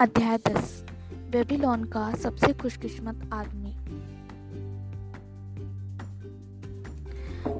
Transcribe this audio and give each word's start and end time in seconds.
अध्याय 0.00 0.36
दस, 0.38 0.72
बेबीलोन 1.32 1.84
का 1.84 2.10
सबसे 2.14 2.52
खुशकिस्मत 2.52 3.20
आदमी। 3.32 3.70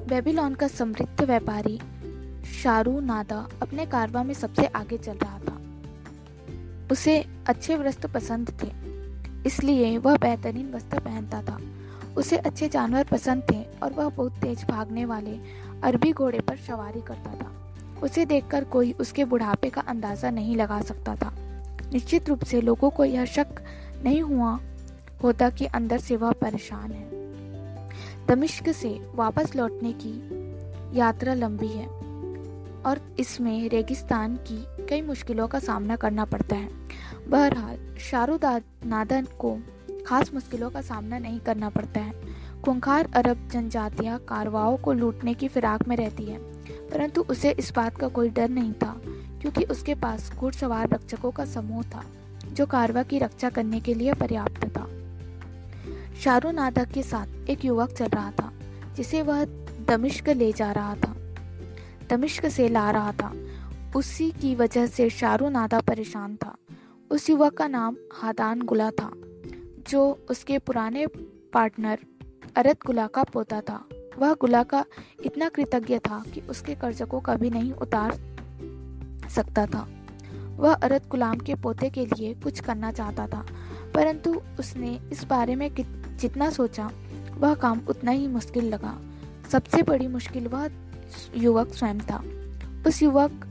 बेबीलोन 0.08 0.54
का 0.54 0.68
समृद्ध 0.68 1.24
व्यापारी 1.24 1.78
शारू 2.52 2.98
नादा 3.00 3.38
अपने 3.62 3.86
कारवा 3.86 4.22
में 4.22 4.34
सबसे 4.34 4.66
आगे 4.66 4.98
चल 4.98 5.16
रहा 5.16 5.38
था। 5.38 5.56
उसे 6.92 7.18
अच्छे 7.48 7.76
वस्त्र 7.76 8.08
पसंद 8.08 8.52
थे, 8.62 8.68
इसलिए 9.48 9.96
वह 9.98 10.16
बेहतरीन 10.16 10.70
वस्त्र 10.74 11.00
पहनता 11.00 11.42
था। 11.42 11.58
उसे 12.16 12.36
अच्छे 12.36 12.68
जानवर 12.68 13.04
पसंद 13.04 13.42
थे 13.50 13.62
और 13.82 13.92
वह 13.92 14.08
बहुत 14.10 14.38
तेज 14.40 14.64
भागने 14.64 15.04
वाले 15.04 15.38
अरबी 15.84 16.12
घोड़े 16.12 16.40
पर 16.40 16.56
सवारी 16.58 17.00
करता 17.00 17.34
था। 17.34 17.50
उसे 18.02 18.26
देखकर 18.26 18.64
कोई 18.66 18.92
उसके 18.92 19.24
बुढ़ापे 19.24 19.70
का 19.70 19.80
अंदाज़ा 19.80 20.30
नहीं 20.30 20.56
लगा 20.56 20.80
सकता 20.82 21.16
था। 21.16 21.32
निश्चित 21.92 22.28
रूप 22.28 22.44
से 22.44 22.60
लोगों 22.60 22.90
को 22.90 23.04
यह 23.04 23.24
शक 23.24 23.62
नहीं 24.04 24.22
हुआ 24.22 24.58
होता 25.22 25.50
कि 25.50 25.66
अंदर 25.66 25.98
से 25.98 26.16
वह 26.16 26.32
परेशान 26.32 26.90
है। 26.92 27.04
दमिश्क 28.28 28.68
से 28.68 28.88
वापस 29.14 29.54
लौटने 29.56 29.92
की 29.96 30.14
यात्रा 30.98 31.34
लंबी 31.34 31.68
है 31.68 31.86
और 32.86 33.00
इसमें 33.18 33.68
रेगिस्तान 33.68 34.36
की 34.48 34.64
कई 34.86 35.02
मुश्किलों 35.02 35.46
का 35.48 35.58
सामना 35.58 35.96
करना 35.96 36.24
पड़ता 36.24 36.56
है। 36.56 36.68
बहरहाल 37.28 37.96
शाहरुद 38.00 38.44
नादन 38.86 39.26
को 39.38 39.58
खास 40.06 40.32
मुश्किलों 40.34 40.70
का 40.70 40.80
सामना 40.80 41.18
नहीं 41.18 41.40
करना 41.40 41.68
पड़ता 41.68 42.00
है। 42.00 42.12
खूंखार 42.64 43.08
अरब 43.14 43.48
जनजातियाँ 43.52 44.18
कारवाओं 44.18 44.76
को 44.76 44.92
लूटने 44.92 45.34
की 45.34 45.48
फिराक 45.48 45.86
में 45.88 45.96
रहती 45.96 46.24
है, 46.24 46.38
परंतु 46.90 47.24
उसे 47.30 47.50
इस 47.50 47.72
बात 47.76 47.96
का 47.96 48.08
कोई 48.08 48.28
डर 48.28 48.48
नहीं 48.48 48.72
था 48.72 49.00
क्योंकि 49.46 49.72
उसके 49.72 49.94
पास 49.94 50.32
घुड़सवार 50.32 50.88
रक्षकों 50.88 51.30
का 51.30 51.44
समूह 51.44 51.82
था, 51.82 52.04
जो 52.52 52.66
कारवा 52.66 53.02
की 53.02 53.18
रक्षा 53.18 53.50
करने 53.50 53.80
के 53.80 53.94
लिए 53.94 54.14
पर्याप्त 54.14 54.64
था। 54.64 54.86
शाहरुख 56.14 56.52
नादा 56.52 56.84
के 56.84 57.02
साथ 57.02 57.50
एक 57.50 57.64
युवक 57.64 57.90
चल 57.90 58.06
रहा 58.06 58.30
था, 58.30 58.52
जिसे 58.96 59.22
वह 59.22 59.44
दमिश्क 59.88 60.28
ले 60.28 60.52
जा 60.52 60.72
रहा 60.72 60.94
था। 60.94 61.16
दमिश्क 62.10 62.46
से 62.46 62.68
ला 62.68 62.90
रहा 62.90 63.12
था। 63.12 63.32
उसी 63.96 64.30
की 64.30 64.54
वजह 64.54 64.86
से 64.86 65.10
शाहरुख 65.10 65.48
नादा 65.48 65.80
परेशान 65.80 66.36
था। 66.36 66.56
उस 67.10 67.30
युवक 67.30 67.54
का 67.54 67.66
नाम 67.66 67.96
हादान 68.12 68.62
गुला 68.62 68.90
था, 68.90 69.10
जो 69.88 70.26
उसके 70.30 70.58
पुराने 70.58 71.06
पार्टनर 71.52 71.98
अरत 72.56 72.78
गुला 72.86 73.06
का 73.06 73.22
पोता 73.22 73.60
था। 73.60 73.84
वह 74.18 74.34
गुला 74.34 74.62
का 74.62 74.84
इतना 75.24 75.48
कृतज्ञ 75.48 75.98
था 75.98 76.24
कि 76.34 76.40
उसके 76.40 76.74
कर्जकों 76.74 77.20
का 77.20 77.34
भी 77.34 77.50
नहीं 77.50 77.72
उतार 77.72 78.35
सकता 79.28 79.66
था। 79.66 79.86
वह 80.56 80.74
अरत 80.74 81.08
गुलाम 81.08 81.38
के 81.38 81.54
पोते 81.54 81.90
के 81.90 82.04
लिए 82.06 82.34
कुछ 82.34 82.60
करना 82.60 82.92
चाहता 82.92 83.26
था, 83.26 83.44
परंतु 83.94 84.40
उसने 84.60 84.98
इस 85.12 85.24
बारे 85.24 85.54
में 85.56 85.70
जितना 85.74 86.50
सोचा, 86.50 86.90
वह 87.38 87.54
काम 87.54 87.80
उतना 87.88 88.10
ही 88.10 88.26
मुश्किल 88.28 88.68
लगा। 88.68 88.96
सबसे 89.52 89.82
बड़ी 89.82 90.06
मुश्किल 90.08 90.48
वह 90.48 90.68
युवक 91.36 91.74
स्वयं 91.74 92.00
था। 92.00 92.22
उस 92.86 93.02
युवक 93.02 93.44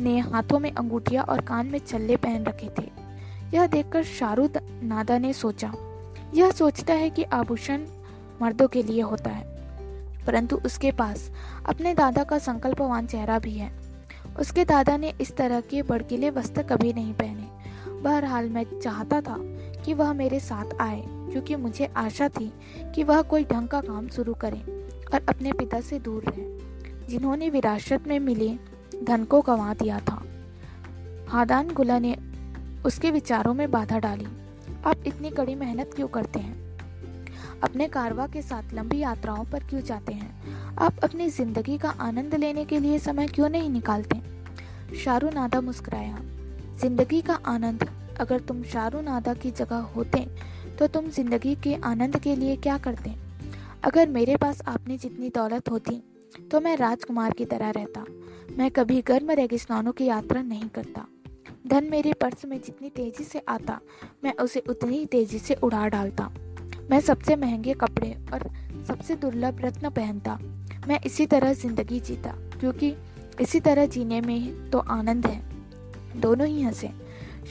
ने 0.00 0.18
हाथों 0.20 0.58
में 0.58 0.70
अंगूठिया 0.72 1.22
और 1.22 1.40
कान 1.40 1.66
में 1.66 1.78
छल्ले 1.78 2.16
पहन 2.16 2.44
रखे 2.44 2.70
थे। 2.78 2.90
यह 3.54 3.66
देखकर 3.66 4.02
शाहरुख 4.04 4.56
नादा 4.82 5.18
ने 5.18 5.32
सोचा, 5.32 5.72
यह 6.34 6.50
सोचता 6.50 6.94
है 6.94 7.10
कि 7.10 7.22
आभूषण 7.22 7.86
मर्दों 8.42 8.68
के 8.68 8.82
लिए 8.82 9.02
होता 9.02 9.30
है, 9.30 9.44
परंतु 10.26 10.56
उसके 10.56 10.90
पास 10.92 11.30
अपने 11.66 11.94
दादा 11.94 12.24
का 12.24 12.38
संकल्पवान 12.38 13.06
चेहरा 13.06 13.38
भी 13.38 13.54
है। 13.54 13.70
उसके 14.40 14.64
दादा 14.64 14.96
ने 14.96 15.12
इस 15.20 15.36
तरह 15.36 15.60
के 15.60 15.82
बड़किले 15.82 16.30
वस्त्र 16.30 16.62
कभी 16.62 16.92
नहीं 16.92 17.12
पहने। 17.14 18.00
बहरहाल 18.02 18.48
मैं 18.50 18.64
चाहता 18.80 19.20
था 19.20 19.36
कि 19.84 19.94
वह 19.94 20.12
मेरे 20.12 20.40
साथ 20.40 20.74
आए, 20.80 21.02
क्योंकि 21.06 21.56
मुझे 21.56 21.86
आशा 21.96 22.28
थी 22.28 22.52
कि 22.94 23.04
वह 23.04 23.22
कोई 23.22 23.44
ढंग 23.44 23.68
का 23.68 23.80
काम 23.80 24.08
शुरू 24.08 24.34
करे 24.34 24.60
और 25.14 25.26
अपने 25.28 25.52
पिता 25.52 25.80
से 25.80 25.98
दूर 25.98 26.24
रहे, 26.28 26.44
जिन्होंने 27.06 27.50
विरासत 27.50 28.04
में 28.06 28.18
मिले 28.20 28.54
धन 29.04 29.24
को 29.24 29.40
गंवा 29.40 29.74
दिया 29.74 30.00
था। 30.00 30.22
हादान 31.28 31.70
गुला 31.70 31.98
ने 31.98 32.16
उसके 32.84 33.10
विचारों 33.10 33.54
में 33.54 33.70
बाधा 33.70 33.98
डाली। 33.98 34.26
आप 34.86 34.96
इतनी 35.06 35.30
कड़ी 35.30 35.54
मेहनत 35.54 35.90
क्यों 35.96 36.08
करते 36.08 36.40
हैं? 36.40 36.61
अपने 37.62 37.86
कारवा 37.88 38.26
के 38.26 38.42
साथ 38.42 38.72
लंबी 38.74 38.98
यात्राओं 38.98 39.44
पर 39.44 39.64
क्यों 39.64 39.80
जाते 39.82 40.12
हैं? 40.12 40.76
आप 40.76 40.98
अपनी 41.04 41.28
ज़िंदगी 41.30 41.76
का 41.78 41.88
आनंद 42.00 42.34
लेने 42.34 42.64
के 42.64 42.78
लिए 42.78 42.98
समय 42.98 43.28
क्यों 43.28 43.48
नहीं 43.48 43.70
निकालते? 43.70 44.20
शारू 44.96 45.30
नादा 45.30 45.60
मुस्कुराया। 45.60 46.18
ज़िंदगी 46.80 47.20
का 47.20 47.34
आनंद? 47.46 47.88
अगर 48.20 48.40
तुम 48.40 48.62
शारू 48.64 49.00
नादा 49.00 49.34
की 49.34 49.50
जगह 49.50 49.76
होते 49.94 50.26
तो 50.78 50.86
तुम 50.88 51.08
ज़िंदगी 51.10 51.54
के 51.54 51.74
आनंद 51.84 52.18
के 52.18 52.34
लिए 52.36 52.56
क्या 52.58 52.76
करते? 52.78 53.14
अगर 53.84 54.08
मेरे 54.08 54.36
पास 54.36 54.62
आपने 54.66 54.98
जितनी 54.98 55.28
दौलत 55.30 55.70
होती 55.70 56.02
तो 56.50 56.60
मैं 56.60 56.76
राजकुमार 56.76 57.32
की 57.32 57.44
तरह 57.44 57.70
रहता। 57.70 58.04
मैं 58.58 58.70
कभी 58.70 59.00
गर्म 59.02 59.30
रेगिस्तानों 59.32 59.92
की 59.92 60.04
यात्रा 60.04 60.42
नहीं 60.42 60.68
करता। 60.68 61.06
धन 61.66 61.88
मेरे 61.90 62.12
पर्स 62.12 62.44
में 62.44 62.60
जितनी 62.60 62.88
तेज़ी 62.90 63.24
से 63.24 63.42
आता, 63.48 63.78
मैं 64.24 64.34
उसे 64.34 64.62
उतनी 64.68 64.96
ही 64.98 65.06
तेज़ी 65.06 65.38
से 65.38 65.54
उड़ा 65.54 65.86
डालता। 65.88 66.30
मैं 66.92 67.00
सबसे 67.00 67.34
महँगे 67.36 67.74
कपड़े 67.74 68.10
और 68.32 68.42
सबसे 68.86 69.14
दुर्लभ 69.16 69.60
रत्न 69.60 69.90
पहनता। 69.90 70.38
मैं 70.88 70.98
इसी 71.06 71.26
तरह 71.26 71.52
ज़िंदगी 71.52 72.00
जीता, 72.00 72.30
क्योंकि 72.60 72.92
इसी 73.40 73.60
तरह 73.60 73.86
जीने 73.86 74.20
में 74.20 74.70
तो 74.70 74.78
आनंद 74.78 75.26
है। 75.26 76.20
दोनों 76.20 76.46
ही 76.46 76.62
हंसे। 76.62 76.90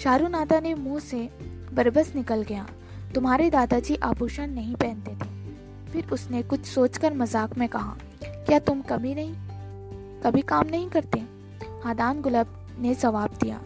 शाहरुख 0.03 0.29
नादा 0.29 0.59
ने 0.59 0.73
मुँह 0.73 0.99
से 0.99 1.29
बरबस 1.73 2.11
निकल 2.15 2.43
गया। 2.43 2.67
तुम्हारे 3.15 3.49
दादाजी 3.49 3.95
आभूषण 3.95 4.51
नहीं 4.51 4.75
पहनते 4.75 5.11
थे। 5.11 5.29
फिर 5.91 6.13
उसने 6.13 6.41
कुछ 6.43 6.65
सोचकर 6.65 7.13
मज़ाक 7.13 7.57
में 7.57 7.67
कहा, 7.69 7.95
क्या 8.23 8.59
तुम 8.59 8.81
कभी 8.81 9.15
नहीं, 9.15 9.33
कभी 10.21 10.41
काम 10.41 10.67
नहीं 10.67 10.89
करते? 10.89 11.19
हादान 11.83 12.21
गुलाब 12.21 12.53
ने 12.79 12.93
जवाब 12.95 13.37
दिया, 13.41 13.59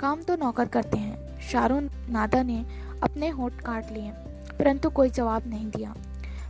काम 0.00 0.22
तो 0.22 0.36
नौकर 0.36 0.68
करते 0.68 0.98
हैं। 0.98 1.40
शाहरुख 1.40 2.10
नादा 2.10 2.42
ने 2.42 2.64
अपने 3.02 3.28
होठ 3.30 3.60
काट 3.60 3.92
लिए। 3.92 4.12
परंतु 4.58 4.90
कोई 4.90 5.10
जवाब 5.10 5.42
नहीं 5.46 5.66
दिया। 5.66 5.94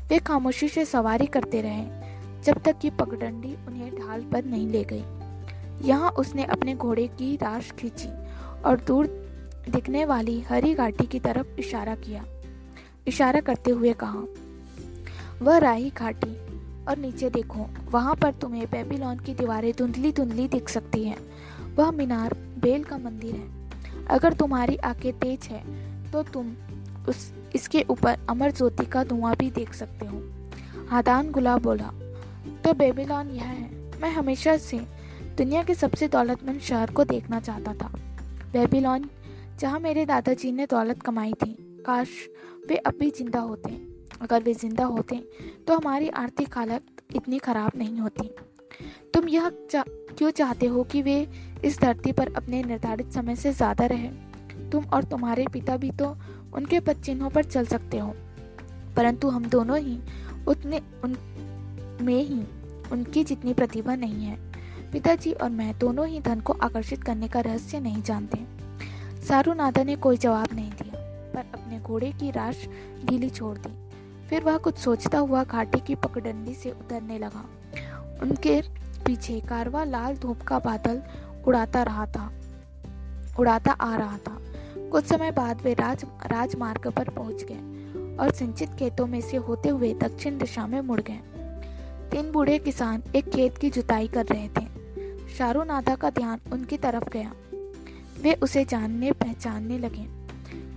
वे 0.09 0.19
खामोशी 0.19 0.69
से 0.69 0.85
सवारी 0.85 1.27
करते 1.27 1.61
रहे, 1.61 1.85
जब 2.43 2.63
तक 2.63 2.79
कि 2.79 2.91
पगडंडी 2.91 3.57
उन्हें 3.67 3.95
ढाल 3.95 4.23
पर 4.23 4.45
नहीं 4.45 4.69
ले 4.69 4.85
गई। 4.85 5.05
यहाँ 5.89 6.11
उसने 6.11 6.45
अपने 6.45 6.75
घोड़े 6.75 7.07
की 7.07 7.37
राश 7.37 7.71
खींची 7.71 8.09
और 8.63 8.81
दूर 8.87 9.07
दिखने 9.69 10.05
वाली 10.05 10.41
हरी 10.41 10.75
घाटी 10.75 11.07
की 11.07 11.21
तरफ़ 11.21 11.47
इशारा 11.59 11.95
किया। 11.95 12.25
इशारा 13.07 13.41
करते 13.41 13.71
हुए 13.71 13.93
कहा, 13.93 14.23
वह 15.43 15.59
राही 15.59 15.91
घाटी, 15.91 16.37
और 16.89 16.99
नीचे 16.99 17.31
देखो, 17.31 17.67
वहाँ 17.91 18.15
पर 18.15 18.33
तुम्हें 18.33 18.67
बेबीलोन 18.67 19.19
की 19.19 19.35
दीवारें 19.35 19.73
धुंधली 19.79 20.13
धुंधली 20.13 20.49
दिख 20.49 20.69
सकती 20.69 21.05
हैं। 21.05 21.19
वह 21.77 21.91
मीनार, 21.91 22.35
बेल 22.35 22.85
का 22.85 22.99
मंदिर 22.99 23.35
है। 23.35 23.65
अगर 24.07 24.33
तुम्हारी 24.33 24.77
आँखें 24.77 25.13
तेज 25.13 25.45
है 25.45 25.63
तो 26.11 26.23
तुम 26.23 26.55
उस 27.09 27.33
इसके 27.55 27.85
ऊपर 27.91 28.27
अमर 28.29 28.51
ज्योति 28.51 28.85
का 28.87 29.03
धुआँ 29.05 29.35
भी 29.37 29.51
देख 29.51 29.75
सकते 29.75 30.07
हो। 30.07 30.23
हादान 30.89 31.31
गुलाब 31.31 31.63
बोला 31.63 31.91
तो 32.65 32.73
बेबीलोन 32.75 33.31
यह 33.31 33.45
है 33.45 33.99
मैं 34.01 34.11
हमेशा 34.11 34.57
से 34.59 34.79
दुनिया 35.37 35.63
के 35.63 35.75
सबसे 35.75 36.09
दौलतमंद 36.09 36.61
शहर 36.61 36.91
को 36.91 37.05
देखना 37.05 37.41
चाहता 37.41 37.75
था। 37.75 37.93
बेबीलोन 38.53 39.09
जहाँ 39.61 39.81
मेरे 39.81 40.05
दादाजी 40.07 40.53
ने 40.53 40.67
दौलत 40.67 41.03
कमाई 41.03 41.33
थी 41.43 41.57
काश 41.87 42.09
वे 42.69 42.77
अब 42.77 42.95
भी 43.01 43.11
ज़िंदा 43.11 43.41
होते। 43.41 43.71
अगर 44.23 44.43
वे 44.43 44.55
ज़िंदा 44.55 44.85
होते 44.87 45.17
तो 45.67 45.77
हमारी 45.77 46.09
आर्थिक 46.17 46.57
हालत 46.59 46.83
इतनी 47.17 47.39
खराब 47.39 47.73
नहीं 47.77 47.99
होती। 47.99 48.31
तुम 49.15 49.29
यह 49.29 49.51
चा, 49.71 49.85
क्यों 50.19 50.31
चाहते 50.31 50.67
हो 50.67 50.83
कि 50.85 51.03
वे 51.03 51.17
इस 51.65 51.81
धरती 51.81 52.13
पर 52.13 52.33
अपने 52.35 52.63
निर्धारित 52.63 53.13
समय 53.13 53.37
से 53.37 53.53
ज़्यादा 53.53 53.87
रहे? 53.87 54.09
तुम 54.71 54.85
और 54.87 55.05
तुम्हारे 55.05 55.45
पिता 55.53 55.77
भी 55.77 55.91
तो 55.93 56.07
उनके 56.55 56.81
पद 56.81 56.97
चिन्हों 56.97 57.31
पर 57.31 57.45
चल 57.45 57.67
सकते 57.67 57.99
हो। 57.99 58.15
परंतु 58.97 59.29
हम 59.29 59.45
दोनों 59.45 59.79
ही 59.79 59.99
उतने 60.49 60.81
उन 61.05 61.17
में 62.01 62.23
ही 62.23 62.43
उनकी 62.93 63.25
जितनी 63.25 63.55
प्रतिभा 63.55 63.95
नहीं 63.95 64.25
है। 64.25 64.37
पिताजी 64.93 65.33
और 65.33 65.51
मैं 65.51 65.79
दोनों 65.79 66.07
ही 66.07 66.21
धन 66.21 66.41
को 66.41 66.53
आकर्षित 66.53 67.03
करने 67.05 67.29
का 67.29 67.41
रहस्य 67.41 67.81
नहीं 67.81 68.03
जानते। 68.03 68.39
सारू 69.29 69.53
नादा 69.53 69.83
ने 69.83 69.97
कोई 69.97 70.17
जवाब 70.17 70.49
नहीं 70.55 70.71
दिया, 70.71 71.01
पर 71.35 71.45
अपने 71.55 71.81
घोड़े 71.81 72.13
की 72.13 72.31
राश 72.31 72.67
ढीली 73.05 73.31
छोड़ 73.31 73.59
दी। 73.59 73.73
फिर 74.29 74.45
वह 74.45 74.59
कुछ 74.59 74.79
सोचता 74.79 75.19
हुआ 75.19 75.45
घाटी 75.45 75.81
की 75.81 75.95
पगडंडी 75.95 76.55
से 76.55 76.71
उतरने 76.71 77.19
लगा। 77.19 77.45
उनके 78.23 78.61
पीछे 79.07 79.41
कारवा 79.41 79.85
लाल 79.85 80.17
धूप 80.17 80.43
का 80.43 80.59
बादल 80.59 81.03
उड़ाता 81.47 81.83
रहा 81.83 82.07
था, 82.07 82.33
उड़ाता 83.39 83.73
आ 83.73 83.97
रहा 83.97 84.19
था। 84.19 84.39
कुछ 84.95 85.05
समय 85.05 85.31
बाद 85.31 85.63
वे 85.63 85.75
राज, 85.75 86.05
राजमार्ग 86.27 86.91
पर 86.91 87.09
पहुँच 87.09 87.45
गए 87.51 87.59
और 88.17 88.33
सिंचित 88.33 88.69
खेतों 88.69 89.07
में 89.07 89.21
से 89.21 89.37
होते 89.37 89.69
हुए 89.69 89.95
दक्षिण 89.95 90.39
दिशा 90.39 90.67
में 90.67 90.81
मुड़ 90.81 91.01
गए। 91.01 91.21
तीन 92.11 92.33
बूढ़े 92.33 92.59
किसान 92.59 93.03
एक 93.17 93.29
खेत 93.29 93.59
की 93.59 93.71
जुताई 93.71 94.09
कर 94.09 94.27
रहे 94.27 94.49
थे। 94.49 94.67
नादा 95.65 95.97
का 95.97 96.11
ध्यान 96.11 96.41
उनकी 96.53 96.77
तरफ़ 96.77 97.09
गया। 97.09 97.33
वे 98.23 98.35
उसे 98.35 98.65
जानने, 98.65 99.13
पहचानने 99.13 99.79
लगे। 99.79 100.07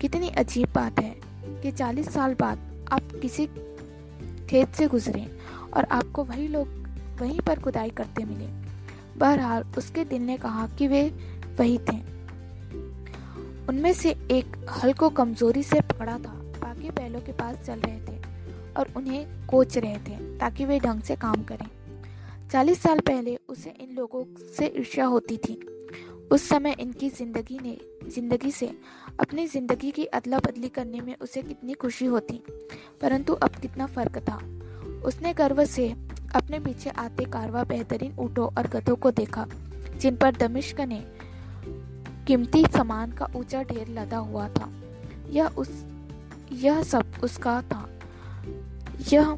कितनी 0.01 0.29
अजीब 0.29 0.69
बात 0.75 0.99
है 0.99 1.15
कि 1.61 1.71
40 1.71 2.09
साल 2.09 2.33
बाद 2.33 2.85
आप 2.91 3.01
किसी 3.21 3.47
खेत 4.49 4.69
से 4.69 4.87
गुजरे 4.87 5.37
और 5.73 5.83
आपको 5.83 6.23
वही 6.23 6.47
लोग 6.47 6.67
वहीं 7.21 7.39
पर 7.39 7.59
खुदाई 7.59 7.89
करते 7.89 8.25
मिले। 8.25 8.47
बहरहाल, 9.19 9.65
उसके 9.77 10.05
दिल 10.05 10.21
ने 10.21 10.37
कहा 10.37 10.67
कि 10.67 10.87
वे 10.87 11.09
वही 11.59 11.77
थे। 11.77 12.16
उनमें 13.69 13.93
से 13.93 14.09
एक 14.31 14.55
हल 14.73 14.93
को 14.93 15.09
कमज़ोरी 15.09 15.63
से 15.63 15.79
पकड़ा 15.81 16.13
था, 16.13 16.33
बाकी 16.61 16.89
बैलों 16.89 17.21
के 17.21 17.31
पास 17.31 17.55
चल 17.65 17.79
रहे 17.79 17.99
थे 18.01 18.73
और 18.77 18.91
उन्हें 18.97 19.47
कोच 19.47 19.77
रहे 19.77 19.97
थे 19.97 20.37
ताकि 20.37 20.65
वे 20.65 20.79
ढंग 20.79 21.01
से 21.01 21.15
काम 21.15 21.43
करें। 21.43 21.67
चालीस 22.51 22.81
साल 22.81 22.99
पहले 22.99 23.37
उसे 23.49 23.73
इन 23.81 23.95
लोगों 23.95 24.23
से 24.57 24.73
ईर्ष्या 24.77 25.05
होती 25.05 25.37
थी। 25.37 25.59
उस 26.31 26.47
समय 26.49 26.75
इनकी 26.79 27.09
ज़िंदगी 27.09 27.59
ने, 27.59 27.77
ज़िंदगी 28.09 28.51
से 28.51 28.67
अपनी 29.19 29.45
ज़िंदगी 29.47 29.91
की 29.91 30.05
अदला 30.05 30.39
बदली 30.39 30.69
करने 30.69 31.01
में 31.01 31.15
उसे 31.21 31.41
कितनी 31.41 31.73
खुशी 31.73 32.05
होती, 32.05 32.41
परंतु 33.01 33.33
अब 33.33 33.55
कितना 33.61 33.85
फ़र्क 33.85 34.17
था। 34.19 34.37
उसने 35.05 35.33
गर्व 35.33 35.63
से 35.65 35.89
अपने 36.35 36.59
पीछे 36.59 36.89
आते 36.89 37.25
कारवा 37.25 37.63
बेहतरीन 37.63 38.15
ऊँटों 38.19 38.47
और 38.47 38.67
गधों 38.67 38.95
को 38.95 39.11
देखा, 39.11 39.45
जिन 39.97 40.15
पर 40.15 40.35
दमिश्क 40.37 40.81
ने 40.81 41.03
कीमती 42.27 42.65
सामान 42.73 43.11
का 43.11 43.27
ऊँचा 43.35 43.63
ढेर 43.63 43.87
लदा 43.87 44.17
हुआ 44.17 44.49
था। 44.49 44.69
यह 45.29 45.47
उस, 45.47 45.85
यह 46.51 46.83
सब 46.83 47.05
उसका 47.23 47.61
था। 47.61 47.89
यह 49.13 49.37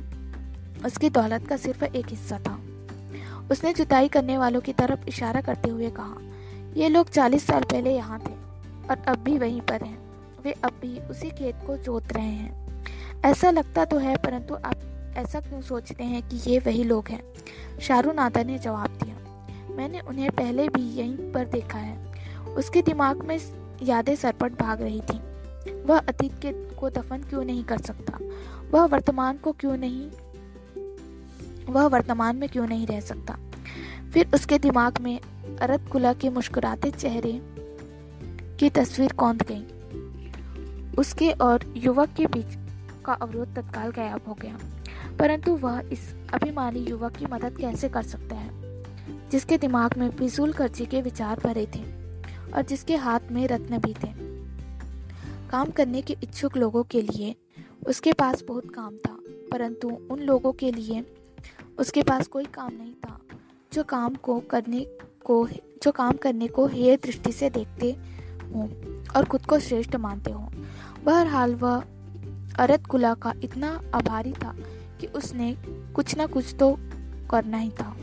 उसकी 0.86 1.10
दौलत 1.10 1.48
का 1.48 1.58
सिर्फ़ 1.58 1.84
एक 1.84 2.10
हिस्सा 2.10 2.40
था। 2.40 2.60
उसने 3.52 3.74
जुताई 3.74 4.08
करने 4.08 4.38
वालों 4.38 4.62
की 4.62 4.74
तरफ़ 4.74 5.08
इशारा 5.08 5.42
करते 5.42 5.70
हुए 5.70 5.90
कहा, 5.90 6.18
ये 6.74 6.90
लोग 6.90 7.10
चालीस 7.10 7.48
साल 7.48 7.64
पहले 7.64 7.96
यहाँ 7.96 8.20
थे 8.20 8.34
और 8.90 9.06
अब 9.08 9.18
भी 9.18 9.38
वहीं 9.38 9.62
पर 9.62 9.82
हैं। 9.82 9.98
वे 10.44 10.52
अब 10.52 10.72
भी 10.82 11.00
उसी 11.00 11.30
खेत 11.30 11.56
को 11.68 11.78
जोत 11.78 12.14
रहे 12.14 12.26
हैं। 12.26 12.86
ऐसा 13.26 13.52
लगता 13.52 13.86
तो 13.86 13.98
है, 13.98 14.18
परंतु 14.18 14.56
आप 14.56 14.76
ऐसा 15.18 15.40
क्यों 15.40 15.62
सोचते 15.62 16.04
हैं 16.04 16.30
कि 16.30 16.52
ये 16.52 16.60
वही 16.60 16.84
लोग 16.84 17.08
हैं? 17.08 17.24
शाहरुख 17.82 18.16
नादा 18.16 18.44
ने 18.44 18.60
जवाब 18.60 19.00
दिया, 19.04 19.16
मैंने 19.76 20.00
उन्हें 20.00 20.32
पहले 20.32 20.70
भी 20.70 20.94
यहीं 20.96 21.32
पर 21.32 21.46
देखा 21.46 21.78
है। 21.78 22.09
उसके 22.58 22.82
दिमाग 22.82 23.26
में 23.26 23.40
यादें 23.84 24.16
सरपट 24.16 24.52
भाग 24.52 24.82
रही 24.82 25.02
थी। 25.02 25.30
वह 25.82 25.98
अतीत 25.98 26.32
के 26.34 26.52
को 26.52 26.90
दफन 26.90 27.18
क्यों 27.18 27.44
नहीं 27.44 27.64
कर 27.64 27.78
सकता? 27.78 28.20
वह 28.72 28.86
वर्तमान 28.86 29.38
को 29.38 29.52
क्यों 29.52 29.78
नहीं, 29.78 30.12
वह 31.66 31.88
वर्तमान 31.88 32.36
में 32.36 32.50
क्यों 32.50 32.68
नहीं 32.68 32.88
रह 32.88 33.00
सकता? 33.00 33.38
फिर 34.14 34.32
उसके 34.34 34.60
दिमाग 34.60 34.98
में 35.02 35.20
अरत 35.62 35.90
कुला 35.92 36.14
के 36.14 36.30
मुस्कुराते 36.30 36.92
चेहरे 36.92 37.42
की 38.60 38.70
तस्वीर 38.70 39.14
कौंध 39.14 39.46
गई। 39.52 39.64
उसके 40.98 41.32
और 41.32 41.74
युवक 41.78 42.10
के 42.10 42.26
बीच 42.26 42.58
का 43.06 43.14
अवरोध 43.14 43.56
तत्काल 43.56 43.92
गायब 43.92 44.22
हो 44.28 44.34
गया। 44.34 44.60
परंतु 45.20 45.56
वह 45.56 45.84
इस 45.92 46.16
अभिमानी 46.34 46.80
युवक 46.80 47.12
की 47.12 47.26
मदद 47.26 47.58
कैसे 47.58 47.90
कर 47.90 48.04
सकता 48.04 48.36
है? 48.36 48.50
जिसके 49.32 49.58
दिमाग 49.58 49.98
में 49.98 50.12
फिजूल 50.12 50.54
खर्ची 50.54 50.86
के 50.86 51.02
विचार 51.02 51.40
भरे 51.44 51.66
थे। 51.66 51.99
और 52.56 52.62
जिसके 52.62 52.96
हाथ 52.96 53.32
में 53.32 53.48
रत्न 53.48 53.78
भी 53.78 53.94
थे। 53.94 54.14
काम 55.50 55.70
करने 55.70 56.02
के 56.02 56.18
इच्छुक 56.24 56.58
लोगों 56.58 56.84
के 56.84 57.02
लिए 57.02 57.36
उसके 57.88 58.14
पास 58.14 58.44
बहुत 58.44 58.74
काम 58.74 58.98
था, 58.98 59.18
परंतु 59.52 59.90
उन 60.12 60.20
लोगों 60.20 60.52
के 60.54 60.72
लिए 60.72 61.04
उसके 61.80 62.04
पास 62.04 62.28
कोई 62.28 62.46
काम 62.46 62.74
नहीं 62.74 62.94
था, 62.94 63.20
जो 63.74 63.84
काम 63.84 64.16
को 64.16 64.40
करने 64.40 64.86
को, 65.26 65.48
जो 65.84 65.92
काम 65.92 66.18
करने 66.18 66.48
को 66.48 66.68
हेय 66.68 66.96
दृष्टि 66.98 67.32
से 67.32 67.50
देखते 67.50 67.92
हों 68.54 68.68
और 69.16 69.26
खुद 69.26 69.46
को 69.46 69.60
श्रेष्ठ 69.60 69.96
मानते 69.96 70.32
हों। 70.32 70.48
बहरहाल 71.04 71.56
वह 71.56 71.84
अरत 72.60 72.86
कुला 72.86 73.14
का 73.14 73.34
इतना 73.44 73.70
आभारी 73.94 74.34
था 74.34 74.56
कि 75.02 75.08
उसने 75.08 75.56
कुछ 75.96 76.16
ना 76.18 76.26
कुछ 76.26 76.56
तो 76.60 76.76
करना 77.32 77.58
ही 77.58 77.70
था। 77.70 77.96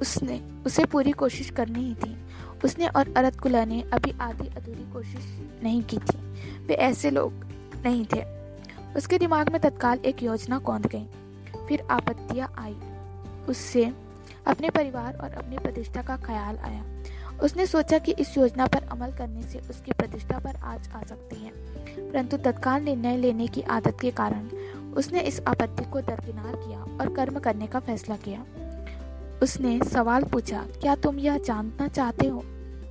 उसने, 0.00 0.40
उसे 0.66 0.84
पूरी 0.84 1.12
कोशिश 1.12 1.50
करनी 1.50 1.84
ही 1.84 1.94
थी। 1.94 2.16
उसने 2.64 2.86
और 2.86 3.14
अरत 3.16 3.40
कुला 3.40 3.64
ने 3.64 3.82
अभी 3.82 4.14
आधी 4.20 4.48
अधूरी 4.48 4.92
कोशिश 4.92 5.50
नहीं 5.62 5.82
की 5.82 5.98
थी। 5.98 6.18
वे 6.58 6.74
ऐसे 6.74 7.10
लोग 7.10 7.32
नहीं 7.86 8.04
थे। 8.04 8.24
उसके 8.96 9.18
दिमाग 9.18 9.48
में 9.48 9.60
तत्काल 9.60 9.98
एक 9.98 10.22
योजना 10.22 10.58
कौंध 10.58 10.86
गई। 10.86 11.06
फिर 11.68 11.80
आपत्तियाँ 11.90 12.54
आई। 12.58 12.76
उससे 13.48 13.92
अपने 14.46 14.70
परिवार 14.70 15.16
और 15.16 15.30
अपनी 15.30 15.58
प्रतिष्ठा 15.58 16.02
का 16.02 16.16
ख्याल 16.16 16.58
आया। 16.58 16.84
उसने 17.42 17.66
सोचा 17.66 17.98
कि 17.98 18.12
इस 18.12 18.38
योजना 18.38 18.66
पर 18.66 18.82
अमल 18.82 19.12
करने 19.12 19.42
से 19.42 19.58
उसकी 19.58 19.92
प्रतिष्ठा 19.92 20.38
पर 20.38 20.56
आज 20.56 20.88
आ 20.88 21.02
सकती 21.02 21.36
है। 21.36 21.50
परंतु 22.10 22.36
तत्काल 22.36 22.82
निर्णय 22.82 23.16
लेने 23.16 23.46
की 23.46 23.62
आदत 23.62 23.96
के 24.00 24.10
कारण 24.10 24.48
उसने 24.92 25.20
इस 25.20 25.40
आपत्ति 25.40 25.84
को 25.84 26.00
दरकिनार 26.00 26.56
किया 26.56 26.78
और 26.78 27.14
कर्म 27.14 27.38
करने 27.38 27.66
का 27.66 27.80
फैसला 27.80 28.16
किया। 28.16 28.44
उसने 29.42 29.78
सवाल 29.84 30.24
पूछा, 30.24 30.64
क्या 30.80 30.94
तुम 30.94 31.18
यह 31.18 31.38
जानना 31.38 31.88
चाहते 31.88 32.26
हो 32.26 32.42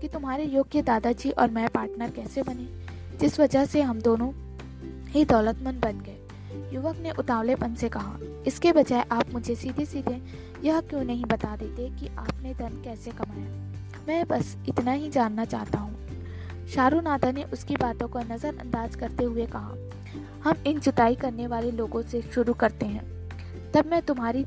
कि 0.01 0.07
तुम्हारे 0.07 0.43
योग्य 0.43 0.81
दादाजी 0.81 1.29
और 1.29 1.49
मैं 1.51 1.67
पार्टनर 1.69 2.09
कैसे 2.09 2.43
बने? 2.43 2.67
जिस 3.17 3.39
वजह 3.39 3.65
से 3.65 3.81
हम 3.81 4.01
दोनों 4.01 4.31
ही 5.07 5.25
दौलतमंद 5.25 5.81
बन 5.81 5.99
गए। 5.99 6.75
युवक 6.75 6.97
ने 6.97 7.11
उतावलेपन 7.11 7.75
से 7.75 7.89
कहा, 7.89 8.17
इसके 8.47 8.71
बजाय 8.71 9.05
आप 9.11 9.33
मुझे 9.33 9.55
सीधे 9.55 9.85
सीधे 9.85 10.21
यह 10.63 10.79
क्यों 10.81 11.03
नहीं 11.03 11.25
बता 11.25 11.55
देते 11.55 11.89
कि 11.89 12.07
आपने 12.07 12.53
धन 12.53 12.81
कैसे 12.83 13.11
कमाया? 13.11 13.49
मैं 14.07 14.23
बस 14.27 14.55
इतना 14.69 14.91
ही 14.91 15.09
जानना 15.09 15.45
चाहता 15.45 15.79
हूँ। 15.79 15.95
शाहरुख 16.67 17.03
नादा 17.03 17.31
ने 17.31 17.43
उसकी 17.43 17.75
बातों 17.75 18.07
को 18.07 18.19
नज़रअंदाज 18.19 18.95
करते 18.95 19.23
हुए 19.23 19.45
कहा, 19.45 19.75
हम 20.43 20.63
इन 20.67 20.79
जुताई 20.79 21.15
करने 21.15 21.47
वाले 21.47 21.71
लोगों 21.71 22.01
से 22.01 22.21
शुरू 22.21 22.53
करते 22.53 22.85
हैं। 22.85 23.05
तब 23.71 23.85
मैं 23.85 24.01
तुम्हारी 24.01 24.45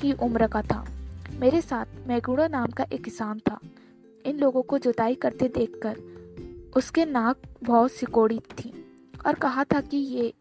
ही 0.00 0.12
उम्र 0.12 0.46
का 0.46 0.62
था। 0.62 0.84
मेरे 1.40 1.60
साथ 1.60 2.08
मैगुड़ा 2.08 2.46
नाम 2.48 2.66
का 2.66 2.86
एक 2.92 3.04
किसान 3.04 3.38
था। 3.38 3.58
इन 4.26 4.38
लोगों 4.38 4.62
को 4.62 4.78
जुताई 4.78 5.14
करते 5.14 5.48
देखकर 5.48 5.96
उसके 6.76 7.04
नाक 7.04 7.42
बहुत 7.64 7.92
सिकोड़ी 7.92 8.38
थी 8.38 8.72
और 9.26 9.34
कहा 9.34 9.64
था 9.64 9.80
कि 9.80 9.96
ये 9.96 10.34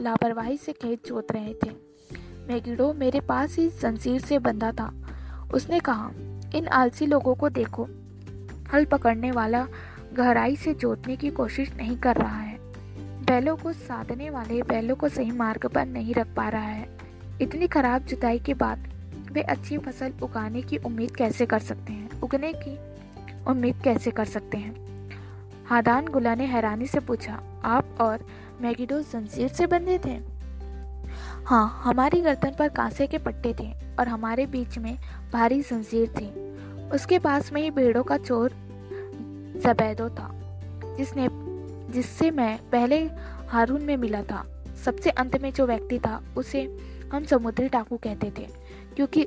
लापरवाही 0.00 0.56
से 0.56 0.72
खेत 0.72 1.06
जोत 1.06 1.32
रहे 1.32 1.54
थे। 1.54 1.70
मैगिडो 2.48 2.92
मेरे 2.92 3.20
पास 3.20 3.56
ही 3.56 3.68
जंजीर 3.68 4.20
से 4.20 4.38
बंधा 4.38 4.72
था। 4.72 4.92
उसने 5.54 5.80
कहा, 5.80 6.10
इन 6.54 6.68
आलसी 6.68 7.06
लोगों 7.06 7.34
को 7.34 7.48
देखो। 7.48 7.88
हल 8.72 8.84
पकड़ने 8.84 9.30
वाला 9.30 9.66
गहराई 10.14 10.56
से 10.56 10.74
जोतने 10.74 11.16
की 11.16 11.30
कोशिश 11.30 11.74
नहीं 11.76 11.96
कर 11.96 12.16
रहा 12.16 12.40
है। 12.40 12.58
बैलों 13.24 13.56
को 13.56 13.72
साधने 13.72 14.30
वाले 14.30 14.62
बैलों 14.62 14.96
को 14.96 15.08
सही 15.08 15.30
मार्ग 15.30 15.66
पर 15.66 15.86
नहीं 15.86 16.14
रख 16.14 16.34
पा 16.34 16.48
रहा 16.48 16.68
है। 16.68 16.98
इतनी 17.42 17.66
खराब 17.66 18.02
जुताई 18.02 18.38
के 18.38 18.54
बाद 18.54 18.97
वे 19.32 19.42
अच्छी 19.42 19.78
फ़सल 19.78 20.12
उगाने 20.22 20.62
की 20.62 20.76
उम्मीद 20.76 21.16
कैसे 21.16 21.46
कर 21.46 21.58
सकते 21.58 21.92
हैं? 21.92 22.20
उगने 22.20 22.52
की 22.52 22.78
उम्मीद 23.50 23.80
कैसे 23.84 24.10
कर 24.10 24.24
सकते 24.24 24.58
हैं? 24.58 24.74
हादान 25.66 26.06
गुला 26.06 26.34
ने 26.34 26.44
हैरानी 26.44 26.86
से 26.86 27.00
पूछा, 27.00 27.40
आप 27.64 27.98
और 28.00 28.26
मैगिडो 28.60 29.00
जंजीर 29.00 29.48
से 29.48 29.66
बंधे 29.66 29.98
थे? 29.98 30.20
हाँ 31.46 31.80
हमारी 31.84 32.20
गर्दन 32.20 32.54
पर 32.58 32.68
कांसे 32.68 33.06
के 33.06 33.18
पट्टे 33.18 33.54
थे 33.60 33.72
और 33.98 34.08
हमारे 34.08 34.46
बीच 34.46 34.78
में 34.78 34.98
भारी 35.32 35.60
जंजीर 35.62 36.08
थी। 36.08 36.30
उसके 36.90 37.18
पास 37.18 37.52
में 37.52 37.62
ही 37.62 37.70
भेड़ों 37.70 38.02
का 38.02 38.16
चोर 38.16 38.50
जबैदो 39.64 40.08
था, 40.08 40.30
जिसने, 40.96 41.28
जिससे 41.92 42.30
मैं 42.30 42.58
पहले 42.70 42.98
हारून 43.48 43.82
में 43.82 43.96
मिला 43.96 44.22
था। 44.22 44.64
सबसे 44.84 45.10
अंत 45.10 45.36
में 45.42 45.52
जो 45.52 45.66
व्यक्ति 45.66 45.98
था, 45.98 46.22
उसे 46.36 46.78
हम 47.12 47.24
समुद्री 47.24 47.68
टाकू 47.68 47.96
कहते 47.96 48.32
थे। 48.38 48.48
क्योंकि 48.98 49.24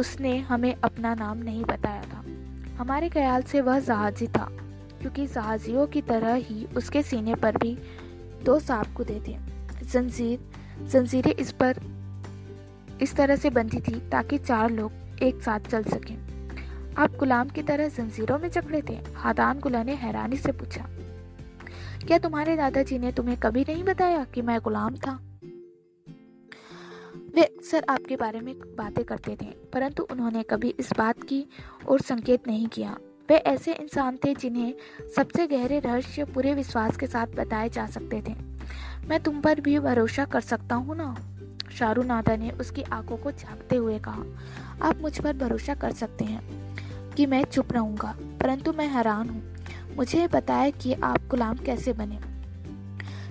उसने 0.00 0.38
हमें 0.38 0.74
अपना 0.74 1.14
नाम 1.14 1.38
नहीं 1.38 1.64
बताया 1.64 2.02
था। 2.02 2.24
हमारे 2.76 3.08
ख्याल 3.08 3.42
से 3.42 3.60
वह 3.60 3.80
जहाजी 3.80 4.26
था, 4.26 4.48
क्योंकि 5.00 5.26
जहाजियों 5.26 5.86
की 5.86 6.02
तरह 6.02 6.34
ही 6.34 6.64
उसके 6.76 7.02
सीने 7.02 7.34
पर 7.34 7.56
भी 7.56 7.78
दो 8.44 8.58
सांप 8.58 8.86
कूदे 8.96 9.20
थे। 9.28 9.36
जंजीर, 9.84 10.38
जंजीरें 10.88 11.34
इस 11.34 11.52
पर 11.52 11.74
इस 13.02 13.14
तरह 13.16 13.36
से 13.36 13.50
बंधी 13.50 13.80
थी 13.80 13.94
ताकि 14.10 14.38
चार 14.38 14.70
लोग 14.70 15.22
एक 15.22 15.42
साथ 15.42 15.60
चल 15.60 15.82
सकें। 15.82 16.16
आप 16.98 17.10
गुलाम 17.10 17.48
की 17.48 17.62
तरह 17.62 17.88
जंजीरों 17.88 18.38
में 18.38 18.50
जकड़े 18.50 18.82
थे? 18.82 18.98
हादान 19.16 19.60
गुला 19.60 19.82
ने 19.82 19.94
हैरानी 19.94 20.36
से 20.36 20.52
पूछा। 20.52 20.86
क्या 22.06 22.18
तुम्हारे 22.18 22.56
दादाजी 22.56 22.98
ने 22.98 23.12
तुम्हें 23.12 23.36
कभी 23.36 23.64
नहीं 23.68 23.84
बताया 23.84 24.24
कि 24.24 24.42
मैं 24.42 24.60
गुलाम 24.60 24.96
था? 24.96 25.18
वे 27.34 27.42
अक्सर 27.42 27.84
आपके 27.88 28.16
बारे 28.16 28.40
में 28.40 28.54
बातें 28.76 29.04
करते 29.04 29.36
थे, 29.42 29.46
परंतु 29.72 30.06
उन्होंने 30.10 30.42
कभी 30.42 30.74
इस 30.80 30.92
बात 30.98 31.22
की 31.22 31.44
ओर 31.88 32.00
संकेत 32.00 32.46
नहीं 32.48 32.66
किया। 32.66 32.96
वे 33.28 33.36
ऐसे 33.36 33.72
इंसान 33.72 34.16
थे 34.16 34.34
जिन्हें 34.34 34.74
सबसे 35.16 35.46
गहरे 35.46 35.78
रहस्य 35.78 36.24
पूरे 36.24 36.54
विश्वास 36.54 36.96
के 36.96 37.06
साथ 37.06 37.26
बताए 37.26 37.68
जा 37.68 37.86
सकते 37.86 38.22
थे। 38.28 38.34
मैं 39.08 39.22
तुम 39.22 39.40
पर 39.40 39.60
भी 39.60 39.78
भरोसा 39.78 40.24
कर 40.24 40.40
सकता 40.40 40.74
हूँ 40.74 40.96
ना? 40.96 41.14
शाहरुख 41.78 42.04
नादा 42.04 42.36
ने 42.36 42.50
उसकी 42.50 42.82
आँखों 42.82 43.16
को 43.16 43.32
झांकते 43.32 43.76
हुए 43.76 43.98
कहा। 43.98 44.24
आप 44.88 45.00
मुझ 45.00 45.18
पर 45.20 45.36
भरोसा 45.36 45.74
कर 45.74 45.92
सकते 45.92 46.24
हैं 46.24 47.14
कि 47.16 47.26
मैं 47.26 47.44
चुप 47.44 47.72
रहूँगा, 47.72 48.14
परंतु 48.40 48.72
मैं 48.72 48.88
हैरान 48.88 49.28
हूँ। 49.28 49.42
मुझे 49.96 50.26
बताया 50.28 50.70
कि 50.70 50.92
आप 50.94 51.26
गुलाम 51.28 51.56
कैसे 51.56 51.92
बने। 51.92 52.18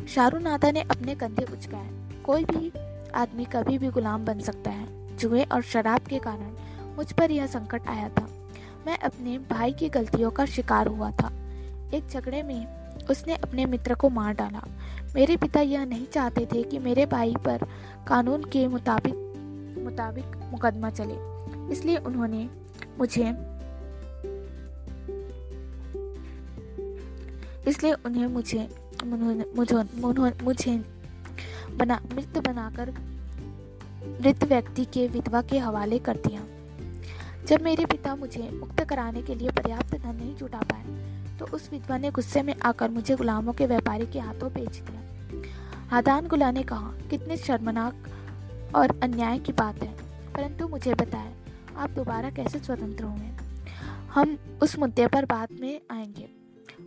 शाहरुख 0.07 0.41
नादा 0.41 0.71
ने 0.71 0.81
अपने 0.81 1.15
कंधे 1.15 1.45
उचकाए। 1.53 1.89
कोई 2.23 2.43
भी 2.45 2.71
आदमी 3.11 3.45
कभी 3.45 3.77
भी 3.77 3.89
गुलाम 3.89 4.25
बन 4.25 4.39
सकता 4.39 4.69
है। 4.69 5.17
जुए 5.17 5.43
और 5.43 5.61
शराब 5.61 5.99
के 5.99 6.19
कारण 6.19 6.51
मुझ 6.95 7.11
पर 7.11 7.31
यह 7.31 7.47
संकट 7.47 7.87
आया 7.87 8.09
था। 8.09 8.27
मैं 8.87 8.97
अपने 8.99 9.37
भाई 9.37 9.71
की 9.71 9.89
गलतियों 9.89 10.31
का 10.31 10.45
शिकार 10.45 10.87
हुआ 10.87 11.11
था। 11.11 11.31
एक 11.93 12.07
झगड़े 12.09 12.43
में 12.43 12.67
उसने 13.09 13.35
अपने 13.35 13.65
मित्र 13.65 13.95
को 13.95 14.09
मार 14.09 14.33
डाला। 14.33 14.63
मेरे 15.15 15.37
पिता 15.37 15.59
यह 15.59 15.85
नहीं 15.85 16.05
चाहते 16.07 16.45
थे 16.45 16.63
कि 16.63 16.79
मेरे 16.79 17.05
भाई 17.05 17.35
पर 17.45 17.65
कानून 18.07 18.43
के 18.43 18.67
मुताबिक 18.67 19.15
मुताबिक 19.83 20.25
मुकदमा 20.51 20.89
चले। 20.89 21.15
इसलिए 21.73 21.97
उन्होंने 21.97 22.49
मुझे, 22.99 23.23
इसलिए 27.69 27.93
उन्हें 27.93 28.27
मुझे 28.27 28.67
मुझे 29.03 29.83
मुझे 30.43 31.00
बना, 31.71 31.99
मृत 32.15 32.37
बनाकर 32.37 32.91
मृत 34.21 34.43
व्यक्ति 34.43 34.85
के 34.85 35.07
विधवा 35.07 35.41
के 35.41 35.57
हवाले 35.59 35.99
कर 35.99 36.17
दिया। 36.17 36.41
जब 37.45 37.61
मेरे 37.61 37.85
पिता 37.85 38.15
मुझे 38.15 38.49
मुक्त 38.51 38.83
कराने 38.83 39.21
के 39.21 39.35
लिए 39.35 39.49
पर्याप्त 39.49 39.95
धन 39.95 40.15
नहीं 40.15 40.35
जुटा 40.35 40.59
पाए 40.61 41.37
तो 41.39 41.45
उस 41.47 41.69
विधवा 41.71 41.97
ने 41.97 42.11
गुस्से 42.11 42.41
में 42.43 42.53
आकर 42.61 42.89
मुझे 42.89 43.15
गुलामों 43.15 43.53
के 43.53 43.65
व्यापारी 43.65 44.05
के 44.05 44.19
हाथों 44.19 44.51
बेच 44.53 44.77
दिया। 44.77 45.01
हादान 45.89 46.27
गुला 46.27 46.51
ने 46.51 46.63
कहा, 46.63 46.91
कितने 47.09 47.37
शर्मनाक 47.37 48.73
और 48.75 48.99
अन्याय 49.03 49.39
की 49.39 49.51
बात 49.51 49.83
है, 49.83 49.93
परंतु 50.33 50.67
मुझे 50.67 50.93
बताया 50.93 51.33
आप 51.77 51.89
दोबारा 51.89 52.29
कैसे 52.29 52.59
स्वतंत्र 52.59 53.03
होंगे? 53.03 53.31
हम 54.13 54.37
उस 54.61 54.77
मुद्दे 54.79 55.07
पर 55.07 55.25
बाद 55.25 55.47
में 55.61 55.81
आएँगे। 55.91 56.29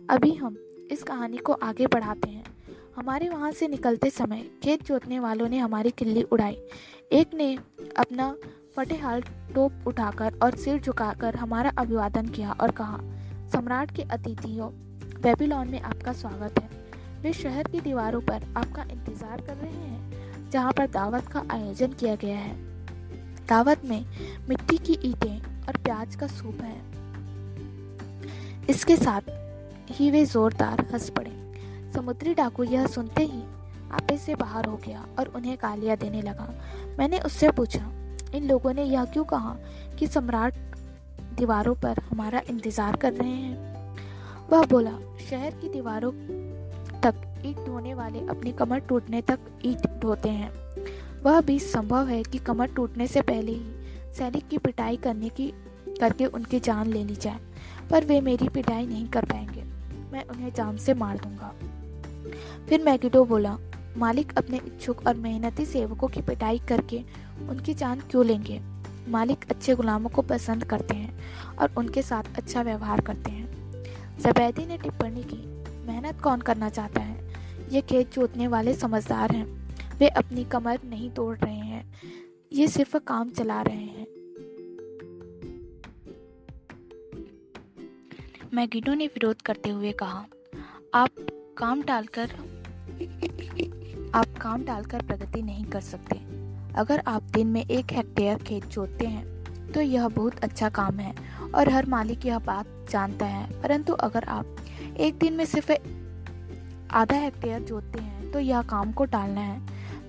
अभी 0.09 0.33
हम 0.33 0.57
इस 0.91 1.03
कहानी 1.03 1.37
को 1.37 1.53
आगे 1.53 1.87
बढ़ाते 1.87 2.29
हैं। 2.29 2.54
हमारे 2.95 3.29
वहाँ 3.29 3.51
से 3.51 3.67
निकलते 3.67 4.09
समय 4.09 4.43
खेत 4.63 4.83
जोतने 4.83 5.19
वालों 5.19 5.47
ने 5.49 5.57
हमारी 5.57 5.89
किल्ली 5.91 6.21
उड़ाई। 6.23 6.57
एक 7.11 7.33
ने 7.33 7.57
अपना 7.97 8.35
फटेहाल 8.75 9.21
टोप 9.55 9.87
उठाकर 9.87 10.39
और 10.43 10.55
सिर 10.55 10.79
झुकाकर 10.81 11.35
हमारा 11.35 11.71
अभिवादन 11.77 12.27
किया 12.27 12.51
और 12.51 12.71
कहा, 12.71 12.99
सम्राट 13.53 13.95
के 13.95 14.01
अतिथियों, 14.01 14.69
बेबीलोन 15.21 15.67
में 15.67 15.81
आपका 15.81 16.13
स्वागत 16.13 16.59
है। 16.59 16.69
वे 17.21 17.33
शहर 17.33 17.63
की 17.63 17.81
दीवारों 17.81 18.21
पर 18.21 18.53
आपका 18.57 18.83
इंतज़ार 18.83 19.41
कर 19.41 19.55
रहे 19.55 19.71
हैं, 19.71 20.49
जहाँ 20.51 20.73
पर 20.73 20.87
दावत 20.87 21.27
का 21.27 21.43
आयोजन 21.51 21.93
किया 21.93 22.15
गया 22.15 22.39
है। 22.39 22.55
दावत 23.47 23.85
में 23.85 24.05
मिट्टी 24.49 24.77
की 24.77 24.99
ईंटें 25.09 25.65
और 25.67 25.77
प्याज 25.77 26.15
का 26.15 26.27
सूप 26.27 26.61
है। 26.61 26.81
इसके 28.69 28.95
साथ 28.95 29.21
ही 29.91 30.11
वे 30.11 30.25
जोरदार 30.25 30.85
हंस 30.93 31.09
पड़े। 31.09 31.44
समुद्री 31.95 32.33
डाकू 32.33 32.63
यह 32.63 32.87
सुनते 32.87 33.23
ही 33.23 33.41
आपे 33.91 34.17
से 34.17 34.35
बाहर 34.35 34.65
हो 34.65 34.75
गया 34.77 35.05
और 35.19 35.27
उन्हें 35.27 35.57
गालियाँ 35.61 35.97
देने 35.97 36.21
लगा। 36.21 36.53
मैंने 36.99 37.19
उससे 37.19 37.51
पूछा, 37.51 37.91
इन 38.35 38.47
लोगों 38.47 38.73
ने 38.73 38.83
यह 38.83 39.05
क्यों 39.05 39.23
कहा 39.23 39.55
कि 39.99 40.07
सम्राट 40.07 40.53
दीवारों 41.37 41.75
पर 41.75 41.99
हमारा 41.99 42.41
इंतज़ार 42.49 42.95
कर 42.95 43.13
रहे 43.13 43.29
हैं? 43.29 43.99
वह 44.49 44.65
बोला, 44.65 44.91
शहर 45.29 45.51
की 45.51 45.69
दीवारों 45.69 46.11
तक 47.01 47.21
ईट 47.45 47.57
ढोने 47.65 47.93
वाले 47.93 48.19
अपनी 48.19 48.51
कमर 48.51 48.79
टूटने 48.79 49.21
तक 49.21 49.39
ईट 49.65 49.87
ढोते 49.99 50.29
हैं। 50.29 50.51
वह 51.23 51.41
भी 51.41 51.59
संभव 51.59 52.07
है 52.07 52.23
कि 52.23 52.37
कमर 52.37 52.67
टूटने 52.67 53.07
से 53.07 53.21
पहले 53.21 53.51
ही 53.51 54.13
सैनिक 54.13 54.47
की 54.47 54.57
पिटाई 54.57 54.97
करने 54.97 55.29
की, 55.29 55.47
करके 55.99 56.25
उनकी 56.25 56.59
जान 56.59 56.87
ले 56.87 57.03
ली 57.03 57.15
जाए, 57.15 57.39
पर 57.91 58.05
वे 58.05 58.21
मेरी 58.21 58.49
पिटाई 58.49 58.85
नहीं 58.85 59.07
कर 59.07 59.25
पाएँगे। 59.25 59.63
मैं 60.11 60.23
उन्हें 60.23 60.53
जान 60.53 60.77
से 60.77 60.93
मार 60.93 61.17
दूँगा। 61.17 61.53
फिर 62.69 62.83
मैगिडो 62.83 63.25
बोला, 63.25 63.57
मालिक 63.97 64.37
अपने 64.37 64.57
इच्छुक 64.57 65.07
और 65.07 65.15
मेहनती 65.15 65.65
सेवकों 65.65 66.07
की 66.07 66.21
पिटाई 66.21 66.59
करके 66.59 67.03
उनकी 67.49 67.73
जान 67.73 67.99
क्यों 67.99 68.25
लेंगे? 68.25 68.61
मालिक 69.09 69.45
अच्छे 69.49 69.75
गुलामों 69.75 70.09
को 70.09 70.21
पसंद 70.21 70.63
करते 70.63 70.95
हैं 70.95 71.19
और 71.55 71.71
उनके 71.77 72.01
साथ 72.01 72.23
अच्छा 72.37 72.61
व्यवहार 72.61 73.01
करते 73.01 73.31
हैं। 73.31 73.55
जबैदी 74.19 74.65
ने 74.65 74.77
टिप्पणी 74.77 75.23
की, 75.23 75.47
मेहनत 75.87 76.21
कौन 76.21 76.41
करना 76.41 76.69
चाहता 76.69 77.01
है? 77.01 77.33
ये 77.71 77.81
खेत 77.81 78.13
जोतने 78.13 78.47
वाले 78.47 78.73
समझदार 78.73 79.31
हैं। 79.31 79.65
वे 79.97 80.07
अपनी 80.07 80.45
कमर 80.45 80.79
नहीं 80.85 81.09
तोड़ 81.09 81.37
रहे 81.37 81.55
हैं। 81.55 81.93
ये 82.53 82.67
सिर्फ़ 82.67 82.97
काम 82.97 83.29
चला 83.29 83.61
रहे 83.61 83.75
हैं। 83.75 84.07
मैगिडो 88.53 88.93
ने 88.93 89.07
विरोध 89.07 89.41
करते 89.41 89.69
हुए 89.69 89.91
कहा, 89.91 90.25
आप 90.93 91.09
काम 91.57 91.81
टालकर 91.81 92.31
आप 94.15 94.25
काम 94.41 94.63
टालकर 94.63 95.01
प्रगति 95.01 95.41
नहीं 95.41 95.65
कर 95.65 95.81
सकते। 95.81 96.15
अगर 96.75 97.03
आप 97.07 97.23
दिन 97.23 97.47
में 97.47 97.65
एक 97.65 97.91
हेक्टेयर 97.91 98.37
खेत 98.37 98.65
जोतते 98.65 99.05
हैं 99.05 99.71
तो 99.71 99.81
यह 99.81 100.07
बहुत 100.07 100.39
अच्छा 100.39 100.69
काम 100.69 100.99
है 100.99 101.13
और 101.55 101.69
हर 101.69 101.85
मालिक 101.85 102.25
यह 102.25 102.39
बात 102.39 102.65
जानता 102.89 103.25
है। 103.25 103.61
परंतु 103.61 103.93
अगर 103.93 104.23
आप 104.23 104.55
एक 104.97 105.17
दिन 105.17 105.33
में 105.33 105.45
सिर्फ़ 105.45 105.71
आधा 106.91 107.15
हेक्टेयर 107.15 107.61
जोतते 107.61 107.99
हैं 107.99 108.31
तो 108.31 108.39
यह 108.39 108.61
काम 108.61 108.91
को 108.91 109.05
टालना 109.05 109.41
है। 109.41 109.61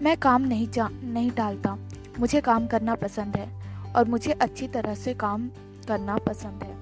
मैं 0.02 0.16
काम 0.16 0.42
नहीं 0.42 0.68
जा, 0.68 0.88
नहीं 0.88 1.30
टालता। 1.30 1.76
मुझे 2.20 2.40
काम 2.40 2.66
करना 2.66 2.94
पसंद 2.94 3.36
है 3.36 3.48
और 3.92 4.08
मुझे 4.08 4.32
अच्छी 4.32 4.68
तरह 4.68 4.94
से 4.94 5.14
काम 5.14 5.48
करना 5.88 6.16
पसंद 6.18 6.62
है। 6.62 6.74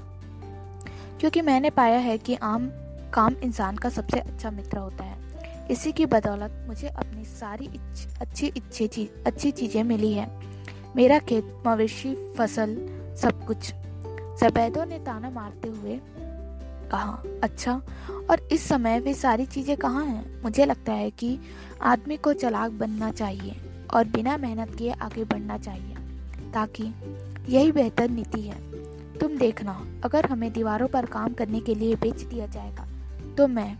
क्योंकि 1.20 1.40
मैंने 1.40 1.70
पाया 1.70 1.98
है 1.98 2.18
कि 2.18 2.34
आम 2.34 2.70
काम 3.14 3.34
इंसान 3.42 3.76
का 3.76 3.88
सबसे 3.88 4.18
अच्छा 4.18 4.50
मित्र 4.50 4.78
होता 4.78 5.04
है। 5.04 5.68
इसी 5.70 5.92
की 5.92 6.06
बदौलत 6.06 6.64
मुझे 6.68 6.88
अपनी 6.88 7.24
सारी 7.24 7.64
इच्छ, 7.64 8.06
अच्छी 8.20 8.46
इच्छे 8.46 8.86
चीज़ 8.86 9.08
अच्छी 9.26 9.50
चीज़ें 9.50 9.82
मिली 9.82 10.12
है। 10.12 10.26
मेरा 10.96 11.18
खेत 11.18 11.62
मवेशी 11.66 12.34
फ़सल 12.38 12.74
सब 13.22 13.44
कुछ। 13.46 13.72
सफेदों 14.40 14.86
ने 14.86 14.98
ताना 14.98 15.30
मारते 15.30 15.68
हुए 15.68 15.98
कहा 16.90 17.22
अच्छा 17.42 17.80
और 18.30 18.48
इस 18.52 18.68
समय 18.68 19.00
वे 19.00 19.14
सारी 19.14 19.46
चीज़ें 19.46 19.76
कहाँ 19.76 20.04
हैं? 20.04 20.42
मुझे 20.42 20.64
लगता 20.64 20.92
है 20.92 21.10
कि 21.10 21.38
आदमी 21.82 22.16
को 22.16 22.32
चलाक 22.32 22.70
बनना 22.70 23.10
चाहिए 23.10 23.56
और 23.94 24.04
बिना 24.04 24.36
मेहनत 24.36 24.74
किए 24.74 24.92
आगे 24.92 25.24
बढ़ना 25.24 25.58
चाहिए 25.58 25.96
ताकि 26.52 26.92
यही 27.48 27.72
बेहतर 27.72 28.10
नीति 28.10 28.40
है। 28.40 28.58
तुम 29.18 29.36
देखना 29.38 29.86
अगर 30.04 30.26
हमें 30.26 30.52
दीवारों 30.52 30.88
पर 30.88 31.06
काम 31.06 31.32
करने 31.32 31.60
के 31.60 31.74
लिए 31.74 31.94
बेच 31.96 32.22
दिया 32.22 32.46
जाएगा 32.46 32.86
तो 33.36 33.46
मैं 33.46 33.76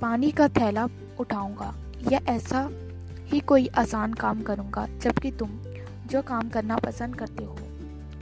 पानी 0.00 0.30
का 0.30 0.48
थैला 0.48 0.86
उठाऊँगा 1.20 1.74
या 2.12 2.20
ऐसा 2.28 2.68
ही 3.26 3.40
कोई 3.40 3.66
आसान 3.78 4.12
काम 4.14 4.42
करूँगा, 4.42 4.86
जबकि 4.98 5.30
तुम 5.32 5.50
जो 6.06 6.22
काम 6.22 6.48
करना 6.48 6.76
पसंद 6.76 7.16
करते 7.16 7.44
हो 7.44 7.56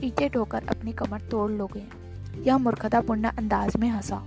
ईटे 0.03 0.29
ठोकर 0.29 0.65
अपनी 0.67 0.93
कमर 0.93 1.21
तोड़ 1.21 1.51
लोगे 1.51 1.83
यह 2.41 2.57
मूर्खतापूर्ण 2.57 3.27
अंदाज 3.27 3.77
में 3.77 3.87
हंसा। 3.89 4.23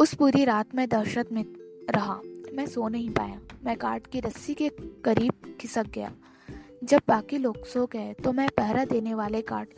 उस 0.00 0.14
पूरी 0.14 0.44
रात 0.44 0.74
में 0.74 0.88
दहशत 0.88 1.32
में 1.32 1.44
रहा। 1.90 2.20
मैं 2.54 2.66
सो 2.66 2.88
नहीं 2.88 3.10
पाया। 3.10 3.38
मैं 3.64 3.76
काट 3.76 4.06
की 4.06 4.20
रस्सी 4.20 4.54
के 4.54 4.68
करीब 5.04 5.56
खिसक 5.60 5.86
गया। 5.86 6.12
जब 6.84 7.00
बाकी 7.08 7.38
लोग 7.38 7.64
सो 7.66 7.86
गए 7.86 8.12
तो 8.14 8.32
मैं 8.32 8.48
पहरा 8.48 8.84
देने 8.84 9.14
वाले 9.14 9.40
काट 9.42 9.68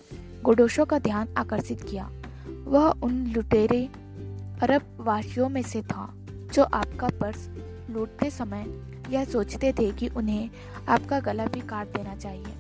गोडोशो 0.43 0.85
का 0.85 0.99
ध्यान 0.99 1.29
आकर्षित 1.37 1.83
किया। 1.83 2.11
वह 2.65 2.89
उन 3.03 3.27
लुटेरे 3.27 3.89
अरब 4.63 4.97
वासियों 5.01 5.49
में 5.49 5.63
से 5.63 5.83
था, 5.83 6.09
जो 6.55 6.63
आपका 6.65 7.09
पर्स 7.21 7.49
लूटते 7.91 8.31
समय 8.31 8.67
यह 9.11 9.25
सोचते 9.25 9.73
थे 9.73 9.91
कि 9.93 10.09
उन्हें 10.09 10.51
आपका 10.89 11.21
गला 11.21 11.47
भी 11.47 11.61
काट 11.61 11.97
देना 11.97 12.15
चाहिए। 12.17 12.55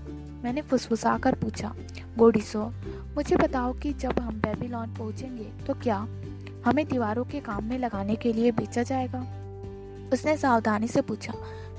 मैंने 0.45 0.63
फुसफुसा 0.63 1.17
कर 1.19 1.35
पूछा 1.35 1.75
गोडिसो 2.19 2.65
मुझे 3.17 3.37
बताओ 3.37 3.73
कि 3.73 3.93
जब 3.93 4.19
हम 4.21 4.41
बेबीलोन 4.41 4.95
पहुँचेंगे 4.95 5.51
तो 5.67 5.75
क्या 5.75 5.97
हमें 6.67 6.85
दीवारों 6.87 7.25
के 7.25 7.41
काम 7.41 7.65
में 7.65 7.79
लगाने 7.79 8.17
के 8.17 8.33
लिए 8.33 8.53
बेचा 8.53 8.83
जाएगा? 8.83 9.21
उसने 10.13 10.37
सावधानी 10.37 10.89
से 10.89 11.01
पूछा, 11.01 11.33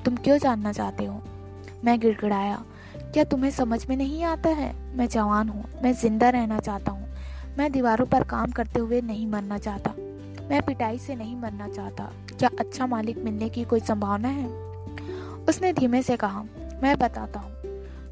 तुम 0.05 0.15
क्यों 0.15 0.37
जानना 0.37 0.71
चाहते 0.73 1.05
हो? 1.05 1.21
मैं 1.83 1.99
गिड़गिड़ाया, 1.99 2.63
क्या 3.13 3.23
तुम्हें 3.23 3.51
समझ 3.51 3.85
में 3.89 3.95
नहीं 3.97 4.23
आता 4.23 4.49
है? 4.49 4.73
मैं 4.97 5.07
जवान 5.07 5.49
हूँ, 5.49 5.63
मैं 5.83 5.93
ज़िंदा 5.93 6.29
रहना 6.29 6.59
चाहता 6.59 6.91
हूँ। 6.91 7.07
मैं 7.57 7.71
दीवारों 7.71 8.05
पर 8.05 8.23
काम 8.23 8.51
करते 8.51 8.79
हुए 8.79 9.01
नहीं 9.01 9.27
मरना 9.27 9.57
चाहता। 9.57 9.94
मैं 10.49 10.61
पिटाई 10.61 10.97
से 10.97 11.15
नहीं 11.15 11.35
मरना 11.35 11.67
चाहता। 11.67 12.11
क्या 12.39 12.49
अच्छा 12.59 12.85
मालिक 12.87 13.17
मिलने 13.17 13.49
की 13.49 13.63
कोई 13.63 13.79
संभावना 13.79 14.27
है? 14.27 14.47
उसने 15.49 15.71
धीमे 15.73 16.01
से 16.03 16.17
कहा, 16.17 16.43
मैं 16.83 16.97
बताता 16.97 17.39
हूँ। 17.39 17.53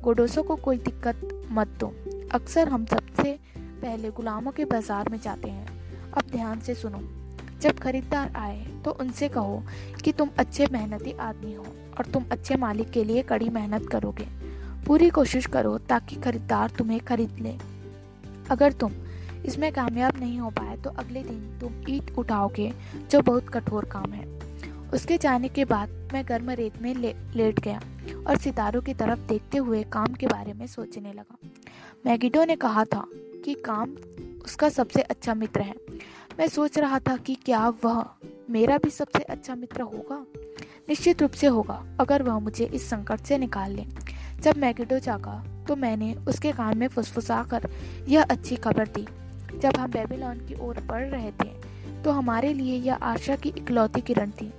गोडोसो 0.02 0.44
को 0.44 0.56
कोई 0.56 0.78
दिक्कत 0.78 1.48
मत 1.52 1.68
दो। 1.80 1.94
अक्सर 2.32 2.70
हम 2.70 2.86
सबसे 2.86 3.38
पहले 3.56 4.10
गुलामों 4.12 4.52
के 4.52 4.66
बाज़ार 4.66 5.10
में 5.10 5.20
जाते 5.20 5.50
हैं। 5.50 5.68
अब 6.12 6.32
ध्यान 6.32 6.60
से 6.60 6.76
सुनो। 6.76 7.02
जब 7.62 7.80
खरीदार 7.80 8.32
आए 8.36 8.66
तो 8.86 8.92
उनसे 8.92 9.30
कहो 9.30 9.62
कि 10.04 10.12
तुम 10.12 10.30
अच्छे 10.38 10.68
मेहनती 10.72 11.12
आदमी 11.12 11.54
हो 11.54 11.66
और 11.98 12.06
तुम 12.06 12.26
अच्छे 12.32 12.56
मालिक 12.56 12.90
के 12.92 13.04
लिए 13.04 13.22
कड़ी 13.22 13.50
मेहनत 13.50 13.88
करोगे। 13.88 14.28
पूरी 14.88 15.10
कोशिश 15.10 15.46
करो 15.46 15.78
ताकि 15.90 16.16
खरीदार 16.16 16.70
तुम्हें 16.70 17.00
खरीद 17.00 17.38
ले। 17.40 17.58
अगर 18.52 18.72
तुम 18.72 18.92
इसमें 19.46 19.72
कामयाब 19.74 20.20
नहीं 20.20 20.40
हो 20.40 20.50
पाए 20.50 20.78
तो 20.78 20.90
अगले 20.90 21.24
दिन 21.24 21.58
तुम 21.62 21.84
ईट 21.90 22.12
उठाओगे 22.18 22.72
जो 23.12 23.22
बहुत 23.22 23.50
कठोर 23.50 23.86
काम 23.86 24.12
है। 24.12 24.26
उसके 24.94 25.18
जाने 25.18 25.50
के 25.50 25.66
बाद 25.66 25.90
मैं 26.14 26.24
गर्म 26.28 26.50
रेत 26.50 26.82
में 26.82 26.94
ले, 26.96 27.14
लेट 27.36 27.60
गया 27.60 27.80
और 28.28 28.38
सितारों 28.38 28.82
की 28.82 28.94
तरफ़ 28.94 29.20
देखते 29.20 29.58
हुए 29.58 29.84
काम 29.84 30.14
के 30.14 30.28
बारे 30.28 30.54
में 30.54 30.66
सोचने 30.68 31.14
लगा। 31.14 31.38
मैगिडो 32.06 32.44
ने 32.44 32.56
कहा 32.56 32.84
था 32.86 33.06
कि 33.46 33.54
काम 33.54 33.96
उसका 34.46 34.70
सबसे 34.70 35.02
अच्छा 35.02 35.34
मित्र 35.34 35.62
है। 35.62 35.76
मैं 36.40 36.48
सोच 36.48 36.78
रहा 36.78 37.00
था 37.00 37.16
कि 37.18 37.36
क्या 37.36 37.68
वह 37.84 38.06
मेरा 38.50 38.78
भी 38.78 38.90
सबसे 38.90 39.24
अच्छा 39.24 39.56
मित्र 39.56 39.82
होगा? 39.82 40.26
निश्चित 40.90 41.22
रूप 41.22 41.32
से 41.32 41.48
होगा 41.48 41.84
अगर 42.00 42.24
वह 42.24 42.40
मुझे 42.40 42.66
इस 42.66 42.90
संकट 42.90 43.20
से 43.20 43.38
निकाल 43.38 43.72
ले। 43.72 43.86
जब 44.42 44.58
मैगिडो 44.58 45.00
जागा 45.00 45.44
तो 45.68 45.76
मैंने 45.76 46.14
उसके 46.28 46.52
कान 46.52 46.78
में 46.78 46.88
फुसफुसाकर 46.88 47.70
यह 48.08 48.24
अच्छी 48.24 48.56
खबर 48.56 48.88
दी। 48.88 49.06
जब 49.60 49.78
हम 49.78 49.92
बेबीलोन 49.92 50.40
की 50.40 50.56
ओर 50.62 50.80
बढ़ 50.88 51.06
रहे 51.06 51.32
थे 51.34 51.52
तो 52.04 52.12
हमारे 52.12 52.54
लिए 52.54 52.78
यह 52.78 53.04
आशा 53.04 53.36
की 53.36 53.50
इकलौती 53.50 54.02
किरण 54.02 54.32
थी। 54.32 54.52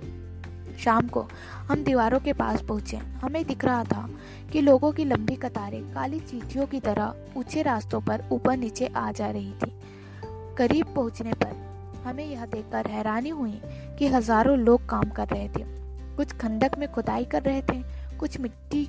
शाम 0.79 1.07
को 1.07 1.21
हम 1.67 1.83
दीवारों 1.83 2.19
के 2.19 2.33
पास 2.33 2.61
पहुँचे। 2.61 2.97
हमें 2.97 3.43
दिख 3.47 3.65
रहा 3.65 3.83
था 3.83 4.07
कि 4.51 4.61
लोगों 4.61 4.91
की 4.91 5.05
लंबी 5.05 5.35
कतारें 5.35 5.81
काली 5.93 6.19
चीटियों 6.21 6.65
की 6.65 6.79
तरह 6.79 7.37
ऊँचे 7.37 7.61
रास्तों 7.61 8.01
पर 8.01 8.23
ऊपर 8.31 8.57
नीचे 8.57 8.87
आ 8.87 9.11
जा 9.11 9.29
रही 9.29 9.53
थी। 9.53 9.71
करीब 10.57 10.93
पहुँचने 10.95 11.33
पर 11.33 12.01
हमें 12.05 12.25
यह 12.25 12.45
देखकर 12.45 12.87
हैरानी 12.87 13.29
हुई 13.29 13.59
कि 13.99 14.07
हज़ारों 14.07 14.57
लोग 14.57 14.85
काम 14.89 15.09
कर 15.09 15.27
रहे 15.27 15.47
थे। 15.49 15.63
कुछ 16.15 16.33
खंडक 16.33 16.77
में 16.77 16.91
खुदाई 16.91 17.25
कर 17.25 17.41
रहे 17.41 17.61
थे, 17.61 17.81
कुछ 18.17 18.39
मिट्टी 18.39 18.87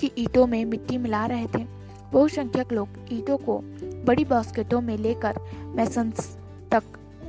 की 0.00 0.10
ईटों 0.18 0.46
में 0.46 0.64
मिट्टी 0.64 0.98
मिला 0.98 1.24
रहे 1.26 1.46
थे। 1.48 1.64
बहुसंख्यक 2.12 2.72
लोग 2.72 2.88
ईटों 3.12 3.36
को 3.38 3.58
बड़ी 4.04 4.24
बास्केटों 4.24 4.80
में 4.80 4.96
लेकर 4.98 5.38
मैसन्स 5.76 6.36
तक 6.72 6.82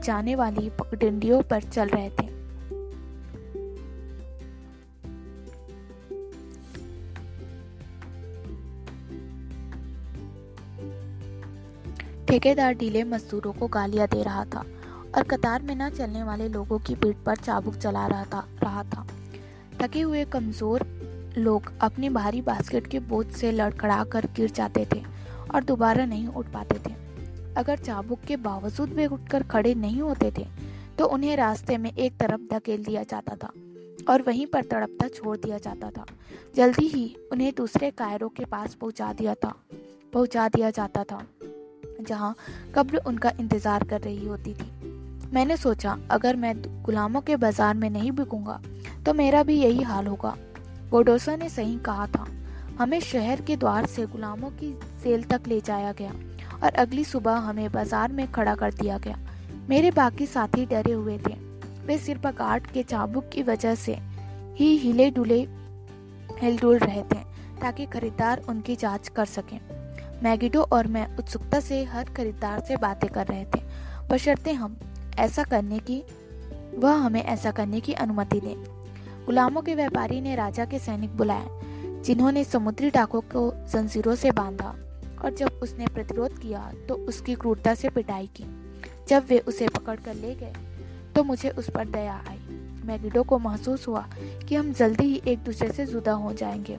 जाने 0.03 0.35
वाली 0.35 0.69
पगडंडियों 0.69 1.41
पर 1.41 1.61
चल 1.63 1.89
रहे 1.89 2.09
थे। 2.09 2.31
ठेकेदार 12.27 12.73
ढीले 12.73 13.03
मजदूरों 13.03 13.51
को 13.53 13.67
गालियाँ 13.67 14.07
दे 14.07 14.21
रहा 14.23 14.43
था 14.45 14.65
और 15.17 15.23
कतार 15.23 15.61
में 15.61 15.75
न 15.75 15.89
चलने 15.89 16.23
वाले 16.23 16.47
लोगों 16.49 16.79
की 16.79 16.95
पीठ 16.95 17.15
पर 17.15 17.35
चाबुक 17.35 17.75
चला 17.75 18.05
रहा 18.07 18.23
था 18.23 18.45
रहा 18.63 18.83
था। 18.83 19.05
थके 19.81 20.01
हुए 20.01 20.23
कमज़ोर 20.25 20.85
लोग 21.37 21.71
अपनी 21.81 22.09
भारी 22.09 22.41
बास्केट 22.41 22.87
के 22.87 22.99
बोझ 22.99 23.25
से 23.31 23.51
लड़खड़ा 23.51 24.03
कर 24.03 24.25
गिर 24.35 24.51
जाते 24.51 24.85
थे। 24.93 25.01
और 25.45 25.63
दोबारा 25.63 26.05
नहीं 26.05 26.27
उठ 26.27 26.51
पाते 26.53 26.79
थे। 26.79 26.93
अगर 27.53 27.77
चाबुक 27.79 28.19
के 28.19 28.35
बावजूद 28.39 28.89
वे 28.89 29.05
उठकर 29.07 29.43
खड़े 29.45 29.73
नहीं 29.75 30.01
होते 30.01 30.31
थे 30.37 30.45
तो 30.97 31.05
उन्हें 31.07 31.35
रास्ते 31.37 31.77
में 31.77 31.91
एक 31.91 32.17
तरफ़ 32.17 32.41
धकेल 32.51 32.83
दिया 32.83 33.03
जाता 33.03 33.35
था 33.35 33.51
और 34.09 34.21
वहीं 34.21 34.45
पर 34.47 34.63
तड़पता 34.63 35.07
छोड़ 35.09 35.37
दिया 35.37 35.57
जाता 35.57 35.89
था। 35.89 36.05
जल्दी 36.55 36.87
ही 36.87 37.15
उन्हें 37.31 37.51
दूसरे 37.57 37.89
कायरों 37.93 38.29
के 38.29 38.45
पास 38.45 38.73
पहुँचा 38.75 39.11
दिया 39.13 39.33
था, 39.35 39.53
पहुँचा 40.13 40.47
दिया 40.49 40.69
जाता 40.71 41.03
था, 41.03 41.21
जहाँ 42.01 42.35
कब्र 42.75 43.01
उनका 43.07 43.31
इंतज़ार 43.39 43.83
कर 43.83 44.01
रही 44.01 44.25
होती 44.25 44.53
थी। 44.53 44.71
मैंने 45.33 45.57
सोचा, 45.57 45.97
अगर 46.11 46.35
मैं 46.35 46.55
गुलामों 46.83 47.21
के 47.21 47.35
बाज़ार 47.37 47.73
में 47.75 47.89
नहीं 47.89 48.11
बिकूँगा 48.11 48.61
तो 49.05 49.13
मेरा 49.13 49.43
भी 49.43 49.55
यही 49.55 49.81
हाल 49.83 50.07
होगा 50.07 50.35
गोडोसा 50.89 51.35
ने 51.35 51.49
सही 51.49 51.77
कहा 51.79 52.07
था। 52.07 52.25
हमें 52.79 52.99
शहर 52.99 53.41
के 53.41 53.55
द्वार 53.55 53.85
से 53.85 54.05
गुलामों 54.05 54.49
की 54.49 54.73
सेल 55.03 55.23
तक 55.23 55.47
ले 55.47 55.59
जाया 55.61 55.91
गया 55.91 56.11
और 56.63 56.73
अगली 56.73 57.03
सुबह 57.03 57.35
हमें 57.39 57.71
बाज़ार 57.71 58.11
में 58.11 58.31
खड़ा 58.31 58.55
कर 58.55 58.73
दिया 58.73 58.97
गया। 58.97 59.17
मेरे 59.69 59.91
बाकी 59.91 60.25
साथी 60.25 60.65
डरे 60.65 60.91
हुए 60.91 61.17
थे। 61.17 61.33
वे 61.85 61.97
सिर 61.97 62.17
पर 62.17 62.31
काट 62.31 62.71
के 62.71 62.83
चाबुक 62.83 63.29
की 63.29 63.43
वजह 63.43 63.75
से 63.75 63.97
ही 64.55 64.75
हिले 64.77 65.09
डुले 65.11 65.39
हिलडुल 66.41 66.77
रहे 66.77 67.03
थे 67.03 67.19
ताकि 67.61 67.85
खरीदार 67.85 68.41
उनकी 68.49 68.75
जाँच 68.75 69.07
कर 69.07 69.25
सकें। 69.25 69.59
मैगिडो 70.23 70.61
और 70.61 70.87
मैं 70.87 71.17
उत्सुकता 71.17 71.59
से 71.59 71.83
हर 71.83 72.03
खरीदार 72.05 72.59
से 72.59 72.77
बातें 72.77 73.09
कर 73.09 73.27
रहे 73.27 73.45
थे। 73.45 73.61
बशर्ते 74.09 74.51
हम 74.51 74.77
ऐसा 75.19 75.43
करने 75.43 75.79
की, 75.79 76.03
वह 76.77 76.93
हमें 76.95 77.23
ऐसा 77.23 77.51
करने 77.51 77.79
की 77.79 77.93
अनुमति 77.93 78.39
दें। 78.39 78.63
गुलामों 79.25 79.61
के 79.61 79.75
व्यापारी 79.75 80.21
ने 80.21 80.35
राजा 80.35 80.65
के 80.65 80.79
सैनिक 80.79 81.17
बुलाए 81.17 81.62
जिन्होंने 82.05 82.43
समुद्री 82.43 82.89
डाकों 82.89 83.21
को 83.21 83.51
जंजीरों 83.71 84.15
से 84.15 84.31
बांधा 84.31 84.75
और 85.23 85.33
जब 85.33 85.59
उसने 85.63 85.87
प्रतिरोध 85.87 86.39
किया 86.39 86.71
तो 86.89 86.95
उसकी 86.95 87.35
क्रूरता 87.35 87.73
से 87.75 87.89
पिटाई 87.89 88.29
की। 88.35 88.45
जब 89.09 89.25
वे 89.29 89.39
उसे 89.39 89.67
पकड़कर 89.67 90.15
ले 90.15 90.33
गए 90.35 90.53
तो 91.15 91.23
मुझे 91.23 91.49
उस 91.49 91.69
पर 91.69 91.87
दया 91.87 92.23
आई। 92.29 92.39
मैगिडो 92.85 93.23
को 93.23 93.39
महसूस 93.39 93.87
हुआ 93.87 94.05
कि 94.47 94.55
हम 94.55 94.73
जल्दी 94.73 95.05
ही 95.05 95.21
एक 95.27 95.39
दूसरे 95.39 95.71
से 95.71 95.85
जुदा 95.85 96.13
हो 96.13 96.33
जाएँगे। 96.33 96.75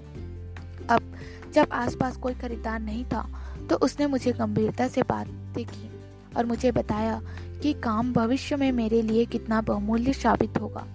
अब 0.91 1.15
जब 1.55 1.69
आसपास 1.73 2.17
कोई 2.17 2.35
खरीदार 2.35 2.81
नहीं 2.81 3.05
था 3.05 3.29
तो 3.71 3.77
उसने 3.77 4.07
मुझे 4.07 4.33
गंभीरता 4.33 4.89
से 4.89 5.03
बातें 5.03 5.65
की 5.65 5.91
और 6.37 6.47
मुझे 6.47 6.73
बताया 6.73 7.21
कि 7.63 7.73
काम 7.75 8.13
भविष्य 8.13 8.57
में 8.57 8.71
मेरे 8.73 9.03
लिए 9.03 9.25
कितना 9.25 9.61
बहुमूल्य 9.61 10.13
साबित 10.13 10.59
होगा। 10.61 10.87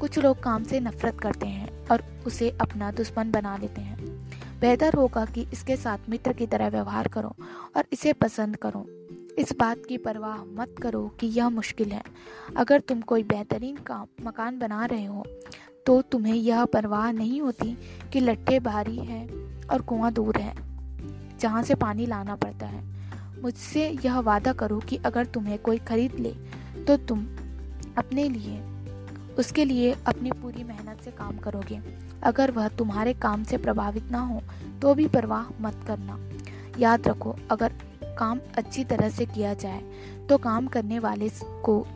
कुछ 0.00 0.18
लोग 0.18 0.42
काम 0.42 0.64
से 0.64 0.80
नफरत 0.80 1.20
करते 1.20 1.46
हैं 1.46 1.88
और 1.90 2.15
उसे 2.26 2.50
अपना 2.60 2.90
दुश्मन 2.90 3.30
बना 3.30 3.56
लेते 3.56 3.80
हैं। 3.80 4.04
बेहतर 4.60 4.94
होगा 4.94 5.24
कि 5.24 5.46
इसके 5.52 5.76
साथ 5.76 6.08
मित्र 6.10 6.32
की 6.32 6.46
तरह 6.46 6.68
व्यवहार 6.68 7.08
करो 7.08 7.34
और 7.76 7.84
इसे 7.92 8.12
पसंद 8.14 8.56
करो। 8.56 8.84
इस 9.38 9.52
बात 9.58 9.82
की 9.88 9.96
परवाह 9.98 10.36
मत 10.54 10.74
करो 10.82 11.06
कि 11.20 11.26
यह 11.28 11.48
मुश्किल 11.48 11.90
है। 11.92 12.02
अगर 12.56 12.80
तुम 12.80 13.00
कोई 13.02 13.22
बेहतरीन 13.24 13.76
काम, 13.76 14.06
मकान 14.22 14.58
बना 14.58 14.84
रहे 14.84 15.04
हो 15.04 15.24
तो 15.86 16.00
तुम्हें 16.02 16.34
यह 16.34 16.64
परवाह 16.64 17.10
नहीं 17.12 17.40
होती 17.40 17.76
कि 18.12 18.20
लट्ठे 18.20 18.58
भारी 18.60 18.96
है 18.98 19.26
और 19.66 19.82
कुआँ 19.82 20.12
दूर 20.12 20.36
है, 20.36 20.54
जहाँ 21.40 21.62
से 21.62 21.74
पानी 21.74 22.06
लाना 22.06 22.36
पड़ता 22.36 22.66
है। 22.66 22.84
मुझसे 23.42 23.88
यह 24.04 24.18
वादा 24.20 24.52
करो 24.52 24.78
कि 24.80 24.96
अगर 25.06 25.26
तुम्हें 25.26 25.58
कोई 25.58 25.78
खरीद 25.80 26.14
ले 26.16 26.34
तो 26.84 26.96
तुम 26.98 27.26
अपने 27.98 28.28
लिए, 28.28 28.58
उसके 29.38 29.64
लिए 29.64 29.94
अपनी 30.06 30.32
पूरी 30.32 30.64
मेहनत 30.64 31.00
से 31.00 31.10
काम 31.10 31.38
करोगे। 31.38 31.80
अगर 32.22 32.50
वह 32.50 32.68
तुम्हारे 32.68 33.12
काम 33.12 33.44
से 33.44 33.56
प्रभावित 33.56 34.10
ना 34.10 34.20
हो 34.20 34.40
तो 34.82 34.94
भी 34.94 35.06
परवाह 35.06 35.44
मत 35.60 35.84
करना। 35.86 36.18
याद 36.78 37.08
रखो, 37.08 37.36
अगर 37.50 37.72
काम 38.18 38.40
अच्छी 38.58 38.84
तरह 38.84 39.08
से 39.08 39.26
किया 39.26 39.54
जाए 39.54 39.82
तो 40.28 40.38
काम 40.38 40.66
करने 40.66 40.98
वाले 40.98 41.30
को 41.64 41.86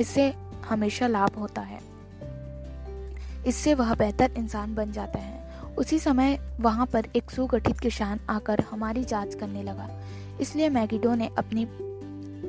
इससे 0.00 0.32
हमेशा 0.68 1.06
लाभ 1.06 1.38
होता 1.38 1.62
है। 1.62 1.80
इससे 3.46 3.74
वह 3.74 3.94
बेहतर 3.94 4.32
इंसान 4.38 4.74
बन 4.74 4.92
जाता 4.92 5.18
है। 5.18 5.44
उसी 5.78 5.98
समय 5.98 6.38
वहाँ 6.60 6.86
पर 6.86 7.06
एक 7.16 7.30
सुगठित 7.30 7.80
किसान 7.80 8.20
आकर 8.30 8.60
हमारी 8.60 9.04
जाँच 9.04 9.34
करने 9.34 9.62
लगा। 9.62 9.88
इसलिए 10.40 10.68
मैगिडो 10.68 11.14
ने 11.14 11.30
अपनी 11.38 11.66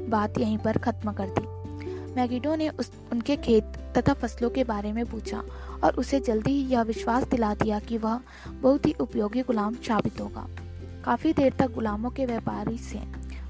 बात 0.10 0.38
यहीं 0.38 0.58
पर 0.58 0.78
खत्म 0.78 1.12
कर 1.12 1.30
दी। 1.30 1.57
मैगिडो 2.18 2.56
ने 2.56 2.70
उस, 2.70 2.92
उनके 3.12 3.36
खेत 3.36 3.64
तथा 3.98 4.14
फ़सलों 4.14 4.50
के 4.50 4.64
बारे 4.64 4.92
में 4.94 5.06
पूछा 5.06 5.44
और 5.84 5.96
उसे 5.96 6.20
जल्दी 6.20 6.52
ही 6.52 6.72
यह 6.72 6.82
विश्वास 6.82 7.24
दिला 7.24 7.54
दिया 7.54 7.80
कि 7.80 7.98
वह 7.98 8.20
बहुत 8.62 8.86
ही 8.86 8.94
उपयोगी 8.94 9.42
गुलाम 9.42 9.76
साबित 9.76 10.22
होगा। 10.22 10.48
काफ़ी 11.06 11.34
देर 11.34 11.54
तक 11.60 11.74
गुलामों 11.74 12.10
के 12.10 12.26
व्यापारी 12.26 12.78
से 12.78 13.00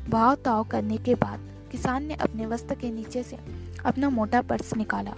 भाव 0.10 0.36
ताव 0.36 0.64
करने 0.64 0.98
के 0.98 1.16
बाद 1.16 1.40
किसान 1.72 2.04
ने 2.04 2.16
अपने 2.16 2.46
वस्त्र 2.46 2.76
के 2.76 2.92
नीचे 2.92 3.24
से 3.24 3.38
अपना 3.86 4.10
मोटा 4.10 4.42
पर्स 4.42 4.76
निकाला 4.76 5.14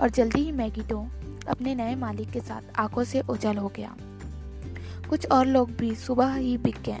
और 0.00 0.10
जल्दी 0.10 0.40
ही 0.40 0.52
मैगिडो 0.52 1.06
अपने 1.48 1.74
नए 1.74 1.94
मालिक 1.94 2.30
के 2.30 2.40
साथ 2.40 2.80
आँखों 2.80 3.04
से 3.04 3.20
उजल 3.20 3.56
हो 3.56 3.72
गया। 3.76 3.94
कुछ 5.10 5.26
और 5.26 5.46
लोग 5.46 5.70
भी 5.70 5.94
सुबह 5.94 6.34
ही 6.34 6.56
बिक 6.58 6.82
गए। 6.82 6.98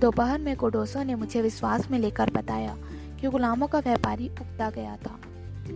दोपहर 0.00 0.38
में 0.38 0.56
कोडोसो 0.56 1.02
ने 1.02 1.14
मुझे 1.14 1.42
विश्वास 1.42 1.90
में 1.90 1.98
लेकर 1.98 2.30
बताया 2.30 2.76
कि 3.20 3.28
गुलामों 3.28 3.66
का 3.66 3.78
व्यापारी 3.78 4.28
उगता 4.28 4.70
गया 4.70 4.96
था। 4.96 5.18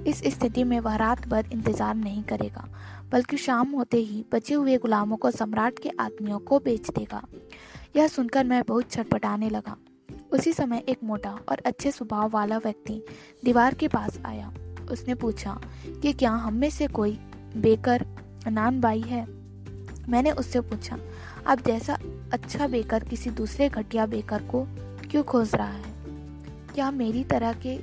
इस 0.06 0.22
स्थिति 0.24 0.64
में 0.64 0.78
वह 0.80 0.96
रात 0.96 1.26
भर 1.28 1.46
इंतज़ार 1.52 1.94
नहीं 1.94 2.22
करेगा, 2.22 2.68
बल्कि 3.12 3.36
शाम 3.36 3.70
होते 3.70 3.96
ही 3.96 4.24
बचे 4.32 4.54
हुए 4.54 4.76
गुलामों 4.78 5.16
को 5.16 5.30
सम्राट 5.30 5.78
के 5.78 5.90
आदमियों 6.00 6.38
को 6.38 6.58
बेच 6.58 6.90
देगा। 6.90 7.22
यह 7.96 8.08
सुनकर 8.08 8.44
मैं 8.44 8.62
बहुत 8.68 8.90
छटपटाने 8.90 9.50
लगा। 9.50 9.76
उसी 10.32 10.52
समय 10.52 10.82
एक 10.88 10.98
मोटा 11.04 11.30
और 11.48 11.62
अच्छे 11.66 11.90
स्वभाव 11.90 12.30
वाला 12.30 12.58
व्यक्ति 12.58 13.02
दीवार 13.44 13.74
के 13.74 13.88
पास 13.88 14.18
आया। 14.26 14.52
उसने 14.90 15.14
पूछा 15.14 15.60
कि 16.02 16.12
क्या 16.12 16.30
हम 16.30 16.54
में 16.54 16.70
से 16.70 16.86
कोई 16.88 17.18
बेकर 17.56 18.04
नान 18.46 18.80
बाई 18.80 19.00
है? 19.00 19.26
मैंने 20.08 20.30
उससे 20.30 20.60
पूछा 20.60 20.98
अब 21.46 21.60
जैसा 21.60 21.98
अच्छा 22.32 22.66
बेकर 22.66 23.04
किसी 23.04 23.30
दूसरे 23.30 23.68
घटिया 23.68 24.06
बेकर 24.06 24.42
को 24.42 24.66
क्यों 25.10 25.22
खोज 25.22 25.54
रहा 25.54 25.66
है? 25.66 25.92
क्या 26.74 26.90
मेरी 26.90 27.24
तरह 27.24 27.52
के 27.52 27.76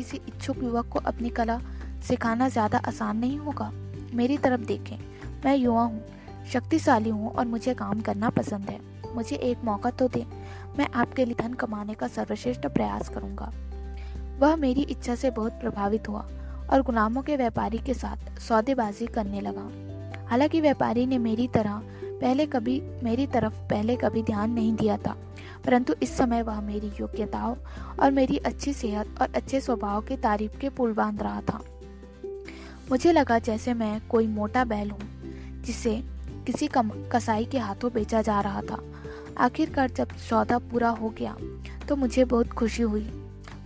किसी 0.00 0.20
इच्छुक 0.28 0.62
युवक 0.62 0.88
को 0.88 0.98
अपनी 0.98 1.28
कला 1.28 1.58
सिखाना 2.08 2.48
ज़्यादा 2.48 2.78
आसान 2.78 3.16
नहीं 3.16 3.38
होगा। 3.38 3.70
मेरी 4.14 4.36
तरफ़ 4.38 4.60
देखें, 4.60 4.96
मैं 5.44 5.56
युवा 5.56 5.82
हूँ, 5.82 6.02
शक्तिशाली 6.52 7.10
हूँ 7.10 7.32
और 7.32 7.46
मुझे 7.46 7.74
काम 7.74 8.00
करना 8.00 8.30
पसंद 8.30 8.70
है। 8.70 8.78
मुझे 9.14 9.36
एक 9.36 9.64
मौका 9.64 9.90
तो 9.90 10.08
दे, 10.08 10.24
मैं 10.78 10.86
आपके 10.94 11.24
लिए 11.24 11.34
धन 11.34 11.54
कमाने 11.54 11.94
का 11.94 12.08
सर्वश्रेष्ठ 12.08 12.66
प्रयास 12.66 13.08
करूँगा। 13.08 13.52
वह 14.38 14.56
मेरी 14.56 14.82
इच्छा 14.82 15.14
से 15.14 15.30
बहुत 15.30 15.52
प्रभावित 15.52 16.08
हुआ 16.08 16.26
और 16.70 16.82
गुलामों 16.82 17.22
के 17.22 17.36
व्यापारी 17.36 17.78
के 17.78 17.94
साथ 17.94 18.38
सौदेबाजी 18.38 19.06
करने 19.06 19.40
लगा। 19.40 19.70
हालाँकि 20.28 20.60
व्यापारी 20.60 21.06
ने 21.06 21.18
मेरी 21.18 21.48
तरह 21.48 21.82
पहले 22.20 22.46
कभी, 22.46 22.80
मेरी 23.02 23.26
तरफ़ 23.26 23.54
पहले 23.70 23.96
कभी 23.96 24.22
ध्यान 24.22 24.50
नहीं 24.50 24.74
दिया 24.74 24.96
था। 24.96 25.16
परंतु 25.66 25.94
इस 26.02 26.16
समय 26.16 26.42
वह 26.42 26.60
मेरी 26.60 26.90
योग्यताओं 27.00 27.56
और 28.00 28.10
मेरी 28.10 28.36
अच्छी 28.36 28.72
सेहत 28.72 29.20
और 29.20 29.32
अच्छे 29.34 29.60
स्वभाव 29.60 30.00
की 30.00 30.16
तारीफ़ 30.16 30.56
के 30.58 30.68
पुल 30.68 30.92
बाँध 30.92 31.22
रहा 31.22 31.40
था। 31.40 31.60
मुझे 32.90 33.12
लगा 33.12 33.38
जैसे 33.38 33.74
मैं 33.74 34.00
कोई 34.08 34.26
मोटा 34.26 34.64
बैल 34.64 34.90
हूँ, 34.90 35.62
जिसे 35.62 35.96
किसी 36.46 36.66
कम 36.66 36.90
कसाई 37.12 37.44
के 37.44 37.58
हाथों 37.58 37.92
बेचा 37.92 38.22
जा 38.22 38.40
रहा 38.40 38.62
था। 38.62 38.82
आखिरकार 39.38 39.90
जब 39.90 40.16
सौदा 40.20 40.58
पूरा 40.60 40.88
हो 40.90 41.08
गया 41.10 41.36
तो 41.88 41.96
मुझे 41.96 42.24
बहुत 42.24 42.48
खुशी 42.48 42.82
हुई। 42.82 43.08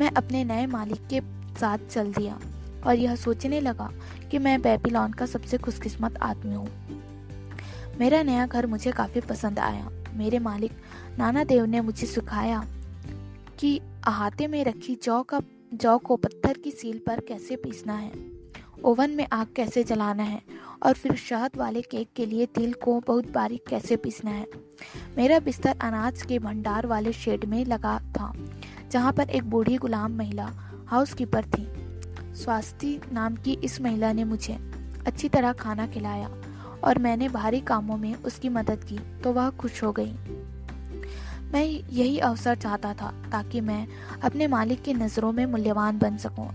मैं 0.01 0.11
अपने 0.11 0.45
नए 0.45 0.67
मालिक 0.67 1.07
के 1.07 1.21
साथ 1.61 1.79
चल 1.91 2.13
दिया 2.13 2.39
और 2.87 2.95
यह 2.95 3.15
सोचने 3.17 3.61
लगा 3.61 3.91
कि 4.31 4.39
मैं 4.39 4.61
बेबीलोन 4.63 5.13
का 5.13 5.27
सबसे 5.27 5.59
खुशकिस्मत 5.59 6.19
आदमी 6.23 6.55
हूँ। 6.55 6.69
मेरा 8.01 8.23
नया 8.23 8.47
घर 8.47 8.67
मुझे 8.67 8.93
काफ़ी 8.93 9.21
पसंद 9.21 9.59
आया। 9.59 9.89
मेरे 10.15 10.39
मालिक 10.39 10.73
नाना 11.19 11.45
देव 11.45 11.65
ने 11.65 11.81
मुझे 11.81 12.07
सिखाया 12.07 12.67
कि 13.59 13.81
अहाते 14.07 14.47
में 14.47 14.65
रखी 14.65 14.99
जौ 15.03 15.23
का, 15.23 15.41
जौ 15.75 15.99
को 15.99 16.17
पत्थर 16.17 16.59
की 16.59 16.71
सील 16.71 17.01
पर 17.07 17.21
कैसे 17.21 17.57
पीसना 17.57 17.93
है? 17.93 18.13
ओवन 18.85 19.11
में 19.11 19.27
आग 19.33 19.47
कैसे 19.57 19.85
जलाना 19.85 20.23
है? 20.23 20.43
और 20.83 20.93
फिर 20.93 21.15
शहद 21.17 21.51
वाले 21.57 21.83
केक 21.83 22.09
के 22.17 22.27
लिए 22.27 22.47
तिल 22.47 22.73
को 22.73 23.01
बहुत 23.01 23.33
बारीक 23.33 23.65
कैसे 23.69 23.97
पीसना 23.97 24.31
है? 24.31 24.47
मेरा 25.17 25.39
बिस्तर 25.39 25.77
अनाज 25.81 26.23
के 26.23 26.39
भंडार 26.39 26.87
वाले 26.87 27.13
शेड 27.13 27.45
में 27.45 27.65
लगा 27.65 27.99
था, 27.99 28.33
जहाँ 28.91 29.13
पर 29.13 29.31
एक 29.31 29.51
बूढ़ी 29.51 29.77
गुलाम 29.77 30.13
महिला 30.13 30.53
हाउसकीपर 30.87 31.45
थी। 31.45 31.69
स्वास्थ्य 32.35 33.01
नाम 33.13 33.37
की 33.37 33.53
इस 33.53 33.81
महिला 33.81 34.13
ने 34.13 34.25
मुझे 34.25 34.55
अच्छी 35.07 35.29
तरह 35.29 35.53
खाना 35.53 35.87
खिलाया 35.87 36.31
और 36.85 36.99
मैंने 36.99 37.29
भारी 37.29 37.61
कामों 37.61 37.97
में 37.97 38.15
उसकी 38.15 38.49
मदद 38.49 38.85
की 38.85 38.99
तो 39.21 39.33
वह 39.33 39.51
खुश 39.51 39.83
हो 39.85 39.93
गई। 39.93 40.15
मैं 41.55 41.65
यही 41.93 42.19
अवसर 42.19 42.55
चाहता 42.55 42.95
था 42.95 43.11
ताकि 43.33 43.61
मैं 43.61 43.87
अपने 44.25 44.47
मालिक 44.47 44.83
की 44.83 44.95
नज़रों 44.95 45.33
में 45.33 45.47
मूल्यवान 45.47 45.99
बन 45.99 46.17
सकूँ। 46.17 46.49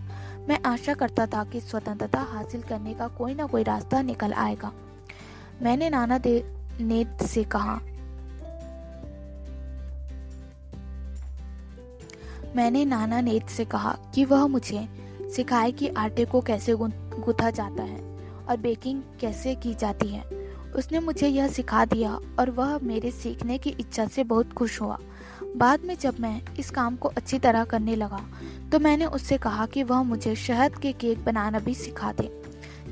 मैं 0.48 0.60
आशा 0.66 0.94
करता 0.94 1.26
था 1.26 1.44
कि 1.44 1.60
स्वतंत्रता 1.62 2.20
हासिल 2.20 2.62
करने 2.62 2.94
का 2.94 3.08
कोई 3.08 3.34
ना 3.34 3.46
कोई 3.46 3.64
रास्ता 3.64 4.02
निकल 4.02 4.34
आएगा। 4.34 4.72
मैंने 5.62 5.90
नाना 5.90 6.18
दे, 6.18 6.44
नेत 6.82 7.24
से 7.24 7.44
कहा। 7.44 7.80
मैंने 12.56 12.86
नाना 12.86 13.22
नेत 13.22 13.48
से 13.48 13.66
कहा 13.66 13.98
कि 14.16 14.26
वह 14.26 14.48
मुझे 14.48 14.88
सिखाए 15.36 15.72
कि 15.72 15.88
आटे 15.88 16.26
को 16.26 16.42
कैसे 16.42 16.76
गूथा 16.76 17.50
जाता 17.50 17.84
है 17.84 18.02
और 18.50 18.58
बेकिंग 18.58 19.02
कैसे 19.22 19.56
की 19.56 19.74
जाती 19.74 20.08
है। 20.08 20.39
उसने 20.76 21.00
मुझे 21.00 21.28
यह 21.28 21.48
सिखा 21.48 21.84
दिया 21.86 22.20
और 22.40 22.50
वह 22.50 22.78
मेरे 22.84 23.12
सीखने 23.12 23.58
की 23.58 23.70
इच्छा 23.70 24.06
से 24.06 24.24
बहुत 24.24 24.54
खुश 24.54 24.80
हुआ। 24.82 24.98
बाद 25.58 25.86
में 25.86 25.96
जब 25.98 26.20
मैं 26.20 26.42
इस 26.60 26.70
काम 26.72 26.96
को 26.96 27.10
अच्छी 27.10 27.40
तरह 27.40 27.64
करने 27.66 27.96
लगा 27.96 28.20
तो 28.72 28.80
मैंने 28.80 29.06
उससे 29.08 29.38
कहा 29.38 29.66
कि 29.66 29.84
वह 29.84 30.04
मुझे 30.04 30.36
शहद 30.38 30.76
के 30.76 30.92
केक 30.94 31.24
बनाना 31.26 31.60
भी 31.60 31.74
सिखा 31.76 32.12
दे। 32.12 32.30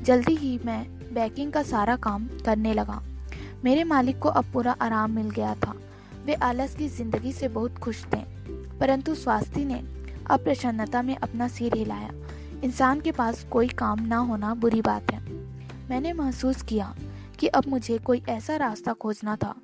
जल्दी 0.02 0.34
ही 0.36 0.58
मैं 0.64 0.82
बेकिंग 1.14 1.52
का 1.52 1.62
सारा 1.64 1.96
काम 1.98 2.28
करने 2.46 2.72
लगा। 2.74 3.02
मेरे 3.64 3.84
मालिक 3.84 4.18
को 4.18 4.28
अब 4.30 4.52
पूरा 4.52 4.76
आराम 4.80 5.10
मिल 5.10 5.30
गया 5.30 5.54
था। 5.56 5.74
वे 6.26 6.34
आलस 6.34 6.74
की 6.74 6.88
ज़िंदगी 6.88 7.32
से 7.32 7.48
बहुत 7.48 7.78
खुश 7.78 8.04
थे, 8.04 8.22
परंतु 8.80 9.14
स्वास्थ्य 9.14 9.64
ने 9.64 9.82
अप्रसन्नता 10.30 11.02
में 11.02 11.16
अपना 11.16 11.48
सिर 11.48 11.76
हिलाया। 11.76 12.10
इंसान 12.64 13.00
के 13.00 13.12
पास 13.12 13.44
कोई 13.50 13.68
काम 13.68 14.00
ना 14.00 14.16
होना 14.18 14.54
बुरी 14.54 14.80
बात 14.82 15.12
है। 15.12 15.20
मैंने 15.90 16.12
महसूस 16.12 16.62
किया 16.62 16.94
कि 17.38 17.46
अब 17.46 17.66
मुझे 17.68 17.98
कोई 17.98 18.22
ऐसा 18.28 18.56
रास्ता 18.56 18.92
खोजना 18.92 19.36
था 19.36 19.54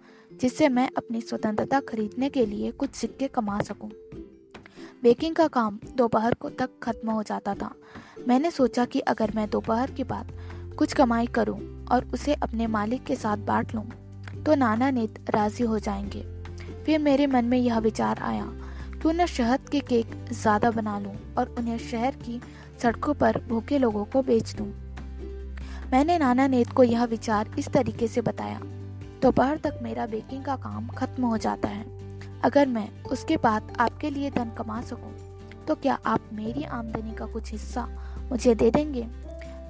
जिससे 0.40 0.68
मैं 0.68 0.88
अपनी 0.96 1.20
स्वतंत्रता 1.20 1.80
खरीदने 1.80 2.28
के 2.28 2.46
लिए 2.46 2.70
कुछ 2.70 2.94
सिक्के 2.94 3.28
कमा 3.28 3.58
सकूँ। 3.60 3.90
बेकिंग 5.02 5.34
का 5.34 5.46
काम 5.48 5.78
दोपहर 5.96 6.34
को 6.34 6.48
तक 6.50 6.70
खत्म 6.82 7.10
हो 7.10 7.22
जाता 7.22 7.54
था 7.54 7.74
मैंने 8.28 8.50
सोचा 8.50 8.84
कि 8.84 9.00
अगर 9.00 9.32
मैं 9.34 9.48
दोपहर 9.50 9.90
के 9.90 10.04
बाद 10.04 10.32
कुछ 10.78 10.92
कमाई 10.92 11.26
करूँ 11.26 11.58
और 11.84 12.04
उसे 12.14 12.34
अपने 12.34 12.66
मालिक 12.66 13.04
के 13.04 13.16
साथ 13.16 13.36
बांट 13.36 13.74
लूँ, 13.74 13.84
तो 14.46 14.54
नाना 14.54 14.90
नेत 14.90 15.30
राज़ी 15.30 15.64
हो 15.64 15.78
जाएँगे 15.78 16.22
फिर 16.84 16.98
मेरे 16.98 17.26
मन 17.26 17.44
में 17.44 17.58
यह 17.58 17.78
विचार 17.78 18.18
आया 18.18 18.44
क्यों 19.02 19.12
न 19.12 19.26
शहद 19.26 19.68
के 19.68 19.80
केक 19.80 20.14
ज़्यादा 20.32 20.70
बना 20.70 20.98
लूँ 20.98 21.14
और 21.38 21.54
उन्हें 21.58 21.78
शहर 21.78 22.16
की 22.16 22.40
सड़कों 22.82 23.14
पर 23.14 23.40
भूखे 23.48 23.78
लोगों 23.78 24.04
को 24.04 24.22
बेच 24.22 24.54
दूँ। 24.54 24.72
मैंने 25.94 26.18
नाना 26.18 26.46
नेत 26.46 26.68
को 26.68 26.82
यह 26.82 27.04
विचार 27.04 27.50
इस 27.58 27.68
तरीके 27.68 28.08
से 28.08 28.20
बताया। 28.20 28.60
दोपहर 29.22 29.56
तक 29.56 29.78
मेरा 29.82 30.06
बेकिंग 30.06 30.44
का 30.44 30.56
काम 30.56 30.88
खत्म 30.88 31.24
हो 31.24 31.36
जाता 31.38 31.68
है। 31.68 31.84
अगर 32.40 32.66
मैं 32.66 33.02
उसके 33.02 33.36
बाद 33.36 33.76
आपके 33.80 34.10
लिए 34.10 34.30
धन 34.30 34.50
कमा 34.58 34.80
सकूँ, 34.80 35.12
तो 35.68 35.74
क्या 35.74 35.98
आप 36.06 36.20
मेरी 36.32 36.64
आमदनी 36.64 37.12
का 37.12 37.26
कुछ 37.26 37.52
हिस्सा 37.52 37.86
मुझे 38.30 38.54
दे 38.54 38.70
देंगे? 38.70 39.02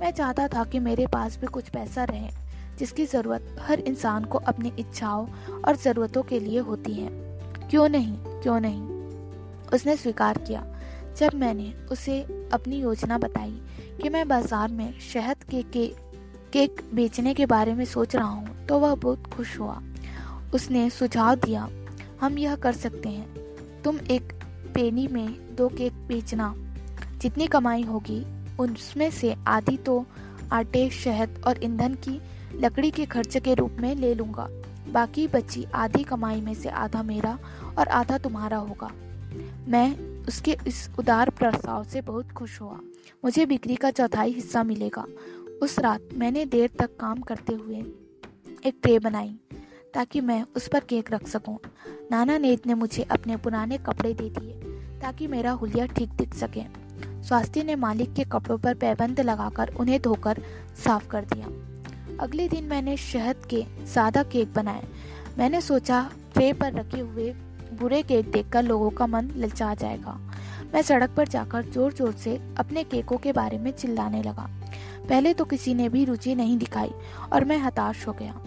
मैं 0.00 0.10
चाहता 0.10 0.48
था 0.48 0.64
कि 0.64 0.78
मेरे 0.78 1.06
पास 1.06 1.38
भी 1.40 1.46
कुछ 1.46 1.68
पैसा 1.68 2.04
रहे 2.04 2.30
जिसकी 2.78 3.06
ज़रूरत 3.06 3.56
हर 3.60 3.80
इंसान 3.80 4.24
को 4.24 4.38
अपनी 4.38 4.72
इच्छाओं 4.78 5.26
और 5.66 5.76
ज़रूरतों 5.76 6.22
के 6.22 6.40
लिए 6.40 6.58
होती 6.58 6.92
है। 6.92 7.08
क्यों 7.70 7.88
नहीं 7.88 8.16
क्यों 8.16 8.60
नहीं? 8.60 8.82
उसने 9.74 9.96
स्वीकार 9.96 10.38
किया। 10.38 10.64
जब 11.18 11.34
मैंने 11.34 11.72
उसे 11.92 12.20
अपनी 12.52 12.76
योजना 12.76 13.18
बताई 13.18 13.60
कि 14.02 14.08
मैं 14.08 14.28
बाज़ार 14.28 14.68
में 14.68 14.98
शहद 15.00 15.36
के, 15.50 15.62
के 15.62 16.03
केक 16.54 16.80
बेचने 16.94 17.34
के 17.34 17.46
बारे 17.46 17.72
में 17.74 17.84
सोच 17.84 18.14
रहा 18.16 18.26
हूँ 18.26 18.66
तो 18.66 18.78
वह 18.78 18.94
बहुत 18.94 19.26
खुश 19.26 19.58
हुआ। 19.60 19.82
उसने 20.54 20.90
सुझाव 20.90 21.34
दिया, 21.34 21.68
हम 22.20 22.38
यह 22.38 22.54
कर 22.56 22.72
सकते 22.72 23.08
हैं। 23.08 23.82
तुम 23.84 23.98
एक 24.10 24.32
पेनी 24.74 25.06
में 25.08 25.56
दो 25.56 25.68
केक 25.68 25.92
बेचना। 25.92 26.54
जितनी 27.18 27.46
कमाई 27.46 27.82
होगी 27.82 28.20
उसमें 28.56 29.10
से 29.10 29.34
आधी 29.46 29.76
तो 29.76 30.06
आटे, 30.52 30.90
शहद 30.90 31.42
और 31.46 31.64
ईंधन 31.64 31.94
की 31.94 32.20
लकड़ी 32.54 32.90
के 32.90 33.06
खर्च 33.06 33.36
के 33.36 33.54
रूप 33.54 33.76
में 33.80 33.94
ले 33.94 34.14
लूँगा। 34.14 34.48
बाकी 34.92 35.28
बची 35.28 35.66
आधी 35.74 36.02
कमाई 36.02 36.40
में 36.40 36.54
से 36.54 36.68
आधा 36.68 37.02
मेरा 37.02 37.38
और 37.78 37.88
आधा 37.88 38.18
तुम्हारा 38.18 38.56
होगा। 38.56 38.92
मैं 39.68 39.96
उसके 40.28 40.56
इस 40.66 40.88
उदार 40.98 41.30
प्रस्ताव 41.30 41.84
से 41.84 42.00
बहुत 42.00 42.32
खुश 42.32 42.60
हुआ। 42.60 42.80
मुझे 43.24 43.46
बिक्री 43.46 43.74
का 43.74 43.90
चौथाई 43.90 44.32
हिस्सा 44.32 44.62
मिलेगा। 44.62 45.04
उस 45.64 45.78
रात 45.78 46.08
मैंने 46.14 46.44
देर 46.44 46.70
तक 46.78 46.96
काम 46.96 47.20
करते 47.20 47.52
हुए 47.54 47.76
एक 48.66 48.78
ट्रे 48.82 48.98
बनाई 48.98 49.28
ताकि 49.94 50.20
मैं 50.20 50.44
उस 50.56 50.66
पर 50.68 50.80
केक 50.80 51.12
रख 51.12 51.26
सकूँ। 51.28 51.56
नाना 52.10 52.36
नेत 52.38 52.66
ने 52.66 52.74
मुझे 52.74 53.02
अपने 53.02 53.36
पुराने 53.36 53.78
कपड़े 53.78 54.12
दे 54.14 54.28
दिए 54.30 54.52
ताकि 55.00 55.26
मेरा 55.26 55.50
हुलिया 55.52 55.86
ठीक 55.86 56.10
दिख 56.10 56.34
सके। 56.34 56.62
स्वास्थ्य 57.22 57.62
ने 57.62 57.74
मालिक 57.76 58.12
के 58.12 58.24
कपड़ों 58.24 58.58
पर 58.58 58.74
पैबंद 58.74 59.20
लगाकर 59.20 59.74
उन्हें 59.74 60.00
धोकर 60.02 60.42
साफ़ 60.84 61.08
कर 61.08 61.24
दिया। 61.24 61.46
अगले 62.24 62.48
दिन 62.48 62.64
मैंने 62.64 62.96
शहद 62.96 63.46
के 63.50 63.64
सादा 63.86 64.22
केक 64.22 64.52
बनाए। 64.54 64.84
मैंने 65.38 65.60
सोचा, 65.60 66.10
ट्रे 66.34 66.52
पर 66.52 66.72
रखे 66.72 67.00
हुए 67.00 67.32
बुरे 67.72 68.02
केक 68.02 68.30
देखकर 68.30 68.62
लोगों 68.62 68.90
का 68.90 69.06
मन 69.06 69.30
ललचा 69.36 69.74
जाएगा। 69.74 70.18
मैं 70.74 70.82
सड़क 70.82 71.14
पर 71.16 71.28
जाकर 71.28 71.62
ज़ोर 71.64 71.92
ज़ोर 71.92 72.12
से 72.12 72.36
अपने 72.58 72.84
केकों 72.84 73.16
के 73.16 73.32
बारे 73.32 73.58
में 73.58 73.70
चिल्लाने 73.72 74.22
लगा। 74.22 74.48
पहले 75.08 75.32
तो 75.34 75.44
किसी 75.44 75.74
ने 75.74 75.88
भी 75.88 76.04
रुचि 76.04 76.34
नहीं 76.34 76.56
दिखाई 76.58 76.92
और 77.32 77.44
मैं 77.44 77.58
हताश 77.58 78.06
हो 78.08 78.12
गया। 78.12 78.40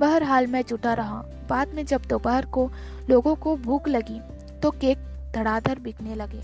बहरहाल 0.00 0.46
मैं 0.46 0.62
जुटा 0.62 0.94
रहा। 0.94 1.22
बाद 1.48 1.74
में 1.74 1.84
जब 1.86 2.02
दोपहर 2.08 2.46
को 2.46 2.70
लोगों 3.10 3.34
को 3.36 3.56
भूख 3.56 3.88
लगी 3.88 4.20
तो 4.60 4.70
केक 4.70 4.98
धड़ाधड़ 5.34 5.78
बिकने 5.78 6.14
लगे 6.14 6.42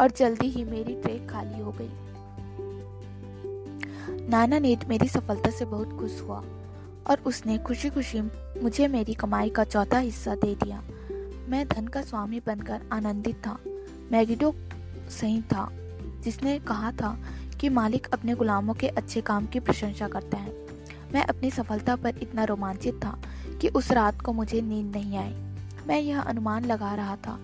और 0.00 0.10
जल्दी 0.10 0.46
ही 0.46 0.64
मेरी 0.64 0.94
ट्रे 0.94 1.18
खाली 1.26 1.60
हो 1.60 1.72
गई। 1.72 1.90
नाना 4.28 4.58
नेट 4.58 4.84
मेरी 4.88 5.08
सफलता 5.08 5.50
से 5.50 5.64
बहुत 5.64 5.98
खुश 5.98 6.20
हुआ 6.20 6.42
और 7.06 7.22
उसने 7.26 7.58
खुशी 7.58 7.90
खुशी 7.90 8.20
मुझे 8.62 8.88
मेरी 8.88 9.14
कमाई 9.14 9.50
का 9.50 9.64
चौथा 9.64 9.98
हिस्सा 9.98 10.34
दे 10.34 10.54
दिया। 10.54 10.82
मैं 11.48 11.66
धन 11.68 11.86
का 11.86 12.02
स्वामी 12.02 12.40
बनकर 12.46 12.82
आनंदित 12.92 13.36
था। 13.36 13.58
मैगिडो 14.12 14.54
सही 15.10 15.40
था, 15.42 15.68
जिसने 16.24 16.58
कहा 16.58 16.92
था 16.92 17.16
कि 17.60 17.68
मालिक 17.68 18.06
अपने 18.06 18.34
गुलामों 18.34 18.74
के 18.74 18.88
अच्छे 18.88 19.20
काम 19.20 19.46
की 19.46 19.60
प्रशंसा 19.60 20.08
करता 20.08 20.38
है। 20.38 20.52
मैं 21.14 21.24
अपनी 21.24 21.50
सफलता 21.50 21.96
पर 21.96 22.18
इतना 22.22 22.44
रोमांचित 22.44 22.94
था 22.94 23.18
कि 23.60 23.68
उस 23.68 23.90
रात 23.92 24.20
को 24.20 24.32
मुझे 24.32 24.60
नींद 24.60 24.96
नहीं 24.96 25.16
आई। 25.18 25.34
मैं 25.86 26.00
यह 26.00 26.20
अनुमान 26.20 26.64
लगा 26.64 26.94
रहा 26.94 27.16
था 27.16 27.38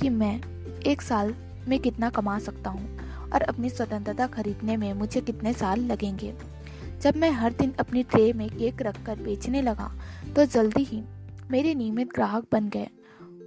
कि 0.00 0.08
मैं 0.08 0.40
एक 0.82 1.02
साल 1.02 1.34
में 1.68 1.78
कितना 1.78 2.10
कमा 2.10 2.38
सकता 2.38 2.70
हूँ 2.70 3.30
और 3.34 3.42
अपनी 3.42 3.70
स्वतंत्रता 3.70 4.26
खरीदने 4.26 4.76
में 4.76 4.92
मुझे 4.92 5.20
कितने 5.20 5.52
साल 5.52 5.80
लगेंगे। 5.80 6.34
जब 7.02 7.16
मैं 7.16 7.30
हर 7.30 7.52
दिन 7.52 7.72
अपनी 7.80 8.02
ट्रे 8.02 8.32
में 8.32 8.48
केक 8.50 8.82
रखकर 8.82 9.18
बेचने 9.18 9.62
लगा 9.62 9.90
तो 10.36 10.44
जल्दी 10.44 10.82
ही 10.84 11.02
मेरे 11.50 11.74
नियमित 11.74 12.12
ग्राहक 12.14 12.46
बन 12.52 12.68
गए। 12.68 12.88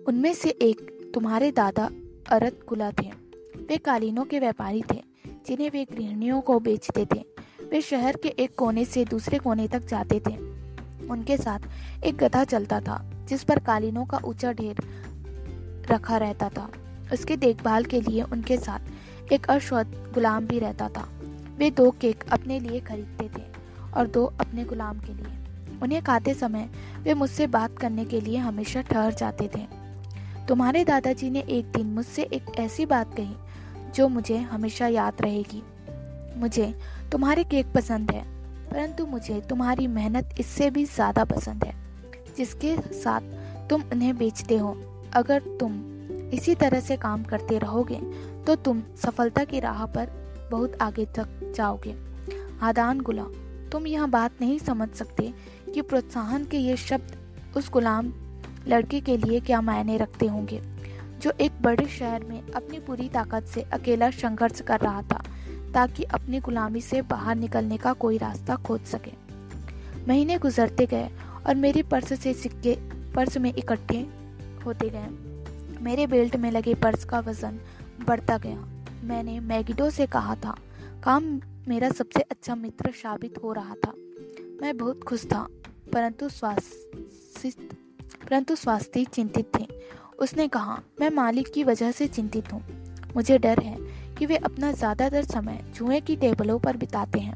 उनमें 0.07 0.33
से 0.33 0.49
एक 0.49 1.11
तुम्हारे 1.13 1.51
दादा 1.51 1.89
अरत 2.31 2.59
गुला 2.69 2.91
थे। 2.91 3.09
वे 3.69 3.77
कालीनों 3.77 4.25
के 4.25 4.39
व्यापारी 4.39 4.83
थे। 4.91 5.08
जिन्हें 5.47 5.69
वे 5.71 5.85
गृहिणियों 5.85 6.41
को 6.41 6.59
बेचते 6.59 7.05
थे। 7.05 7.25
वे 7.71 7.81
शहर 7.81 8.15
के 8.15 8.29
एक 8.29 8.55
कोने 8.55 8.85
से 8.85 9.05
दूसरे 9.05 9.37
कोने 9.37 9.67
तक 9.67 9.85
जाते 9.85 10.19
थे। 10.19 10.35
उनके 11.07 11.37
साथ 11.37 11.59
एक 12.03 12.17
गधा 12.17 12.43
चलता 12.43 12.79
था, 12.79 13.11
जिस 13.29 13.43
पर 13.43 13.59
कालीनों 13.59 14.05
का 14.05 14.19
ऊँचा 14.25 14.51
ढेर 14.51 14.75
रखा 15.91 16.17
रहता 16.17 16.49
था। 16.49 16.71
उसके 17.13 17.37
देखभाल 17.37 17.85
के 17.85 18.01
लिए 18.01 18.21
उनके 18.21 18.57
साथ 18.57 19.31
एक 19.33 19.45
अश्वत 19.45 20.11
गुलाम 20.13 20.45
भी 20.45 20.59
रहता 20.59 20.89
था। 20.89 21.09
वे 21.57 21.71
दो 21.71 21.91
केक 21.91 22.23
अपने 22.31 22.59
लिए 22.59 22.79
खरीदते 22.79 23.29
थे 23.37 23.43
और 23.97 24.07
दो 24.07 24.25
अपने 24.25 24.63
गुलाम 24.63 24.99
के 24.99 25.13
लिए। 25.13 25.37
उन्हें 25.83 26.03
खाते 26.03 26.33
समय 26.33 26.69
वे 26.99 27.13
मुझसे 27.13 27.47
बात 27.47 27.77
करने 27.77 28.05
के 28.05 28.21
लिए 28.21 28.37
हमेशा 28.37 28.81
ठहर 28.81 29.13
जाते 29.13 29.49
थे। 29.55 29.67
तुम्हारे 30.47 30.85
दादाजी 30.85 31.29
ने 31.29 31.39
एक 31.39 31.65
दिन 31.65 31.87
मुझसे 31.87 32.23
एक 32.23 32.45
ऐसी 32.59 32.85
बात 32.85 33.15
कही 33.15 33.35
जो 33.89 34.07
मुझे 34.09 34.37
हमेशा 34.37 34.87
याद 34.89 35.21
रहेगी। 35.21 35.61
मुझे 36.37 36.73
तुम्हारे 37.11 37.43
केक 37.45 37.71
पसंद 37.73 38.11
है, 38.11 38.23
परंतु 38.71 39.05
मुझे 39.07 39.39
तुम्हारी 39.49 39.87
मेहनत 39.89 40.35
इससे 40.39 40.69
भी 40.69 40.85
ज़्यादा 40.85 41.23
पसंद 41.25 41.63
है, 41.63 41.73
जिसके 42.37 42.75
साथ 42.95 43.21
तुम 43.69 43.83
उन्हें 43.93 44.15
बेचते 44.17 44.57
हो। 44.57 44.75
अगर 45.15 45.41
तुम 45.59 45.81
इसी 46.33 46.55
तरह 46.55 46.79
से 46.79 46.97
काम 46.97 47.23
करते 47.23 47.57
रहोगे 47.59 47.99
तो 48.45 48.55
तुम 48.57 48.81
सफलता 48.97 49.43
की 49.43 49.59
राह 49.59 49.85
पर 49.87 50.09
बहुत 50.51 50.77
आगे 50.81 51.05
तक 51.15 51.53
जाओगे। 51.55 51.95
आदान 52.61 52.99
गुला 53.01 53.23
तुम 53.71 53.87
यह 53.87 54.05
बात 54.07 54.41
नहीं 54.41 54.57
समझ 54.59 54.89
सकते 54.89 55.31
कि 55.73 55.81
प्रोत्साहन 55.83 56.45
के 56.45 56.57
ये 56.57 56.75
शब्द 56.77 57.55
उस 57.57 57.69
गुलाम 57.69 58.13
लड़के 58.67 58.99
के 59.01 59.17
लिए 59.17 59.39
क्या 59.39 59.61
मायने 59.61 59.97
रखते 59.97 60.27
होंगे। 60.27 60.61
जो 61.19 61.31
एक 61.41 61.61
बड़े 61.61 61.85
शहर 61.87 62.23
में 62.23 62.51
अपनी 62.51 62.79
पूरी 62.79 63.07
ताकत 63.09 63.45
से 63.45 63.61
अकेला 63.73 64.09
संघर्ष 64.11 64.61
कर 64.61 64.79
रहा 64.79 65.01
था, 65.01 65.23
ताकि 65.73 66.03
अपनी 66.03 66.39
गुलामी 66.39 66.81
से 66.81 67.01
बाहर 67.01 67.35
निकलने 67.35 67.77
का 67.77 67.93
कोई 67.93 68.17
रास्ता 68.17 68.55
खोज 68.55 68.81
सके। 68.81 69.11
महीने 70.07 70.37
गुजरते 70.37 70.85
गए 70.85 71.09
और 71.47 71.55
मेरी 71.55 71.83
पर्स 71.83 72.19
से 72.19 72.33
सिक्के 72.33 72.77
पर्स 73.13 73.37
में 73.37 73.53
इकट्ठे 73.53 73.99
होते 74.65 74.89
गए। 74.89 75.07
मेरे 75.81 76.07
बेल्ट 76.07 76.35
में 76.35 76.51
लगे 76.51 76.73
पर्स 76.73 77.05
का 77.05 77.19
वज़न 77.19 77.59
बढ़ता 78.07 78.37
गया। 78.37 78.57
मैंने 79.03 79.39
मैगिडो 79.39 79.89
से 79.89 80.07
कहा 80.07 80.35
था, 80.35 80.55
काम 81.03 81.39
मेरा 81.67 81.89
सबसे 81.89 82.21
अच्छा 82.21 82.55
मित्र 82.55 82.91
साबित 82.91 83.35
हो 83.43 83.53
रहा 83.53 83.75
था। 83.75 83.93
मैं 84.61 84.77
बहुत 84.77 85.03
खुश 85.03 85.25
था, 85.25 85.47
परंतु 85.93 86.29
स्वास्थ्य 86.29 87.51
परंतु 88.29 88.55
स्वास्थ्य 88.55 89.03
चिंतित 89.03 89.51
थे 89.55 89.67
उसने 90.19 90.47
कहा, 90.47 90.79
मैं 91.01 91.09
मालिक 91.09 91.51
की 91.53 91.63
वजह 91.63 91.91
से 91.91 92.07
चिंतित 92.07 92.51
हूँ। 92.53 92.61
मुझे 93.15 93.37
डर 93.37 93.59
है 93.59 93.77
कि 94.17 94.25
वे 94.25 94.35
अपना 94.35 94.71
ज़्यादातर 94.71 95.23
समय 95.23 95.59
जुए 95.75 95.99
की 95.99 96.15
टेबलों 96.15 96.57
पर 96.59 96.77
बिताते 96.77 97.19
हैं। 97.19 97.33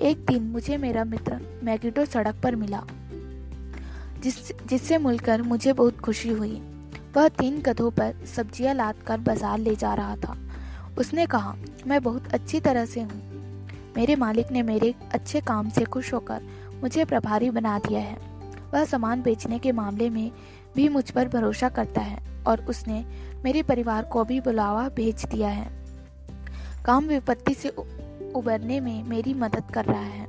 एक 0.00 0.24
दिन 0.26 0.42
मुझे 0.42 0.76
मेरा 0.76 1.04
मित्र 1.04 1.38
मैगिडो 1.64 2.04
सड़क 2.04 2.40
पर 2.42 2.56
मिला, 2.56 2.82
जिस, 4.22 4.36
जिससे 4.66 4.98
मिलकर 4.98 5.42
मुझे 5.42 5.72
बहुत 5.72 6.00
खुशी 6.00 6.28
हुई। 6.28 6.60
वह 7.16 7.28
तीन 7.28 7.60
गधों 7.60 7.90
पर 7.90 8.24
सब्ज़ियाँ 8.26 8.74
लाद 8.74 9.02
कर 9.06 9.18
बाज़ार 9.18 9.58
ले 9.58 9.74
जा 9.76 9.94
रहा 9.94 10.16
था। 10.16 10.36
उसने 10.98 11.26
कहा, 11.26 11.54
मैं 11.86 12.02
बहुत 12.02 12.32
अच्छी 12.34 12.60
तरह 12.60 12.84
से 12.84 13.00
हूँ। 13.00 13.28
मेरे 13.96 14.16
मालिक 14.16 14.50
ने 14.52 14.62
मेरे 14.62 14.94
अच्छे 15.14 15.40
काम 15.40 15.70
से 15.70 15.84
खुश 15.84 16.12
होकर 16.14 16.42
मुझे 16.82 17.04
प्रभारी 17.04 17.50
बना 17.50 17.78
दिया 17.78 18.00
है। 18.00 18.16
वह 18.74 18.84
सामान 18.84 19.22
बेचने 19.22 19.58
के 19.58 19.72
मामले 19.72 20.08
में 20.10 20.30
भी 20.76 20.88
मुझ 20.88 21.10
पर 21.10 21.28
भरोसा 21.28 21.68
करता 21.68 22.00
है 22.00 22.18
और 22.46 22.64
उसने 22.64 23.04
मेरे 23.44 23.62
परिवार 23.62 24.04
को 24.04 24.24
भी 24.24 24.40
बुलावा 24.40 24.88
भेज 24.88 25.24
दिया 25.24 25.48
है। 25.48 25.70
काम 26.84 27.06
विपत्ति 27.06 27.54
से 27.54 27.68
उबरने 28.34 28.80
में 28.80 29.02
मेरी 29.04 29.34
मदद 29.34 29.70
कर 29.74 29.84
रहा 29.84 30.00
है। 30.00 30.26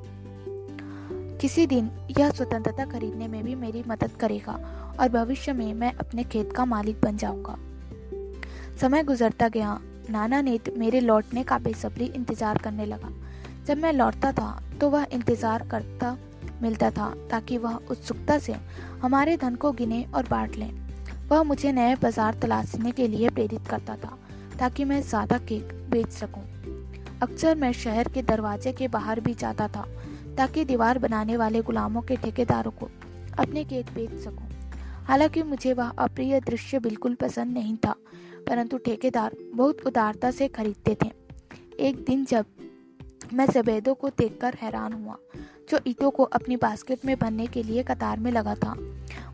किसी 1.37 1.65
दिन 1.67 1.89
यह 2.19 2.31
स्वतंत्रता 2.31 2.85
खरीदने 2.85 3.27
में 3.27 3.43
भी 3.43 3.55
मेरी 3.55 3.83
मदद 3.87 4.11
करेगा 4.11 4.53
और 4.99 5.09
भविष्य 5.09 5.53
में 5.53 5.73
मैं 5.73 5.93
अपने 5.93 6.23
खेत 6.23 6.51
का 6.51 6.65
मालिक 6.65 7.01
बन 7.01 7.17
जाऊँगा। 7.17 7.57
समय 8.81 9.03
गुजरता 9.03 9.47
गया। 9.47 9.79
नाना 10.09 10.41
ने 10.41 10.59
मेरे 10.77 10.99
लौटने 10.99 11.43
का 11.43 11.57
बेसब्री 11.57 12.05
इंतज़ार 12.05 12.57
करने 12.57 12.85
लगा। 12.85 13.09
जब 13.65 13.77
मैं 13.77 13.93
लौटता 13.93 14.31
था 14.31 14.61
तो 14.81 14.89
वह 14.89 15.05
इंतज़ार 15.11 15.67
करता 15.67 16.17
मिलता 16.61 16.89
था 16.91 17.13
ताकि 17.31 17.57
वह 17.57 17.75
उत्सुकता 17.91 18.37
से 18.39 18.55
हमारे 19.01 19.35
धन 19.37 19.55
को 19.55 19.71
गिने 19.71 20.03
और 20.15 20.27
बांट 20.29 20.55
लें 20.55 20.71
वह 21.29 21.43
मुझे 21.43 21.71
नए 21.71 21.95
बाज़ार 21.95 22.39
तलाशने 22.41 22.91
के 22.91 23.07
लिए 23.07 23.29
प्रेरित 23.29 23.67
करता 23.67 23.95
था, 23.95 24.17
ताकि 24.59 24.85
मैं 24.85 25.01
ज़्यादा 25.01 25.37
केक 25.39 25.73
बेच 25.89 26.07
सकूँ। 26.07 26.43
अक्सर 27.21 27.55
मैं 27.55 27.71
शहर 27.73 28.07
के 28.07 28.21
दरवाजे 28.21 28.71
के 28.71 28.87
बाहर 28.87 29.19
भी 29.19 29.33
जाता 29.33 29.67
था, 29.67 29.85
ताकि 30.37 30.65
दीवार 30.65 30.99
बनाने 30.99 31.37
वाले 31.37 31.61
गुलामों 31.61 32.01
के 32.01 32.15
ठेकेदारों 32.15 32.71
को 32.71 32.89
अपने 33.39 33.63
केक 33.63 33.93
बेच 33.95 34.19
सकूँ। 34.23 34.49
हालाँकि 35.05 35.43
मुझे 35.43 35.73
वह 35.73 35.89
अप्रिय 35.89 36.39
दृश्य 36.39 36.79
बिल्कुल 36.79 37.15
पसंद 37.15 37.53
नहीं 37.53 37.75
था, 37.77 37.95
परंतु 38.47 38.77
ठेकेदार 38.77 39.35
बहुत 39.55 39.85
उदारता 39.87 40.31
से 40.31 40.47
खरीदते 40.47 40.97
थे 41.03 41.11
एक 41.79 42.03
दिन 42.05 42.25
जब 42.25 42.45
मैं 43.33 43.45
जबेदों 43.47 43.93
को 43.93 44.09
देखकर 44.09 44.55
हैरान 44.61 44.93
हुआ, 44.93 45.15
जो 45.69 45.79
ईटों 45.87 46.09
को 46.11 46.23
अपनी 46.23 46.55
बास्केट 46.55 47.05
में 47.05 47.15
भरने 47.19 47.45
के 47.47 47.63
लिए 47.63 47.83
कतार 47.83 48.19
में 48.19 48.31
लगा 48.31 48.55
था। 48.55 48.73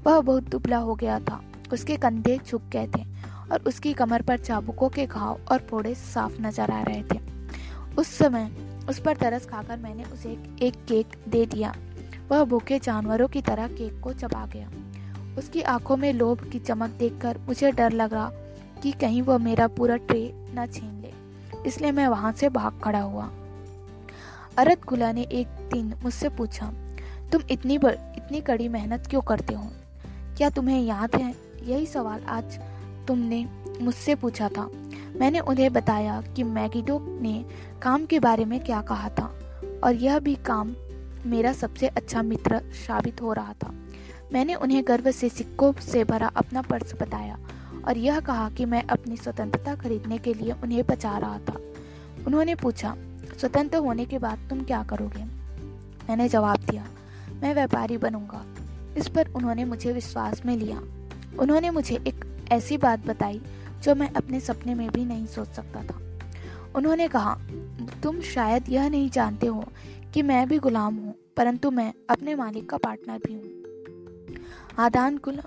वह 0.05 0.19
बहुत 0.19 0.43
दुबला 0.43 0.77
हो 0.77 0.95
गया 0.95 1.19
था। 1.19 1.41
उसके 1.73 1.95
कंधे 1.97 2.37
झुक 2.37 2.61
गए 2.71 2.87
थे 2.87 3.03
और 3.51 3.63
उसकी 3.67 3.93
कमर 3.93 4.21
पर 4.21 4.37
चाबुकों 4.37 4.89
के 4.89 5.05
घाव 5.05 5.39
और 5.51 5.65
फोड़े 5.69 5.93
साफ़ 5.95 6.41
नज़र 6.41 6.71
आ 6.71 6.81
रहे 6.81 7.03
थे। 7.03 7.19
उस 7.97 8.07
समय 8.07 8.49
उस 8.89 8.99
पर 8.99 9.15
तरस 9.15 9.45
खाकर 9.45 9.77
मैंने 9.77 10.03
उसे 10.03 10.37
एक 10.61 10.75
केक 10.87 11.17
दे 11.27 11.45
दिया। 11.45 11.73
वह 12.31 12.43
भूखे 12.43 12.79
जानवरों 12.79 13.27
की 13.27 13.41
तरह 13.41 13.67
केक 13.67 13.99
को 14.03 14.13
चबा 14.13 14.45
गया। 14.45 14.69
उसकी 15.37 15.61
आँखों 15.61 15.97
में 15.97 16.11
लोभ 16.13 16.49
की 16.51 16.59
चमक 16.59 16.89
देखकर 16.89 17.37
मुझे 17.37 17.71
डर 17.71 17.91
लग 17.91 18.13
कि 18.83 18.91
कहीं 18.91 19.21
वह 19.21 19.37
मेरा 19.37 19.67
पूरा 19.67 19.95
ट्रे 19.97 20.31
न 20.55 20.65
छीन 20.65 21.01
ले, 21.01 21.11
इसलिए 21.65 21.91
मैं 21.91 22.07
वहाँ 22.07 22.31
से 22.31 22.49
भाग 22.49 22.79
खड़ा 22.83 23.01
हुआ। 23.01 23.29
अरत 24.57 24.81
गुला 24.87 25.11
ने 25.11 25.21
एक 25.21 25.47
दिन 25.47 25.93
मुझसे 26.03 26.29
पूछा 26.29 26.73
तुम 27.31 27.41
इतनी 27.49 27.77
बर, 27.77 27.97
इतनी 28.17 28.41
कड़ी 28.41 28.67
मेहनत 28.67 29.07
क्यों 29.07 29.21
करते 29.21 29.53
हो? 29.53 29.69
क्या 30.37 30.49
तुम्हें 30.49 30.83
याद 30.83 31.15
है? 31.15 31.35
यही 31.63 31.85
सवाल 31.85 32.23
आज 32.23 32.59
तुमने 33.07 33.49
मुझसे 33.81 34.15
पूछा 34.15 34.49
था। 34.49 34.69
मैंने 35.15 35.39
उन्हें 35.39 35.73
बताया 35.73 36.21
कि 36.21 36.43
मैगिडो 36.43 37.19
ने 37.21 37.45
काम 37.81 38.05
के 38.05 38.19
बारे 38.19 38.45
में 38.45 38.59
क्या 38.59 38.81
कहा 38.81 39.09
था 39.09 39.39
और 39.83 39.93
यह 39.93 40.19
भी 40.19 40.35
काम 40.35 40.75
मेरा 41.25 41.53
सबसे 41.53 41.87
अच्छा 41.87 42.21
मित्र 42.21 42.59
साबित 42.59 43.21
हो 43.21 43.33
रहा 43.33 43.53
था। 43.53 43.73
मैंने 44.33 44.55
उन्हें 44.55 44.83
गर्व 44.87 45.11
से 45.11 45.29
सिक्कों 45.29 45.73
से 45.73 46.03
भरा 46.03 46.27
अपना 46.27 46.61
पर्स 46.61 46.93
बताया 47.01 47.39
और 47.87 47.97
यह 47.97 48.19
कहा 48.19 48.49
कि 48.49 48.65
मैं 48.65 48.83
अपनी 48.83 49.17
स्वतंत्रता 49.17 49.75
खरीदने 49.75 50.17
के 50.17 50.33
लिए 50.33 50.51
उन्हें 50.51 50.85
बचा 50.85 51.17
रहा 51.17 51.37
था। 51.37 51.59
उन्होंने 52.27 52.55
पूछा 52.55 52.97
स्वतंत्र 53.39 53.77
होने 53.77 54.05
के 54.05 54.19
बाद 54.19 54.47
तुम 54.49 54.63
क्या 54.63 54.83
करोगे? 54.83 55.23
मैंने 56.09 56.29
जवाब 56.29 56.57
दिया, 56.69 56.87
मैं 57.41 57.53
व्यापारी 57.53 57.97
बनूँगा। 57.97 58.45
इस 58.97 59.07
पर 59.07 59.31
उन्होंने 59.33 59.65
मुझे 59.65 59.91
विश्वास 59.91 60.45
में 60.45 60.57
लिया। 60.57 60.77
उन्होंने 61.39 61.69
मुझे 61.69 61.95
एक 61.95 62.25
ऐसी 62.51 62.77
बात 62.77 63.07
बताई, 63.07 63.41
जो 63.83 63.95
मैं 63.95 64.09
अपने 64.09 64.39
सपने 64.39 64.75
में 64.75 64.89
भी 64.89 65.05
नहीं 65.05 65.25
सोच 65.25 65.47
सकता 65.47 65.83
था। 65.83 65.99
उन्होंने 66.75 67.07
कहा, 67.07 67.37
तुम 68.03 68.21
शायद 68.21 68.69
यह 68.69 68.89
नहीं 68.89 69.09
जानते 69.09 69.47
हो 69.47 69.65
कि 70.13 70.21
मैं 70.21 70.47
भी 70.47 70.59
गुलाम 70.59 70.95
हूँ, 70.95 71.15
परंतु 71.37 71.71
मैं 71.71 71.93
अपने 72.09 72.35
मालिक 72.35 72.69
का 72.69 72.77
पार्टनर 72.77 73.17
भी 73.17 73.33
हूँ। 73.33 73.43
आदान 74.79 75.17
गुला 75.17 75.43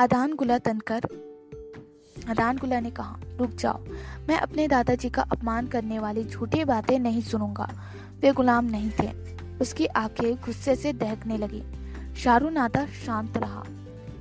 आदान 0.00 0.34
गुला 0.34 0.58
तनकर 0.58 1.00
गुला 2.28 2.80
ने 2.80 2.90
कहा, 2.90 3.16
रुक 3.38 3.50
जाओ। 3.50 3.80
मैं 4.28 4.36
अपने 4.36 4.68
दादाजी 4.68 5.08
का 5.08 5.22
अपमान 5.22 5.66
करने 5.66 5.98
वाली 5.98 6.24
झूठी 6.24 6.64
बातें 6.64 6.98
नहीं 6.98 7.22
सुनूँगा। 7.22 7.68
वे 8.20 8.32
गुलाम 8.32 8.64
नहीं 8.64 8.90
थे 8.90 9.12
उसकी 9.60 9.86
आँखें 9.86 10.34
गुस्से 10.36 10.76
से 10.76 10.92
दहकने 10.92 11.38
लगी। 11.38 11.62
शारू 12.16 12.50
नादा 12.50 12.86
शांत 12.86 13.36
रहा। 13.36 13.64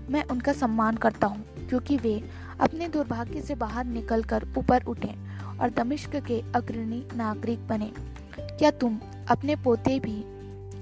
मैं 0.09 0.23
उनका 0.23 0.53
सम्मान 0.53 0.95
करता 0.95 1.27
हूँ, 1.27 1.45
क्योंकि 1.69 1.97
वे 1.97 2.29
अपने 2.59 2.87
दुर्भाग्य 2.87 3.41
से 3.41 3.55
बाहर 3.55 3.85
निकलकर 3.85 4.47
ऊपर 4.57 4.83
उठे 4.83 5.15
और 5.61 5.69
दमिश्क 5.69 6.15
के 6.15 6.43
अग्रणी 6.55 7.07
नागरिक 7.15 7.67
बने। 7.67 7.91
क्या 8.39 8.71
तुम 8.71 8.99
अपने 9.29 9.55
पोते 9.55 9.99
भी, 9.99 10.23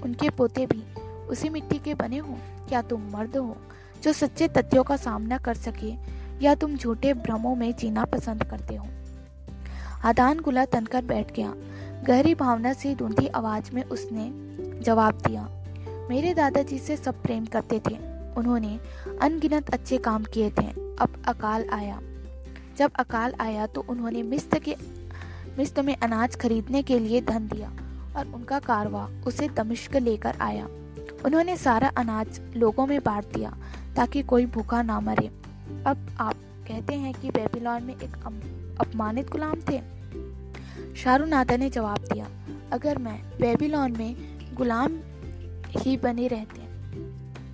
उनके 0.02 0.30
पोते 0.30 0.66
भी 0.66 0.82
उसी 1.26 1.48
मिट्टी 1.48 1.78
के 1.78 1.94
बने 1.94 2.18
हो? 2.18 2.38
क्या 2.68 2.82
तुम 2.82 3.02
मर्द 3.10 3.36
हो 3.36 3.56
जो 4.02 4.12
सच्चे 4.12 4.48
तथ्यों 4.48 4.84
का 4.84 4.96
सामना 4.96 5.38
कर 5.38 5.54
सके 5.54 6.21
या 6.42 6.54
तुम 6.54 6.76
झूठे 6.76 7.12
भ्रमों 7.14 7.54
में 7.56 7.74
जीना 7.76 8.04
पसंद 8.04 8.44
करते 8.44 8.76
हो? 8.76 8.86
आदान 10.04 10.40
गुला 10.40 10.64
तनकर 10.64 11.04
बैठ 11.04 11.32
गया। 11.32 11.54
गहरी 12.04 12.34
भावना 12.34 12.72
से 12.72 12.94
ढूंढी 12.94 13.26
आवाज़ 13.26 13.70
में 13.72 13.82
उसने 13.84 14.30
जवाब 14.80 15.20
दिया, 15.26 15.42
मेरे 16.10 16.34
दादाजी 16.34 16.78
से 16.78 16.96
सब 16.96 17.22
प्रेम 17.22 17.44
करते 17.46 17.78
थे। 17.78 17.96
उन्होंने 18.36 18.78
अनगिनत 19.22 19.70
अच्छे 19.70 19.98
काम 19.98 20.24
किए 20.24 20.50
थे। 20.50 20.66
अब 21.00 21.22
अकाल 21.28 21.68
आया। 21.68 22.00
जब 22.78 22.90
अकाल 22.98 23.34
आया 23.40 23.66
तो 23.66 23.84
उन्होंने 23.88 24.22
मिस्त 24.22 24.58
के 24.58 24.76
मिस्त 25.58 25.78
में 25.78 25.96
अनाज 25.96 26.36
खरीदने 26.36 26.82
के 26.82 26.98
लिए 26.98 27.20
धन 27.20 27.48
दिया 27.48 27.68
और 28.16 28.26
उनका 28.34 28.58
कारवा 28.58 29.08
उसे 29.26 29.48
दमिश्क 29.48 29.96
लेकर 29.96 30.36
आया। 30.40 30.66
उन्होंने 31.24 31.56
सारा 31.56 31.88
अनाज 31.96 32.40
लोगों 32.56 32.86
में 32.86 33.00
बांट 33.00 33.32
दिया 33.34 33.56
ताकि 33.96 34.22
कोई 34.22 34.46
भूखा 34.46 34.82
ना 34.82 35.00
मरे। 35.00 35.30
अब 35.86 36.16
आप 36.20 36.34
कहते 36.68 36.94
हैं 36.94 37.14
कि 37.14 37.30
बेबीलोन 37.30 37.82
में 37.82 37.94
एक 37.94 38.14
अपमानित 38.80 39.30
गुलाम 39.30 39.60
थे। 39.60 39.80
शाहरुनादा 40.96 41.56
ने 41.56 41.70
जवाब 41.70 41.98
दिया, 41.98 42.26
अगर 42.72 42.98
मैं 42.98 43.22
बेबीलोन 43.40 43.92
में 43.92 44.14
गुलाम 44.54 44.98
ही 45.68 45.96
बने 45.96 46.28
रहते 46.28 46.60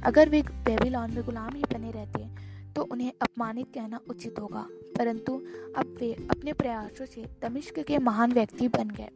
अगर 0.03 0.29
वे 0.29 0.43
बेबीलोन 0.43 1.15
में 1.15 1.25
गुलाम 1.25 1.55
ही 1.55 1.63
बने 1.73 1.91
रहते 1.91 2.27
तो 2.73 2.83
उन्हें 2.83 3.13
अपमानित 3.23 3.67
कहना 3.75 4.01
उचित 4.11 4.39
होगा। 4.41 4.67
परंतु 4.99 5.43
अब 5.77 5.97
वे 6.01 6.13
अपने 6.31 6.53
प्रयासों 6.53 7.07
से 7.07 7.25
दमिश्क 7.43 7.79
के 7.79 7.99
महान 7.99 8.33
व्यक्ति 8.33 8.69
बन 8.69 8.89
गए। 8.89 9.11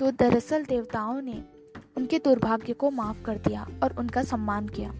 तो 0.00 0.10
दरअसल 0.10 0.64
देवताओं 0.64 1.20
ने 1.22 1.42
उनके 1.96 2.18
दुर्भाग्य 2.18 2.72
को 2.72 2.90
माफ़ 2.90 3.22
कर 3.22 3.38
दिया 3.38 3.68
और 3.82 3.96
उनका 3.98 4.22
सम्मान 4.22 4.68
किया। 4.68 4.92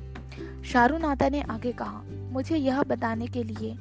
शाहरुनादा 0.63 1.29
ने 1.29 1.43
आगे 1.43 1.73
कहा 1.73 2.03
मुझे 2.33 2.57
यह 2.57 2.83
बताने 2.83 3.27
के 3.27 3.43
लिए, 3.43 3.75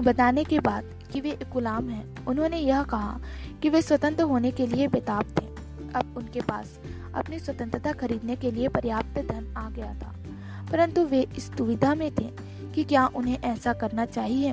बताने 0.00 0.44
के 0.44 0.58
बाद 0.58 0.84
कि 1.12 1.20
वे 1.20 1.30
एक 1.30 1.50
गुलाम 1.52 1.88
हैं। 1.88 2.26
उन्होंने 2.26 2.58
यह 2.58 2.82
कहा 2.82 3.20
कि 3.62 3.68
वे 3.68 3.82
स्वतंत्र 3.82 4.22
होने 4.22 4.50
के 4.50 4.66
लिए 4.66 4.88
बेताब 4.88 5.22
थे। 5.22 5.46
अब 5.94 6.14
उनके 6.16 6.40
पास 6.40 6.78
अपनी 7.14 7.38
स्वतंत्रता 7.38 7.92
खरीदने 7.92 8.36
के 8.36 8.50
लिए 8.50 8.68
पर्याप्त 8.68 9.18
धन 9.18 9.54
आ 9.56 9.70
गया 9.70 9.94
था। 9.94 10.16
परंतु 10.72 11.04
वे 11.04 11.26
इस 11.36 11.50
दुविधा 11.50 11.94
में 11.94 12.10
थे 12.10 12.30
कि 12.74 12.84
क्या 12.84 13.06
उन्हें 13.06 13.38
ऐसा 13.38 13.72
करना 13.72 14.06
चाहिए। 14.06 14.52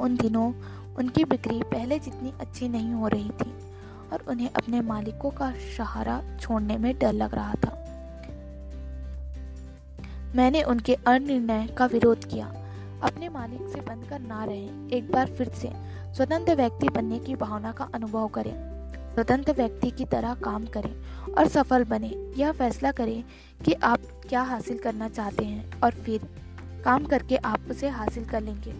उन 0.00 0.18
दिनों 0.20 0.52
उनकी 0.94 1.24
बिक्री 1.24 1.62
पहले 1.62 1.98
जितनी 1.98 2.32
अच्छी 2.40 2.68
नहीं 2.68 2.92
हो 2.92 3.08
रही 3.08 3.30
थी 3.30 3.52
और 4.12 4.24
उन्हें 4.28 4.50
अपने 4.50 4.80
मालिकों 4.80 5.30
का 5.30 5.52
सहारा 5.78 6.22
छोड़ने 6.40 6.78
में 6.78 6.98
डर 6.98 7.12
लग 7.12 7.34
रहा 7.34 7.54
था। 7.54 7.80
मैंने 10.34 10.62
उनके 10.62 10.94
अनिर्णय 10.94 11.66
का 11.66 11.86
विरोध 11.86 12.24
किया। 12.24 12.46
अपने 13.02 13.28
मालिक 13.28 13.68
से 13.68 13.80
बनकर 13.80 14.20
ना 14.20 14.44
रहे। 14.44 14.96
एक 14.96 15.12
बार 15.12 15.26
फिर 15.26 15.48
से 15.48 15.70
स्वतंत्र 16.14 16.54
व्यक्ति 16.54 16.88
बनने 16.88 17.18
की 17.18 17.34
भावना 17.34 17.72
का 17.72 17.88
अनुभव 17.94 18.28
करें। 18.28 18.74
स्वतंत्र 19.14 19.52
व्यक्ति 19.52 19.90
की 19.90 20.04
तरह 20.04 20.34
काम 20.34 20.66
करें 20.66 20.94
और 21.32 21.48
सफल 21.48 21.84
बने। 21.84 22.34
यह 22.36 22.52
फैसला 22.52 22.92
करें 22.92 23.24
कि 23.64 23.72
आप 23.72 24.00
क्या 24.28 24.42
हासिल 24.42 24.78
करना 24.78 25.08
चाहते 25.08 25.44
हैं 25.44 25.80
और 25.80 25.90
फिर 25.90 26.20
काम 26.84 27.04
करके 27.04 27.36
आप 27.36 27.60
उसे 27.70 27.88
हासिल 27.88 28.24
कर 28.24 28.40
लेंगे। 28.40 28.72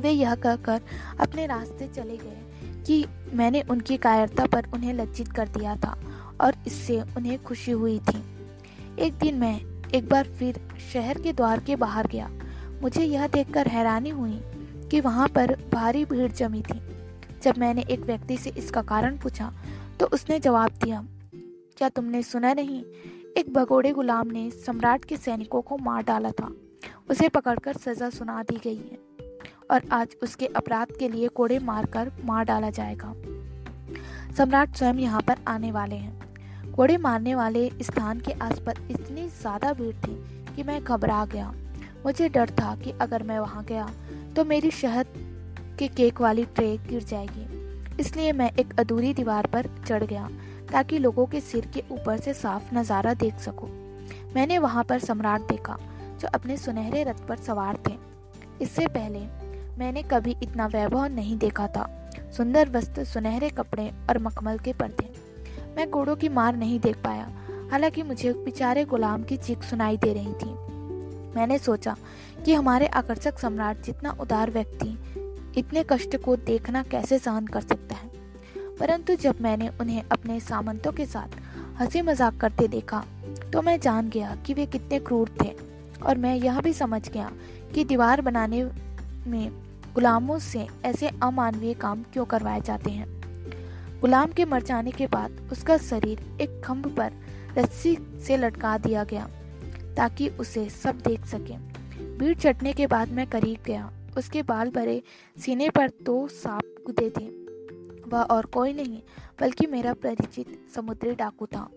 वे 0.00 0.10
यह 0.10 0.34
कहकर 0.34 0.80
अपने 1.20 1.46
रास्ते 1.46 1.88
चले 1.88 2.16
गए 2.16 2.42
कि 2.86 3.06
मैंने 3.32 3.62
उनकी 3.62 3.96
कायरता 3.96 4.46
पर 4.46 4.66
उन्हें 4.74 4.94
लज्जित 4.94 5.32
कर 5.32 5.48
दिया 5.48 5.76
था 5.76 5.98
और 6.40 6.54
इससे 6.66 7.00
उन्हें 7.00 7.42
खुशी 7.42 7.72
हुई 7.72 7.98
थी। 7.98 8.22
एक 8.98 9.12
दिन 9.12 9.34
मैं 9.34 9.73
एक 9.94 10.08
बार 10.08 10.28
फिर 10.28 10.58
शहर 10.92 11.18
के 11.18 11.32
द्वार 11.32 11.60
के 11.60 11.74
बाहर 11.76 12.06
गया। 12.06 12.28
मुझे 12.82 13.04
यह 13.04 13.26
देखकर 13.26 13.68
हैरानी 13.68 14.10
हुई 14.10 14.40
कि 14.90 15.00
वहाँ 15.00 15.28
पर 15.28 15.54
भारी 15.72 16.04
भीड़ 16.04 16.30
जमी 16.32 16.62
थी। 16.62 16.80
जब 17.42 17.58
मैंने 17.58 17.84
एक 17.90 18.00
व्यक्ति 18.00 18.36
से 18.36 18.50
इसका 18.50 18.82
कारण 18.82 19.18
पूछा 19.18 19.52
तो 20.00 20.06
उसने 20.06 20.38
जवाब 20.38 20.70
दिया, 20.84 21.04
क्या 21.78 21.88
तुमने 21.88 22.22
सुना 22.22 22.52
नहीं? 22.52 22.82
एक 23.36 23.52
भगोड़े 23.54 23.92
गुलाम 23.92 24.26
ने 24.26 24.50
सम्राट 24.50 25.04
के 25.04 25.16
सैनिकों 25.16 25.62
को 25.62 25.78
मार 25.78 26.02
डाला 26.02 26.30
था। 26.30 26.50
उसे 27.10 27.28
पकड़कर 27.28 27.76
सजा 27.76 28.10
सुना 28.10 28.42
दी 28.42 28.60
गई 28.64 28.76
है 28.76 28.98
और 29.70 29.88
आज 29.92 30.16
उसके 30.22 30.46
अपराध 30.46 30.96
के 30.98 31.08
लिए 31.08 31.28
कोड़े 31.28 31.58
मारकर 31.60 32.12
मार 32.24 32.44
डाला 32.44 32.70
जाएगा। 32.70 33.14
सम्राट 34.34 34.76
स्वयं 34.76 34.94
यहाँ 34.94 35.22
पर 35.22 35.36
आने 35.48 35.72
वाले 35.72 35.96
हैं। 35.96 36.23
कोड़े 36.76 36.96
मारने 36.96 37.34
वाले 37.34 37.68
स्थान 37.82 38.20
के 38.20 38.32
आसपास 38.42 38.76
इतनी 38.90 39.28
ज़्यादा 39.30 39.72
भीड़ 39.72 39.94
थी 39.96 40.14
कि 40.56 40.62
मैं 40.62 40.82
घबरा 40.84 41.24
गया। 41.24 41.52
मुझे 42.04 42.28
डर 42.28 42.50
था 42.50 42.74
कि 42.76 42.92
अगर 43.00 43.22
मैं 43.22 43.38
वहाँ 43.38 43.64
गया 43.64 43.86
तो 44.36 44.44
मेरी 44.44 44.70
शहद 44.70 45.06
के 45.78 45.88
केक 45.90 46.20
वाली 46.20 46.44
ट्रे 46.46 46.76
गिर 46.88 47.02
जाएगी। 47.02 47.46
इसलिए 48.00 48.32
मैं 48.32 48.50
एक 48.52 48.78
अधूरी 48.80 49.12
दीवार 49.14 49.46
पर 49.46 49.68
चढ़ 49.86 50.04
गया, 50.04 50.28
ताकि 50.72 50.98
लोगों 50.98 51.26
के 51.26 51.40
सिर 51.42 51.66
के 51.74 51.82
ऊपर 51.90 52.20
से 52.20 52.34
साफ़ 52.34 52.74
नज़ारा 52.74 53.14
देख 53.14 53.38
सकूँ। 53.40 53.68
मैंने 54.34 54.58
वहाँ 54.58 54.84
पर 54.84 54.98
सम्राट 54.98 55.48
देखा, 55.48 55.76
जो 56.20 56.28
अपने 56.34 56.56
सुनहरे 56.56 57.04
रथ 57.04 57.26
पर 57.28 57.36
सवार 57.38 57.78
थे। 57.88 57.96
इससे 58.60 58.86
पहले 58.88 59.20
मैंने 59.78 60.02
कभी 60.02 60.36
इतना 60.42 60.66
वैभव 60.66 61.04
नहीं 61.06 61.36
देखा 61.38 61.66
था। 61.66 61.88
सुंदर 62.36 62.68
वस्त्र, 62.68 63.04
सुनहरे 63.04 63.50
कपड़े 63.50 63.90
और 64.10 64.18
मखमल 64.18 64.58
के 64.58 64.72
पर्दे। 64.72 65.12
मैं 65.76 65.90
घोड़ों 65.90 66.16
की 66.16 66.28
मार 66.28 66.56
नहीं 66.56 66.78
देख 66.80 66.96
पाया। 66.96 67.30
हालाँकि 67.70 68.02
मुझे 68.02 68.32
बेचारे 68.34 68.84
गुलाम 68.84 69.22
की 69.22 69.36
चीख 69.36 69.62
सुनाई 69.62 69.96
दे 69.96 70.12
रही 70.12 70.32
थी। 70.34 70.52
मैंने 71.36 71.58
सोचा 71.58 71.96
कि 72.44 72.54
हमारे 72.54 72.86
आकर्षक 72.86 73.38
सम्राट 73.38 73.82
जितना 73.82 74.16
उदार 74.20 74.50
व्यक्ति, 74.50 74.96
इतने 75.56 75.84
कष्ट 75.90 76.16
को 76.16 76.36
देखना 76.36 76.82
कैसे 76.82 77.18
सहन 77.18 77.46
कर 77.46 77.60
सकता 77.60 77.94
है? 77.94 78.10
परंतु 78.80 79.14
जब 79.14 79.40
मैंने 79.40 79.68
उन्हें 79.80 80.02
अपने 80.12 80.38
सामंतों 80.40 80.92
के 80.92 81.06
साथ 81.06 81.36
हँसी 81.80 82.02
मज़ाक 82.02 82.36
करते 82.36 82.68
देखा 82.68 83.04
तो 83.52 83.62
मैं 83.62 83.78
जान 83.80 84.08
गया 84.08 84.36
कि 84.46 84.54
वे 84.54 84.66
कितने 84.66 84.98
क्रूर 84.98 85.30
थे। 85.42 85.52
और 86.06 86.18
मैं 86.18 86.34
यह 86.36 86.60
भी 86.60 86.72
समझ 86.72 87.08
गया 87.08 87.30
कि 87.74 87.84
दीवार 87.84 88.20
बनाने 88.20 88.64
में 89.26 89.50
गुलामों 89.94 90.38
से 90.38 90.66
ऐसे 90.84 91.10
अमानवीय 91.22 91.74
काम 91.74 92.02
क्यों 92.12 92.24
करवाए 92.24 92.60
जाते 92.60 92.90
हैं। 92.90 93.23
गुलाम 94.04 94.32
के 94.32 94.44
मर 94.44 94.62
जाने 94.62 94.90
के 94.90 95.06
बाद 95.06 95.48
उसका 95.52 95.76
शरीर 95.78 96.18
एक 96.40 96.60
खम्भ 96.64 96.86
पर 96.96 97.12
रस्सी 97.58 97.96
से 98.26 98.36
लटका 98.36 98.76
दिया 98.78 99.04
गया, 99.04 99.26
ताकि 99.96 100.28
उसे 100.28 100.68
सब 100.70 100.98
देख 100.98 101.24
सके। 101.26 101.56
भीड़ 102.18 102.36
चटने 102.36 102.72
के 102.72 102.86
बाद 102.86 103.12
मैं 103.12 103.26
करीब 103.26 103.62
गया। 103.66 103.90
उसके 104.18 104.42
बाल 104.42 104.70
भरे 104.70 105.02
सीने 105.36 105.68
पर 105.70 105.90
दो 106.02 106.16
सांप 106.28 106.82
गुदे 106.86 107.08
थे। 107.10 107.24
वह 108.10 108.22
और 108.22 108.46
कोई 108.46 108.72
नहीं, 108.72 109.00
बल्कि 109.40 109.66
मेरा 109.66 109.94
परिचित 109.94 110.58
समुद्री 110.74 111.14
डाकू 111.14 111.46
था। 111.46 111.68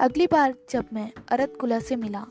अगली 0.00 0.26
बार 0.26 0.54
जब 0.70 0.84
मैं 0.92 1.10
अरत 1.28 1.56
कुला 1.60 1.80
से 1.80 1.96
मिला 1.96 2.24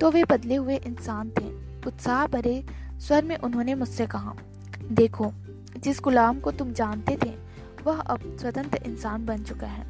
तो 0.00 0.10
वे 0.10 0.24
बदले 0.24 0.56
हुए 0.56 0.80
इंसान 0.86 1.30
थे। 1.30 1.54
उत्साह 1.86 2.26
भरे 2.26 2.62
स्वर 2.98 3.24
में 3.24 3.36
उन्होंने 3.38 3.74
मुझसे 3.74 4.06
कहा, 4.06 4.34
देखो, 4.82 5.32
जिस 5.78 6.00
गुलाम 6.00 6.40
को 6.40 6.50
तुम 6.50 6.72
जानते 6.72 7.18
थे 7.24 7.51
वह 7.82 8.00
अब 8.00 8.20
स्वतंत्र 8.40 8.80
इंसान 8.86 9.26
बन 9.26 9.42
चुका 9.44 9.66
है। 9.66 9.86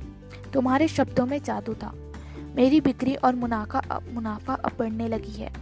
तुम्हारे 0.53 0.89
शब्दों 0.89 1.27
में 1.27 1.39
जादू 1.43 1.75
था। 1.75 1.93
मेरी 2.57 2.81
बिक्री 2.81 3.15
और 3.15 3.35
मुनाफा 3.35 4.01
मुनाफा 4.13 4.55
अब 4.55 4.73
बढ़ने 4.79 5.09
लगी 5.09 5.33
है। 5.33 5.53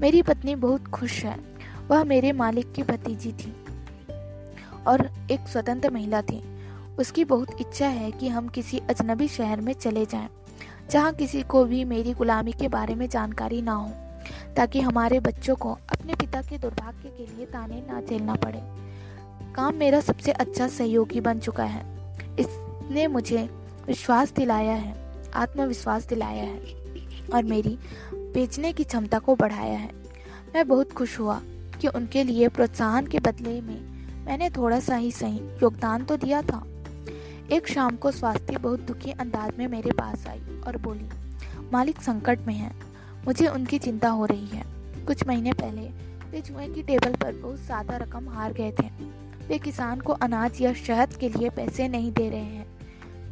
मेरी 0.00 0.22
पत्नी 0.22 0.54
बहुत 0.54 0.86
खुश 0.86 1.24
है। 1.24 1.38
वह 1.88 2.04
मेरे 2.04 2.32
मालिक 2.32 2.72
की 2.72 2.82
भतीजी 2.82 3.32
थी 3.32 3.54
और 4.86 5.08
एक 5.30 5.48
स्वतंत्र 5.48 5.90
महिला 5.90 6.22
थी। 6.22 6.42
उसकी 6.98 7.24
बहुत 7.24 7.60
इच्छा 7.60 7.86
है 7.86 8.10
कि 8.10 8.28
हम 8.28 8.48
किसी 8.48 8.78
अजनबी 8.90 9.28
शहर 9.28 9.60
में 9.60 9.72
चले 9.72 10.04
जाएँ, 10.06 10.28
जहाँ 10.90 11.12
किसी 11.12 11.42
को 11.42 11.64
भी 11.64 11.84
मेरी 11.84 12.12
गुलामी 12.14 12.52
के 12.52 12.68
बारे 12.68 12.94
में 12.94 13.08
जानकारी 13.08 13.62
ना 13.62 13.72
हो 13.72 13.90
ताकि 14.56 14.80
हमारे 14.80 15.20
बच्चों 15.20 15.56
को 15.56 15.72
अपने 15.92 16.14
पिता 16.14 16.42
के 16.42 16.58
दुर्भाग्य 16.58 17.08
के 17.08 17.26
लिए 17.26 17.46
ताने 17.46 17.82
ना 17.88 18.00
झेलना 18.00 18.34
पड़े। 18.34 18.60
काम 19.58 19.74
मेरा 19.74 20.00
सबसे 20.00 20.32
अच्छा 20.32 20.66
सहयोगी 20.68 21.20
बन 21.20 21.38
चुका 21.38 21.64
है। 21.64 21.80
इसने 22.38 23.06
मुझे 23.06 23.38
विश्वास 23.86 24.32
दिलाया 24.32 24.74
है, 24.74 24.94
आत्मविश्वास 25.34 26.06
दिलाया 26.06 26.44
है 26.44 27.30
और 27.34 27.42
मेरी 27.44 27.76
बेचने 28.14 28.72
की 28.72 28.84
क्षमता 28.84 29.18
को 29.18 29.34
बढ़ाया 29.36 29.78
है। 29.78 29.90
मैं 30.54 30.66
बहुत 30.68 30.92
खुश 30.92 31.18
हुआ 31.20 31.40
कि 31.80 31.88
उनके 31.88 32.24
लिए 32.24 32.48
प्रोत्साहन 32.48 33.06
के 33.06 33.18
बदले 33.20 33.60
में 33.60 33.80
मैंने 34.26 34.50
थोड़ा 34.50 34.80
सा 34.80 34.96
ही 34.96 35.12
सही 35.12 35.40
योगदान 35.62 36.04
तो 36.04 36.16
दिया 36.16 36.42
था। 36.42 36.64
एक 37.50 37.68
शाम 37.68 37.96
को 37.96 38.10
स्वास्थ्य 38.12 38.58
बहुत 38.58 38.86
दुखी 38.86 39.10
अंदाज 39.10 39.58
में 39.58 39.66
मेरे 39.68 39.90
पास 39.90 40.26
आई 40.26 40.60
और 40.66 40.76
बोली, 40.76 41.08
मालिक 41.72 42.02
संकट 42.02 42.46
में 42.46 42.54
है, 42.54 42.72
मुझे 43.26 43.48
उनकी 43.48 43.78
चिंता 43.80 44.08
हो 44.10 44.26
रही 44.26 44.46
है। 44.46 44.64
कुछ 45.06 45.26
महीने 45.26 45.52
पहले 45.52 45.90
वे 46.30 46.40
जुए 46.40 46.68
की 46.68 46.82
टेबल 46.82 47.14
पर 47.14 47.32
बहुत 47.34 47.64
ज़्यादा 47.66 47.96
रकम 47.96 48.28
हार 48.28 48.52
गए 48.52 48.72
थे। 48.72 49.26
वे 49.48 49.58
किसान 49.58 50.00
को 50.00 50.12
अनाज 50.12 50.60
या 50.60 50.72
शहद 50.72 51.12
के 51.12 51.28
लिए 51.28 51.50
पैसे 51.50 51.88
नहीं 51.88 52.12
दे 52.12 52.30
रहे 52.30 52.40
हैं। 52.40 52.78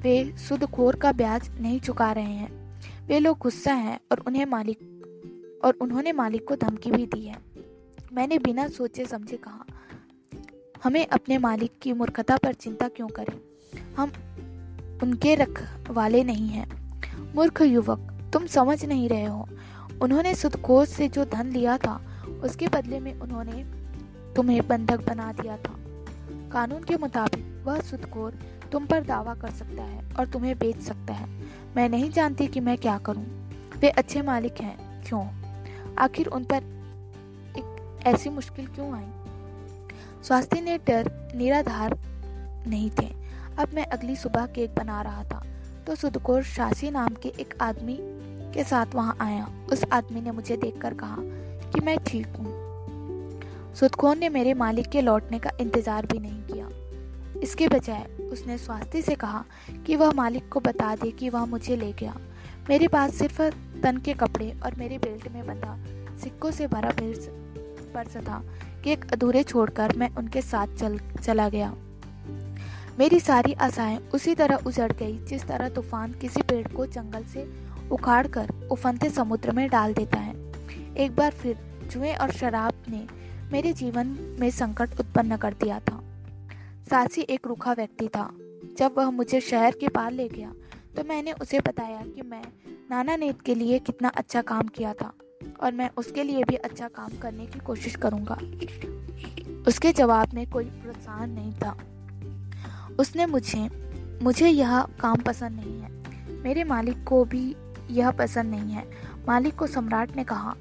वे 0.01 0.37
सुदखोर 0.37 0.97
का 0.97 1.13
ब्याज 1.13 1.61
नहीं 1.61 1.81
चुका 1.81 2.13
रहे 2.13 2.25
हैं। 2.25 2.81
वे 3.07 3.19
लोग 3.19 3.39
गुस्सा 3.39 3.73
हैं 3.73 4.01
और 4.13 4.21
उन्हें 4.21 4.47
मालिक, 4.47 4.79
और 5.65 5.75
उन्होंने 5.81 6.13
मालिक 6.13 6.49
को 6.49 6.57
धमकी 6.57 6.91
भी 6.91 7.07
दी 7.07 7.27
है। 7.27 7.37
मैंने 8.13 8.39
बिना 8.39 8.69
सोचे 8.69 9.05
समझे 9.07 9.37
कहा, 9.37 9.65
हमें 10.85 11.07
अपने 11.07 11.39
मालिक 11.39 11.73
की 11.83 11.93
मूर्खता 11.93 12.37
पर 12.37 12.55
चिंता 12.55 12.89
क्यों 12.89 13.09
करें? 13.09 13.39
हम 13.97 14.13
उनके 15.03 15.35
रख 15.35 15.81
वाले 15.91 16.25
नहीं 16.25 16.49
हैं। 16.49 16.69
मूर्ख 17.35 17.63
युवक, 17.63 18.31
तुम 18.33 18.47
समझ 18.47 18.85
नहीं 18.85 19.09
रहे 19.09 19.25
हो। 19.25 19.49
उन्होंने 20.03 20.35
सुदखोर 20.35 20.87
से 20.87 21.09
जो 21.09 21.25
धन 21.25 21.47
लिया 21.47 21.79
था, 21.79 22.25
उसके 22.45 22.69
बदले 22.69 23.01
में 23.01 23.21
उन्होंने 23.21 23.65
तुम्हें 24.35 24.69
बंधक 24.69 25.07
बना 25.07 25.33
दिया 25.33 25.57
था। 25.57 25.76
कानून 26.57 26.83
के 26.83 26.97
मुताबिक 26.97 27.63
वह 27.67 27.81
सुदखोर 27.81 28.39
तुम 28.73 28.87
पर 28.87 29.03
दावा 29.05 29.35
कर 29.35 29.51
सकता 29.51 29.83
है 29.83 30.05
और 30.19 30.27
तुम्हें 30.27 30.59
बेच 30.59 30.79
सकता 30.79 31.15
है। 31.15 31.29
मैं 31.77 31.89
नहीं 31.89 32.11
जानती 32.11 32.47
कि 32.47 32.61
मैं 32.61 32.77
क्या 32.79 32.97
करूँ। 32.99 33.25
वे 33.79 33.89
अच्छे 33.89 34.23
मालिक 34.23 34.61
हैं। 34.61 35.03
क्यों? 35.05 35.27
आखिर 35.99 36.27
उन 36.27 36.45
पर 36.45 36.63
एक 37.59 38.07
ऐसी 38.07 38.31
मुश्किल 38.31 38.67
क्यों 38.67 38.93
आई? 38.95 39.05
स्वास्थ्य 40.25 40.61
ने 40.61 40.79
डर, 40.79 41.33
निराधार 41.37 41.99
नहीं 42.67 42.91
थे। 42.91 43.15
अब 43.59 43.75
मैं 43.75 43.87
अगली 43.87 44.17
सुबह 44.17 44.47
केक 44.47 44.75
बना 44.75 45.03
रहा 45.03 45.25
था 45.25 45.45
तो 45.87 45.95
सुदकोर 45.95 46.43
शासी 46.43 46.91
नाम 46.91 47.15
के 47.15 47.29
एक 47.29 47.55
आदमी 47.63 47.99
के 48.55 48.65
साथ 48.65 48.95
वहाँ 48.95 49.17
आया। 49.21 49.49
उस 49.73 49.85
आदमी 49.93 50.21
ने 50.21 50.31
मुझे 50.31 50.57
देखकर 50.57 50.95
कहा 50.95 51.17
कि 51.71 51.81
मैं 51.81 51.99
ठीक 51.99 52.27
हूँ। 52.27 52.56
सुदखोर 53.81 54.17
ने 54.17 54.29
मेरे 54.29 54.53
मालिक 54.55 54.87
के 54.89 55.01
लौटने 55.01 55.39
का 55.39 55.51
इंतज़ार 55.61 56.07
भी 56.07 56.19
नहीं 56.19 56.43
किया। 56.43 56.69
इसके 57.41 57.67
बजाय 57.69 58.05
उसने 58.33 58.57
स्वास्थ्य 58.59 59.03
से 59.03 59.15
कहा 59.15 59.45
कि 59.87 59.97
वह 59.97 60.13
मालिक 60.13 60.49
को 60.49 60.61
बता 60.61 60.95
दे 60.97 61.11
कि 61.11 61.29
वह 61.29 61.45
मुझे 61.45 61.77
ले 61.77 61.93
गया। 61.93 62.15
मेरे 62.69 62.89
पास 62.89 63.15
सिर्फ़ 63.15 63.43
तन 63.83 63.97
के 63.97 64.15
कपड़े 64.15 64.51
और 64.65 64.75
मेरे 64.75 64.99
बेल्ट 64.99 65.29
में 65.29 65.47
बंधा 65.47 65.77
सिक्कों 66.23 66.51
से 66.51 66.67
भरा 66.67 66.93
पर्स 67.95 68.17
था 68.17 68.43
कि 68.85 68.93
एक 68.93 69.05
अधूरे 69.13 69.43
छोड़कर 69.43 69.97
मैं 69.97 70.09
उनके 70.15 70.43
साथ 70.43 70.75
चल, 70.77 70.99
चला 71.23 71.49
गया। 71.49 71.73
मेरी 72.99 73.21
सारी 73.21 73.53
आशाएँ 73.53 73.99
उसी 74.15 74.35
तरह 74.35 74.65
उजड़ 74.67 74.93
गई 74.93 75.19
जिस 75.27 75.47
तरह 75.47 75.69
तूफ़ान 75.69 76.13
किसी 76.13 76.43
पेड़ 76.43 76.67
को 76.69 76.87
जंगल 76.87 77.25
से 77.25 77.47
उखाड़ 77.93 78.27
कर 78.27 78.51
उफनते 78.71 79.11
समुद्र 79.11 79.53
में 79.53 79.69
डाल 79.71 79.95
देता 79.95 80.19
है। 80.19 80.35
एक 80.97 81.17
बार 81.17 81.31
फिर 81.33 81.59
जुए 81.93 82.15
और 82.15 82.31
शराब 82.31 82.73
ने 82.89 83.07
मेरे 83.53 83.73
जीवन 83.73 84.07
में 84.41 84.51
संकट 84.51 85.01
उत्पन्न 85.01 85.37
कर 85.37 85.55
दिया 85.55 85.79
था। 85.81 86.03
सासी 86.91 87.21
एक 87.21 87.47
रूखा 87.47 87.73
व्यक्ति 87.73 88.09
था। 88.09 88.31
जब 88.79 88.95
वह 88.99 89.11
मुझे 89.11 89.41
शहर 89.41 89.75
के 89.81 89.89
पार 89.89 90.13
ले 90.13 90.29
गया 90.29 90.53
तो 90.97 91.05
मैंने 91.05 91.33
उसे 91.33 91.61
बताया 91.61 92.03
कि 92.07 92.23
मैं 92.23 92.43
नाना 92.91 93.17
नेत 93.17 93.41
के 93.41 93.55
लिए 93.55 93.79
कितना 93.79 94.09
अच्छा 94.09 94.43
काम 94.43 94.69
किया 94.69 94.93
था 94.95 95.13
और 95.61 95.73
मैं 95.73 95.91
उसके 95.97 96.23
लिए 96.23 96.45
भी 96.45 96.55
अच्छा 96.57 96.89
काम 96.89 97.19
करने 97.19 97.47
की 97.47 97.59
कोशिश 97.59 97.97
करूँगा। 97.97 98.39
उसके 99.69 99.93
जवाब 99.93 100.35
में 100.35 100.51
कोई 100.51 100.65
प्रोत्साहन 100.65 101.31
नहीं 101.31 101.53
था। 101.53 101.77
उसने 102.99 103.27
मुझे 103.27 103.69
मुझे 104.23 104.49
यह 104.49 104.81
काम 105.01 105.17
पसंद 105.17 105.57
नहीं 105.57 105.81
है। 105.81 105.91
मेरे 106.43 106.65
मालिक 106.65 107.05
को 107.05 107.25
भी 107.25 107.55
यह 107.91 108.11
पसंद 108.11 108.51
नहीं 108.51 108.73
है। 108.73 108.85
मालिक 109.29 109.55
को 109.55 109.67
सम्राट 109.67 110.17
ने 110.17 110.25
कहा 110.25 110.55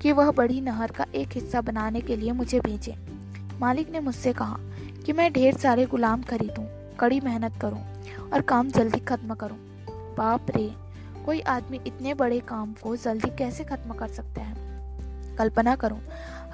कि 0.00 0.12
वह 0.12 0.30
बड़ी 0.30 0.60
नहर 0.60 0.90
का 0.90 1.06
एक 1.14 1.28
हिस्सा 1.32 1.60
बनाने 1.60 2.00
के 2.00 2.16
लिए 2.16 2.32
मुझे 2.32 2.60
भेजे। 2.60 2.96
मालिक 3.60 3.90
ने 3.90 4.00
मुझसे 4.00 4.32
कहा 4.32 4.58
कि 5.06 5.12
मैं 5.12 5.32
ढेर 5.32 5.56
सारे 5.56 5.86
गुलाम 5.86 6.22
खरीदूं, 6.22 6.96
कड़ी 6.96 7.20
मेहनत 7.20 7.56
करूँ 7.60 7.82
और 8.32 8.40
काम 8.40 8.70
जल्दी 8.70 8.98
खत्म 8.98 9.34
करूँ। 9.34 9.58
बाप 9.90 10.46
रे 10.50 10.74
कोई 11.26 11.40
आदमी 11.40 11.80
इतने 11.86 12.14
बड़े 12.14 12.40
काम 12.40 12.74
को 12.82 12.96
जल्दी 12.96 13.36
कैसे 13.36 13.64
खत्म 13.64 13.94
कर 13.94 14.08
सकता 14.08 14.40
है? 14.40 14.54
कल्पना 15.36 15.76
करो 15.76 15.98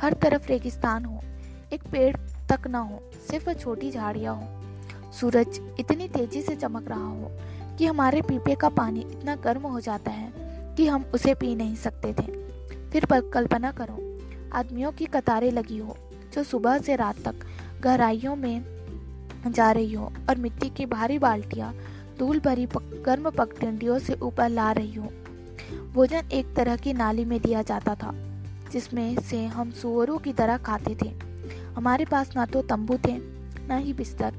हर 0.00 0.12
तरफ़ 0.12 0.48
रेगिस्तान 0.48 1.04
हो 1.04 1.20
एक 1.72 1.82
पेड़ 1.82 2.16
तक 2.52 2.66
ना 2.66 2.78
हो 2.78 3.02
सिर्फ़ 3.30 3.50
छोटी 3.50 3.90
झाड़ियाँ 3.90 4.34
हो। 4.34 4.62
सूरज 5.12 5.60
इतनी 5.80 6.08
तेज़ी 6.08 6.42
से 6.42 6.56
चमक 6.56 6.88
रहा 6.88 7.06
हो 7.06 7.30
कि 7.78 7.86
हमारे 7.86 8.22
पीपे 8.22 8.54
का 8.54 8.68
पानी 8.68 9.00
इतना 9.00 9.36
गर्म 9.36 9.62
हो 9.62 9.80
जाता 9.80 10.10
है 10.10 10.32
कि 10.74 10.86
हम 10.86 11.04
उसे 11.14 11.34
पी 11.34 11.54
नहीं 11.54 11.76
सकते 11.76 12.12
थे। 12.12 12.45
फिर 13.00 13.30
कल्पना 13.34 13.70
करो। 13.72 13.94
आदमियों 14.52 14.92
की 14.92 15.06
कतारें 15.06 15.50
लगी 15.50 15.78
हो 15.78 15.96
जो 16.34 16.42
सुबह 16.42 16.78
से 16.78 16.96
रात 16.96 17.18
तक 17.18 17.34
गहराइयों 17.80 18.36
में 18.36 18.64
जा 19.48 19.70
रही 19.72 19.92
हो 19.94 20.12
और 20.30 20.36
मिट्टी 20.36 20.68
की 20.68 20.86
भारी 20.86 21.18
बाल्टियाँ 21.18 21.72
धूल 22.18 22.40
भरी 22.40 22.66
पक, 22.66 23.02
गर्म 23.06 23.30
पगडंडियों 23.30 23.98
से 23.98 24.14
ऊपर 24.14 24.48
ला 24.48 24.72
रही 24.72 24.94
हो। 24.94 25.10
भोजन 25.92 26.28
एक 26.32 26.54
तरह 26.54 26.76
की 26.76 26.92
नाली 26.92 27.24
में 27.24 27.40
दिया 27.40 27.62
जाता 27.62 27.94
था 27.94 28.12
जिसमें 28.72 29.20
से 29.20 29.44
हम 29.46 29.70
सुअरों 29.70 30.18
की 30.18 30.32
तरह 30.32 30.56
खाते 30.56 30.96
थे। 31.02 31.08
हमारे 31.76 32.04
पास 32.04 32.36
ना 32.36 32.46
तो 32.46 32.62
तंबू 32.62 32.98
थे 33.08 33.16
ना 33.68 33.76
ही 33.76 33.92
बिस्तर। 33.92 34.34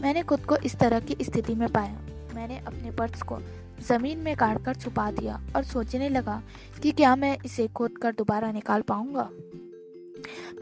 मैंने 0.00 0.22
खुद 0.22 0.40
को 0.40 0.56
इस 0.56 0.76
तरह 0.76 1.00
की 1.00 1.16
स्थिति 1.20 1.54
में 1.54 1.68
पाया। 1.68 2.00
मैंने 2.34 2.58
अपने 2.58 2.90
पर्स 2.90 3.22
को 3.22 3.38
ज़मीन 3.80 4.18
में 4.18 4.34
काट 4.36 4.64
कर 4.64 4.74
छुपा 4.74 5.10
दिया 5.10 5.40
और 5.56 5.64
सोचने 5.64 6.08
लगा 6.08 6.42
कि 6.82 6.92
क्या 6.92 7.14
मैं 7.16 7.36
इसे 7.44 7.66
खोद 7.68 7.98
कर 7.98 8.12
दोबारा 8.12 8.50
निकाल 8.52 8.82
पाऊँगा। 8.82 9.28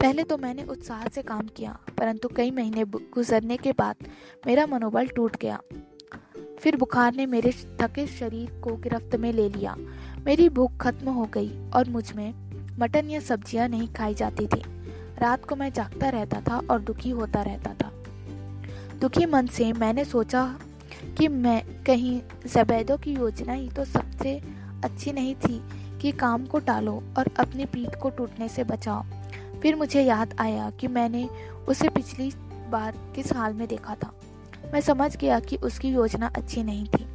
पहले 0.01 0.23
तो 0.23 0.37
मैंने 0.37 0.63
उत्साह 0.63 1.07
से 1.07 1.21
काम 1.21 1.47
किया, 1.47 1.77
परंतु 1.97 2.27
कई 2.27 2.51
महीने 2.51 2.83
गुजरने 2.85 3.57
के 3.57 3.71
बाद 3.71 4.07
मेरा 4.47 4.65
मनोबल 4.65 5.07
टूट 5.07 5.35
गया। 5.41 5.59
फिर 6.59 6.75
बुखार 6.75 7.15
ने 7.15 7.25
मेरे 7.25 7.51
थके 7.81 8.05
शरीर 8.07 8.49
को 8.63 8.75
गिरफ्त 8.75 9.15
में 9.15 9.31
ले 9.33 9.47
लिया। 9.49 9.75
मेरी 10.25 10.47
भूख 10.49 10.77
खत्म 10.81 11.09
हो 11.09 11.25
गई 11.33 11.51
और 11.69 11.89
मुझमें 11.89 12.33
मटन 12.79 13.09
या 13.09 13.19
सब्ज़ियाँ 13.19 13.67
नहीं 13.67 13.87
खाई 13.93 14.13
जाती 14.13 14.47
थी। 14.47 14.61
रात 15.19 15.45
को 15.45 15.55
मैं 15.55 15.71
जागता 15.73 16.09
रहता 16.09 16.41
था 16.41 16.61
और 16.71 16.81
दुखी 16.81 17.09
होता 17.09 17.41
रहता 17.41 17.73
था। 17.73 17.91
दुखी 18.99 19.25
मन 19.25 19.47
से 19.47 19.71
मैंने 19.73 20.05
सोचा 20.05 20.43
कि 21.17 21.27
मैं 21.27 21.61
कहीं 21.83 22.21
जबैदों 22.47 22.97
की 22.97 23.13
योजना 23.13 23.53
ही 23.53 23.69
तो 23.69 23.85
सबसे 23.85 24.33
अच्छी 24.83 25.11
नहीं 25.11 25.35
थी 25.35 25.61
कि 26.01 26.11
काम 26.11 26.45
को 26.45 26.59
टालो 26.59 27.01
और 27.17 27.29
अपनी 27.39 27.65
पीठ 27.65 27.95
को 27.95 28.09
टूटने 28.09 28.47
से 28.47 28.63
बचाओ। 28.63 29.03
फिर 29.61 29.75
मुझे 29.75 30.01
याद 30.01 30.35
आया 30.39 30.69
कि 30.69 30.87
मैंने 30.87 31.27
उसे 31.67 31.89
पिछली 31.89 32.31
बार 32.69 32.97
किस 33.15 33.33
हाल 33.33 33.53
में 33.53 33.67
देखा 33.67 33.95
था। 33.95 34.11
मैं 34.73 34.81
समझ 34.81 35.15
गया 35.17 35.39
कि 35.39 35.57
उसकी 35.57 35.89
योजना 35.89 36.31
अच्छी 36.35 36.63
नहीं 36.63 36.85
थी। 36.85 37.05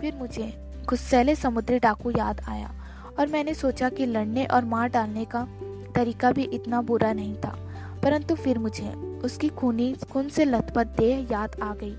फिर 0.00 0.14
मुझे 0.14 0.52
गुस्सैले 0.88 1.34
समुद्री 1.34 1.78
डाकू 1.78 2.10
याद 2.10 2.40
आया 2.48 2.70
और 3.18 3.26
मैंने 3.26 3.54
सोचा 3.54 3.88
कि 3.88 4.06
लड़ने 4.06 4.44
और 4.44 4.64
मार 4.64 4.88
डालने 4.88 5.24
का 5.24 5.46
तरीका 5.94 6.32
भी 6.32 6.42
इतना 6.44 6.80
बुरा 6.82 7.12
नहीं 7.12 7.34
था, 7.36 7.56
परंतु 8.02 8.34
फिर 8.34 8.58
मुझे 8.58 8.88
उसकी 9.24 9.48
खूनी 9.48 9.92
खून 10.12 10.28
से 10.28 10.44
लथपथ 10.44 10.96
देह 10.98 11.26
याद 11.32 11.60
आ 11.62 11.74
गई। 11.74 11.94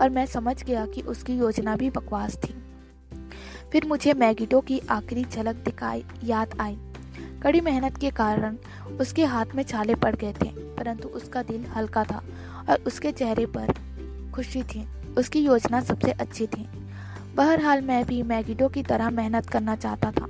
और 0.00 0.10
मैं 0.10 0.26
समझ 0.26 0.62
गया 0.62 0.86
कि 0.86 1.00
उसकी 1.02 1.36
योजना 1.38 1.76
भी 1.76 1.90
बकवास 1.90 2.36
थी। 2.36 2.54
फिर 3.72 3.86
मुझे 3.86 4.12
मैगिडो 4.14 4.60
की 4.60 4.80
आखिरी 4.90 5.24
झलक 5.24 5.56
दिखाई, 5.56 6.04
याद 6.24 6.56
आई। 6.60 6.76
कड़ी 7.42 7.60
मेहनत 7.60 7.96
के 7.96 8.10
कारण 8.10 8.56
उसके 9.00 9.24
हाथ 9.24 9.54
में 9.54 9.62
छाले 9.62 9.94
पड़ 9.94 10.14
गए 10.16 10.32
थे, 10.32 10.48
परंतु 10.76 11.08
उसका 11.08 11.42
दिल 11.42 11.64
हल्का 11.66 12.04
था 12.04 12.22
और 12.68 12.82
उसके 12.86 13.12
चेहरे 13.12 13.46
पर 13.46 13.72
खुशी 14.34 14.62
थी। 14.62 14.86
उसकी 15.18 15.40
योजना 15.40 15.80
सबसे 15.80 16.10
अच्छी 16.10 16.46
थी। 16.46 16.66
बहरहाल 17.34 17.80
मैं 17.80 18.04
भी 18.06 18.22
मैगिडो 18.22 18.68
की 18.68 18.82
तरह 18.82 19.10
मेहनत 19.10 19.48
करना 19.50 19.76
चाहता 19.76 20.10
था। 20.10 20.26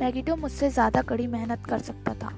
मैगिडो 0.00 0.36
मुझसे 0.36 0.70
ज़्यादा 0.70 1.02
कड़ी 1.02 1.26
मेहनत 1.26 1.64
कर 1.66 1.78
सकता 1.78 2.14
था। 2.14 2.32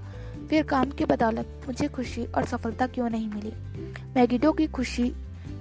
फिर 0.51 0.63
काम 0.63 0.91
की 0.91 1.05
बदौलत 1.05 1.61
मुझे 1.67 1.89
खुशी 1.89 2.25
और 2.27 2.45
सफलता 2.45 2.87
क्यों 2.87 3.11
नहीं 3.11 3.29
मिली? 3.29 3.53
मैगिडो 4.17 4.53
की 4.53 4.67
खुशी 4.67 5.13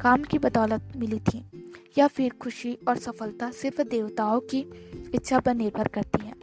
काम 0.02 0.24
की 0.24 0.38
बदौलत 0.39 0.93
मिली 0.97 1.20
थी, 1.20 1.43
या 1.97 2.06
फिर 2.08 2.32
खुशी 2.41 2.74
और 2.88 2.97
सफलता 2.97 3.49
सिर्फ़ 3.52 3.82
देवताओं 3.82 4.39
की 4.39 4.60
इच्छा 5.16 5.39
पर 5.39 5.56
निर्भर 5.56 5.88
करती 5.88 6.26
है। 6.26 6.34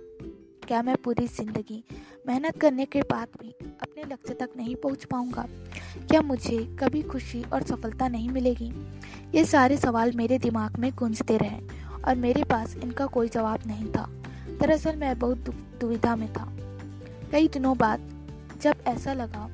क्या 0.67 0.83
मैं 0.83 0.95
पूरी 0.97 1.27
ज़िंदगी 1.27 1.83
मेहनत 2.27 2.61
करने 2.61 2.85
के 2.85 3.03
बाद 3.03 3.29
भी 3.41 3.51
अपने 3.83 4.03
लक्ष्य 4.13 4.35
तक 4.35 4.51
नहीं 4.57 4.75
पहुँच 4.75 5.05
पाऊँगा? 5.05 5.47
क्या 6.01 6.21
मुझे 6.23 6.59
कभी 6.81 7.03
खुशी 7.03 7.43
और 7.43 7.63
सफलता 7.63 8.09
नहीं 8.09 8.29
मिलेगी? 8.29 8.73
ये 9.35 9.45
सारे 9.45 9.77
सवाल 9.77 10.13
मेरे 10.13 10.39
दिमाग 10.39 10.79
में 10.79 10.91
गूंजते 10.95 11.37
रहे 11.37 11.61
और 12.05 12.17
मेरे 12.17 12.45
पास 12.45 12.77
इनका 12.77 13.07
कोई 13.07 13.29
जवाब 13.29 13.67
नहीं 13.67 13.91
था। 13.93 14.09
दरअसल 14.61 14.97
मैं 14.97 15.19
बहुत 15.19 15.51
दुविधा 15.81 16.17
में 16.17 16.33
था। 16.33 16.49
कई 17.33 17.49
दिनों 17.49 17.77
बाद 17.79 18.09
जब 18.63 18.85
ऐसा 18.87 19.13
लगा 19.13 19.49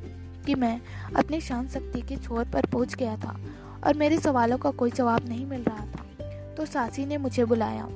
कि 0.47 0.55
मैं 0.55 0.81
अपनी 1.17 1.41
शांत 1.41 1.71
शक्ति 1.71 2.01
के 2.01 2.17
छोर 2.17 2.45
पर 2.45 2.67
पहुँच 2.67 2.95
गया 2.95 3.17
था 3.17 3.37
और 3.87 3.95
मेरे 3.95 4.18
सवालों 4.18 4.59
का 4.59 4.70
कोई 4.70 4.91
जवाब 4.91 5.28
नहीं 5.28 5.47
मिल 5.47 5.62
रहा 5.62 5.87
था। 5.87 6.05
तो 6.55 6.66
सासी 6.66 7.07
ने 7.07 7.16
मुझे 7.16 7.45
बुलाया 7.45 7.89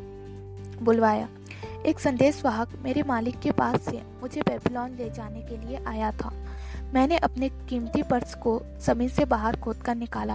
बुलवाया। 0.82 1.28
एक 1.86 2.00
संदेश 2.00 2.44
वाहक 2.44 2.68
मेरे 2.82 3.02
मालिक 3.02 3.40
के 3.40 3.50
पास 3.50 3.80
से 3.80 4.02
मुझे 4.20 4.40
बेबीलोन 4.40 4.90
ले 4.90 5.10
जाने 5.10 5.42
के 5.42 5.56
लिए 5.56 5.84
आया 5.84 6.12
था। 6.12 6.32
मैंने 6.94 7.18
अपने 7.18 7.48
कीमती 7.48 8.02
पर्स 8.02 8.34
को 8.34 8.62
ज़मीन 8.86 9.08
से 9.08 9.24
बाहर 9.24 9.56
खोद 9.56 9.76
कर 9.76 9.94
निकाला। 9.94 10.34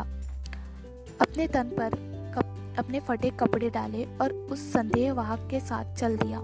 अपने 1.22 1.48
तन 1.48 1.64
पर 1.64 1.90
कप, 2.36 2.76
अपने 2.80 3.00
फटे 3.00 3.30
कपड़े 3.30 3.70
डाले 3.70 4.04
और 4.22 4.34
उस 4.34 4.74
संदेह 4.74 5.14
वाहक 5.14 5.48
के 5.52 5.60
साथ 5.60 5.96
चल 5.96 6.18
दिया। 6.18 6.42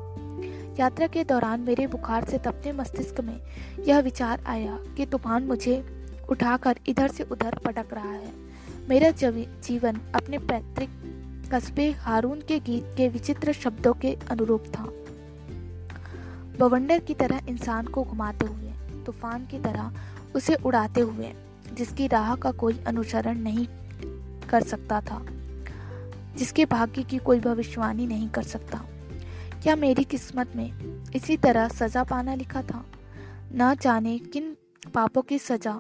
यात्रा 0.80 1.08
के 1.08 1.24
दौरान 1.24 1.60
मेरे 1.60 1.88
बुखार 1.88 2.26
से 2.26 2.38
तपते 2.38 2.72
मस्तिष्क 2.72 3.22
में 3.22 3.40
यह 3.88 4.00
विचार 4.00 4.44
आया 4.46 4.80
कि 4.98 5.06
तूफ़ान 5.06 5.44
मुझे 5.44 6.06
उठाकर 6.30 6.80
इधर 6.88 7.08
से 7.08 7.24
उधर 7.24 7.56
पटक 7.66 7.94
रहा 7.94 8.12
है। 8.12 8.49
मेरा 8.90 9.12
जीवन 9.12 9.96
अपने 10.16 10.38
पैतृक 10.38 10.90
कस्बे 11.54 11.92
हारून 11.92 12.42
के 12.42 12.60
गीत 12.60 12.84
के 12.98 13.10
विचित्र 13.10 13.54
शब्दों 13.54 13.94
के 13.94 14.18
अनुरूप 14.32 14.64
था। 14.66 14.84
बवंडर 16.60 17.00
की 17.00 17.14
तरह 17.14 17.42
इंसान 17.50 17.86
को 17.86 18.04
घुमाते 18.04 18.46
हुए, 18.46 19.04
तूफ़ान 19.04 19.46
की 19.46 19.60
तरह 19.60 19.94
उसे 20.36 20.56
उड़ाते 20.56 21.02
हुए, 21.02 21.34
जिसकी 21.74 22.08
राह 22.08 22.36
का 22.36 22.52
कोई 22.52 22.80
अनुसरण 22.88 23.40
नहीं 23.40 23.68
कर 24.50 24.64
सकता 24.64 25.02
था, 25.02 25.26
जिसके 26.38 26.66
भाग्य 26.66 27.04
की 27.04 27.18
कोई 27.18 27.40
भविष्यवाणी 27.40 28.08
नहीं 28.08 28.30
कर 28.30 28.44
सकता। 28.44 28.86
क्या 29.64 29.76
मेरी 29.76 30.04
किस्मत 30.04 30.56
में 30.56 30.72
इसी 31.16 31.38
तरह 31.38 31.68
सजा 31.68 32.04
पाना 32.04 32.36
लिखा 32.36 32.62
था? 32.62 32.86
न 33.54 33.76
जाने 33.82 34.18
किन 34.18 34.58
पापों 34.94 35.22
की 35.22 35.40
सजा, 35.40 35.80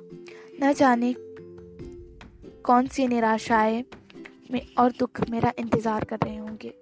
न 0.61 0.73
जाने 0.73 1.15
कौन 2.65 2.87
सी 2.87 3.07
निराशाएँ 3.07 3.83
में 4.51 4.61
और 4.79 4.91
दुख 4.91 5.19
मेरा 5.29 5.51
इंतज़ार 5.59 6.03
कर 6.03 6.17
रहे 6.23 6.37
होंगे? 6.37 6.73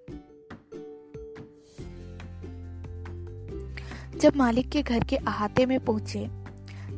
जब 4.19 4.35
मालिक 4.35 4.69
के 4.69 4.81
घर 4.81 5.03
के 5.03 5.15
अहाते 5.15 5.65
में 5.65 5.79
पहुँचे, 5.79 6.27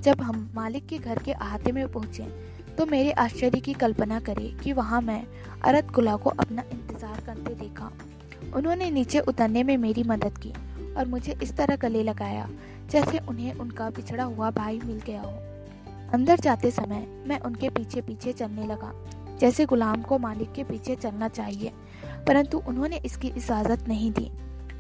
जब 0.02 0.22
हम 0.22 0.50
मालिक 0.56 0.86
के 0.88 0.98
घर 0.98 1.20
के 1.20 1.32
अहाते 1.32 1.72
में 1.72 1.92
पहुँचे 1.92 2.24
तो 2.78 2.86
मेरे 2.86 3.12
आश्चर्य 3.12 3.60
की 3.60 3.74
कल्पना 3.74 4.20
करें 4.20 4.58
कि 4.58 4.74
वहाँ 4.74 5.02
मैं 5.02 5.24
अरत 5.62 5.92
गुला 5.92 6.16
को 6.16 6.30
अपना 6.30 6.64
इंतज़ार 6.72 7.22
करते 7.26 7.56
देखा। 7.56 7.92
उन्होंने 8.56 8.90
नीचे 8.92 9.20
उतरने 9.20 9.64
में 9.64 9.78
मेरी 9.78 10.04
मदद 10.04 10.38
की 10.38 10.54
और 10.94 11.08
मुझे 11.08 11.38
इस 11.44 11.56
तरह 11.58 11.76
गले 11.76 12.04
लगाया 12.04 12.50
जैसे 12.92 13.20
उन्हें 13.20 13.54
उनका 13.54 13.90
पिछड़ा 13.90 14.24
हुआ 14.24 14.52
भाई 14.52 14.80
मिल 14.86 15.02
गया 15.08 15.22
हो। 15.22 15.49
अंदर 16.14 16.40
जाते 16.40 16.72
समय 16.72 17.06
मैं 17.28 17.40
उनके 17.40 17.70
पीछे 17.70 18.02
पीछे 18.02 18.34
चलने 18.34 18.66
लगा। 18.68 18.92
जैसे 19.40 19.66
गुलाम 19.66 20.02
को 20.02 20.18
मालिक 20.20 20.52
के 20.52 20.64
पीछे 20.64 20.96
चलना 20.96 21.28
चाहिए, 21.30 21.72
परंतु 22.28 22.58
उन्होंने 22.60 22.98
इसकी 23.06 23.28
इजाज़त 23.28 23.88
नहीं 23.88 24.12
दी। 24.12 24.30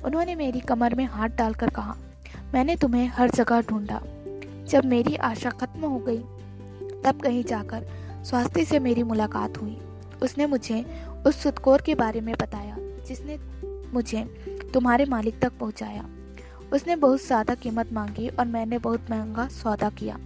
उन्होंने 0.05 0.35
मेरी 0.35 0.59
कमर 0.59 0.95
में 0.95 1.05
हाथ 1.05 1.29
डालकर 1.29 1.69
कहा, 1.69 1.95
मैंने 2.53 2.75
तुम्हें 2.75 3.07
हर 3.07 3.29
जगह 3.29 3.61
ढूंढा। 3.61 4.01
जब 4.69 4.85
मेरी 4.85 5.15
आशा 5.15 5.49
खत्म 5.51 5.85
हो 5.85 5.99
गई, 5.99 6.19
तब 7.03 7.21
कहीं 7.23 7.43
जाकर 7.43 7.85
स्वास्थ्य 8.23 8.65
से 8.65 8.79
मेरी 8.79 9.03
मुलाकात 9.03 9.57
हुई। 9.57 9.77
उसने 10.23 10.45
मुझे 10.45 10.83
उस 11.27 11.41
सुतकोर 11.43 11.81
के 11.81 11.95
बारे 11.95 12.21
में 12.21 12.33
बताया, 12.33 12.75
जिसने 13.07 13.37
मुझे 13.93 14.23
तुम्हारे 14.73 15.05
मालिक 15.05 15.39
तक 15.41 15.57
पहुँचाया। 15.59 16.05
उसने 16.73 16.95
बहुत 16.95 17.25
ज़्यादा 17.25 17.55
कीमत 17.55 17.93
मांगी 17.93 18.27
और 18.29 18.45
मैंने 18.47 18.77
बहुत 18.79 19.09
महँगा 19.11 19.47
सौदा 19.47 19.89
किया। 19.89 20.17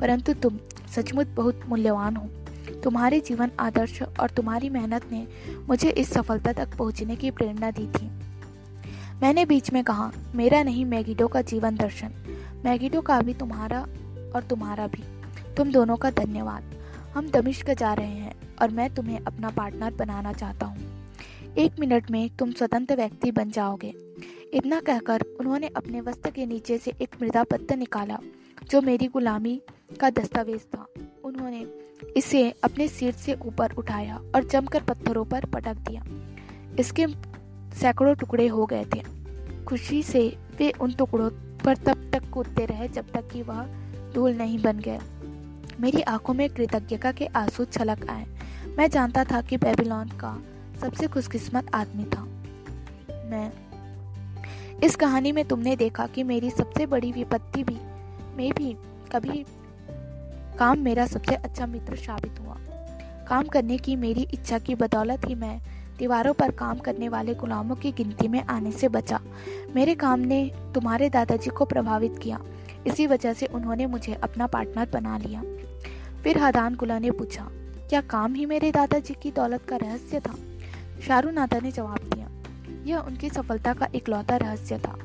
परंतु 0.00 0.32
तुम 0.32 0.58
सचमुच 0.96 1.26
बहुत 1.26 1.60
मूल्यवान 1.68 2.16
हो। 2.16 2.28
तुम्हारे 2.84 3.20
जीवन 3.20 3.50
आदर्श 3.60 4.02
और 4.02 4.30
तुम्हारी 4.30 4.68
मेहनत 4.68 5.12
ने 5.12 5.26
मुझे 5.68 5.90
इस 5.90 6.10
सफलता 6.10 6.52
तक 6.52 6.76
पहुँचने 6.76 7.16
की 7.16 7.30
प्रेरणा 7.30 7.70
दी 7.70 7.86
थी। 7.86 8.06
मैंने 9.22 9.44
बीच 9.44 9.72
में 9.72 9.84
कहा, 9.84 10.12
मेरा 10.34 10.62
नहीं, 10.62 10.84
मैगिडो 10.84 11.28
का 11.28 11.42
जीवन 11.42 11.76
दर्शन। 11.76 12.12
मैगिडो 12.64 13.00
का 13.00 13.20
भी 13.20 13.34
तुम्हारा 13.34 13.80
और 14.34 14.46
तुम्हारा 14.50 14.86
भी। 14.86 15.02
तुम 15.54 15.72
दोनों 15.72 15.96
का 15.96 16.10
धन्यवाद। 16.10 16.74
हम 17.14 17.30
दमिश्क 17.30 17.70
जा 17.70 17.94
रहे 17.94 18.06
हैं 18.06 18.34
और 18.62 18.70
मैं 18.70 18.94
तुम्हें 18.94 19.20
अपना 19.20 19.50
पार्टनर 19.50 19.94
बनाना 19.94 20.32
चाहता 20.32 20.66
हूँ। 20.66 21.06
एक 21.58 21.72
मिनट 21.80 22.10
में 22.10 22.36
तुम 22.36 22.52
स्वतंत्र 22.52 22.96
व्यक्ति 22.96 23.30
बन 23.30 23.50
जाओगे। 23.50 23.94
इतना 24.54 24.80
कहकर 24.80 25.20
उन्होंने 25.40 25.66
अपने 25.66 26.00
वस्त्र 26.00 26.30
के 26.30 26.46
नीचे 26.46 26.78
से 26.78 26.92
एक 27.02 27.16
मृदा 27.22 27.44
पत्थर 27.44 27.76
निकाला, 27.76 28.18
जो 28.70 28.82
मेरी 28.82 29.06
गुलामी 29.06 29.60
का 30.00 30.10
दस्तावेज़ 30.10 30.62
था। 30.62 30.86
उन्होंने 31.24 31.66
इसे 32.16 32.50
अपने 32.64 32.88
सिर 32.88 33.12
से 33.12 33.34
ऊपर 33.34 33.72
उठाया 33.72 34.20
और 34.34 34.44
जमकर 34.44 34.82
पत्थरों 34.82 35.24
पर 35.24 35.44
पटक 35.44 35.74
दिया। 35.74 36.04
इसके 36.78 37.06
सैकड़ों 37.80 38.14
टुकड़े 38.14 38.46
हो 38.46 38.66
गए 38.66 38.84
थे। 38.84 39.02
खुशी 39.64 40.02
से 40.02 40.38
वे 40.58 40.70
उन 40.70 40.92
टुकड़ों 40.92 41.30
पर 41.64 41.76
तब 41.76 42.10
तक 42.12 42.30
कूदते 42.30 42.66
रहे 42.66 42.88
जब 42.88 43.10
तक 43.10 43.28
कि 43.32 43.42
वह 43.42 43.66
धूल 44.14 44.32
नहीं 44.32 44.62
बन 44.62 44.78
गया। 44.78 45.00
मेरी 45.80 46.02
आँखों 46.02 46.34
में 46.34 46.50
कृतज्ञता 46.50 47.12
के 47.12 47.26
आँसू 47.26 47.64
छलक 47.64 48.10
आए। 48.10 48.26
मैं 48.78 48.90
जानता 48.90 49.24
था 49.24 49.42
कि 49.42 49.56
बेबीलोन 49.56 50.08
का 50.08 50.42
सबसे 50.80 51.06
खुशकिस्मत 51.06 51.74
आदमी 51.74 52.04
था। 52.04 52.22
मैं 53.30 53.52
इस 54.80 54.96
कहानी 54.96 55.32
में 55.32 55.44
तुमने 55.44 55.76
देखा 55.76 56.06
कि 56.06 56.22
मेरी 56.22 56.50
सबसे 56.50 56.86
बड़ी 56.86 57.12
विपत्ति 57.12 57.64
भी, 57.64 57.78
मैं 58.36 58.52
भी 58.52 58.76
कभी 59.12 59.44
काम 60.58 60.78
मेरा 60.78 61.06
सबसे 61.06 61.34
अच्छा 61.34 61.66
मित्र 61.66 61.96
साबित 61.96 62.38
हुआ। 62.40 62.56
काम 63.28 63.42
करने 63.44 63.76
की 63.78 63.96
मेरी 63.96 64.22
इच्छा 64.34 64.58
की 64.58 64.74
बदौलत 64.74 65.28
ही 65.28 65.34
मैं 65.34 65.58
दीवारों 65.98 66.32
पर 66.34 66.50
काम 66.50 66.78
करने 66.78 67.08
वाले 67.08 67.34
गुलामों 67.34 67.76
की 67.76 67.92
गिनती 67.92 68.28
में 68.28 68.42
आने 68.42 68.72
से 68.72 68.88
बचा। 68.88 69.20
मेरे 69.74 69.94
काम 69.94 70.20
ने 70.20 70.50
तुम्हारे 70.74 71.08
दादाजी 71.10 71.50
को 71.50 71.64
प्रभावित 71.64 72.18
किया। 72.22 72.40
इसी 72.86 73.06
वजह 73.06 73.32
से 73.32 73.46
उन्होंने 73.46 73.86
मुझे 73.86 74.14
अपना 74.14 74.46
पार्टनर 74.46 74.88
बना 74.92 75.18
लिया। 75.18 75.42
फिर 76.22 76.38
हदान 76.38 76.74
गुला 76.74 76.98
ने 76.98 77.10
पूछा, 77.10 77.48
क्या 77.88 78.00
काम 78.00 78.34
ही 78.34 78.46
मेरे 78.46 78.70
दादाजी 78.70 79.14
की 79.14 79.30
दौलत 79.30 79.64
का 79.64 79.76
रहस्य 79.76 80.20
था? 80.20 80.34
शारू 81.06 81.30
नादा 81.30 81.60
ने 81.60 81.70
जवाब 81.72 82.10
दिया, 82.14 82.28
यह 82.86 82.98
उनकी 82.98 83.30
सफलता 83.30 83.72
का 83.74 83.88
इकलौता 83.94 84.36
रहस्य 84.36 84.78
था। 84.78 84.98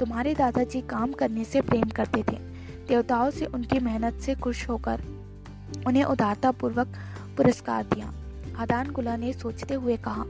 तुम्हारे 0.00 0.34
दादाजी 0.34 0.80
काम 0.80 1.12
करने 1.12 1.44
से 1.44 1.60
प्रेम 1.60 1.88
करते 1.90 2.22
थे। 2.22 2.55
देवताओं 2.88 3.30
से, 3.30 3.46
उनकी 3.46 3.78
मेहनत 3.78 4.14
से 4.14 4.34
खुश 4.34 4.68
होकर 4.68 5.02
उन्हें 5.86 6.04
उदारता 6.04 6.50
पूर्वक 6.50 6.88
पुरस्कार 7.36 7.84
दिया। 7.84 8.12
आदान 8.58 8.90
गुला 8.90 9.16
ने 9.16 9.32
सोचते 9.32 9.74
हुए 9.74 9.96
कहा, 9.96 10.24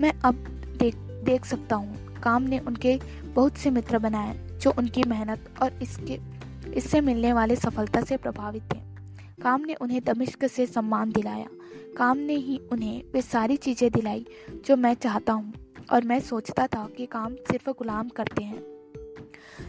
मैं 0.00 0.12
अब 0.24 0.34
देख 0.78 0.94
देख 0.96 1.44
सकता 1.44 1.76
हूँ। 1.76 2.20
काम 2.20 2.42
ने 2.42 2.58
उनके 2.58 3.00
बहुत 3.34 3.56
से 3.56 3.70
मित्र 3.70 3.98
बनाए, 3.98 4.58
जो 4.60 4.72
उनकी 4.78 5.04
मेहनत 5.04 5.50
और 5.62 5.72
इसके, 5.82 6.20
इससे 6.74 7.00
मिलने 7.00 7.32
वाले 7.32 7.56
सफलता 7.56 8.00
से 8.00 8.16
प्रभावित 8.16 8.62
थे। 8.62 8.78
काम 9.42 9.60
ने 9.60 9.74
उन्हें 9.74 10.04
दमिश्क 10.04 10.46
से 10.46 10.66
सम्मान 10.66 11.12
दिलाया। 11.12 11.46
काम 11.96 12.18
ने 12.18 12.34
ही 12.34 12.60
उन्हें 12.72 13.02
वे 13.14 13.22
सारी 13.22 13.56
चीज़ें 13.56 13.90
दिलाई, 13.90 14.26
जो 14.66 14.76
मैं 14.76 14.94
चाहता 14.94 15.32
हूँ। 15.32 15.52
और 15.92 16.04
मैं 16.04 16.20
सोचता 16.20 16.66
था 16.66 16.88
कि 16.96 17.06
काम 17.06 17.34
सिर्फ़ 17.34 17.70
गुलाम 17.70 18.08
करते 18.08 18.44
हैं। 18.44 18.79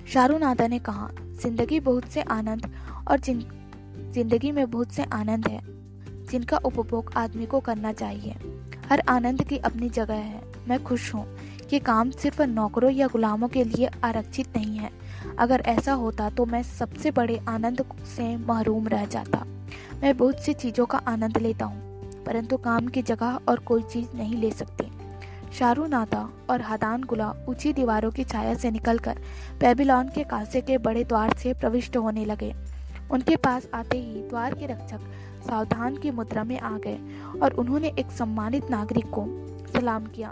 शाहरुनादा 0.06 0.68
ने 0.68 0.80
कहा, 0.80 1.10
ज़िंदगी 1.42 1.80
बहुत 1.82 2.06
से 2.06 2.22
आनंद 2.22 2.70
और 3.08 3.20
ज़िंदगी 3.20 4.52
में 4.52 4.70
बहुत 4.72 4.92
से 4.92 5.04
आनंद 5.04 5.48
है, 5.48 5.62
जिनका 6.32 6.58
उपभोग 6.60 7.12
आदमी 7.18 7.46
को 7.46 7.60
करना 7.60 7.94
चाहिए। 7.94 8.36
हर 8.90 9.02
आनंद 9.10 9.44
की 9.44 9.58
अपनी 9.60 9.90
जगह 9.90 10.14
है। 10.16 10.42
मैं 10.68 10.84
खुश 10.84 11.14
हूँ 11.14 11.26
कि 11.70 11.80
काम 11.80 12.10
सिर्फ़ 12.12 12.42
नौकरों 12.44 12.92
या 12.92 13.08
गुलामों 13.08 13.48
के 13.48 13.64
लिए 13.64 13.90
आरक्षित 14.04 14.58
नहीं 14.58 14.78
है। 14.78 14.90
अगर 15.40 15.62
ऐसा 15.68 15.94
होता 15.94 16.30
तो 16.30 16.46
मैं 16.46 16.62
सबसे 16.64 17.12
बड़े 17.12 17.40
आनंद 17.50 17.84
से 18.08 18.36
महरूम 18.38 18.88
रह 18.88 19.06
जाता। 19.08 19.46
मैं 20.02 20.18
बहुत 20.18 20.40
सी 20.40 20.54
चीज़ों 20.56 20.86
का 20.86 20.98
आनंद 21.08 21.38
लेता 21.38 21.66
हूँ, 21.66 22.24
परंतु 22.26 22.58
काम 22.60 22.88
की 22.88 23.02
जगह 23.04 23.40
और 23.50 23.60
कोई 23.62 23.84
चीज़ 23.84 24.18
नहीं 24.18 24.36
ले 24.36 24.52
सकती। 24.52 24.90
शारू 25.52 25.86
नाता 25.86 26.30
और 26.50 26.62
हदान 26.62 27.04
गुला 27.04 27.34
ऊँची 27.50 27.72
दीवारों 27.74 28.12
की 28.12 28.24
छाया 28.24 28.54
से 28.54 28.72
निकलकर 28.72 29.18
बेबीलोन 29.60 30.10
के 30.10 30.24
कासे 30.24 30.62
के 30.62 30.78
बड़े 30.78 31.04
द्वार 31.04 31.34
से 31.38 31.54
प्रविष्ट 31.54 31.98
होने 31.98 32.26
लगे। 32.26 32.54
उनके 33.12 33.36
पास 33.36 33.68
आते 33.74 33.98
ही 33.98 34.22
द्वार 34.22 34.54
के 34.54 34.66
रक्षक 34.66 35.00
सावधान 35.48 35.98
की 35.98 36.12
मुद्रा 36.12 36.44
में 36.44 36.60
आ 36.60 36.78
गए 36.78 36.98
और 37.42 37.54
उन्होंने 37.54 37.92
एक 38.00 38.12
सम्मानित 38.12 38.70
नागरिक 38.70 39.10
को 39.10 39.26
सलाम 39.74 40.06
किया। 40.06 40.32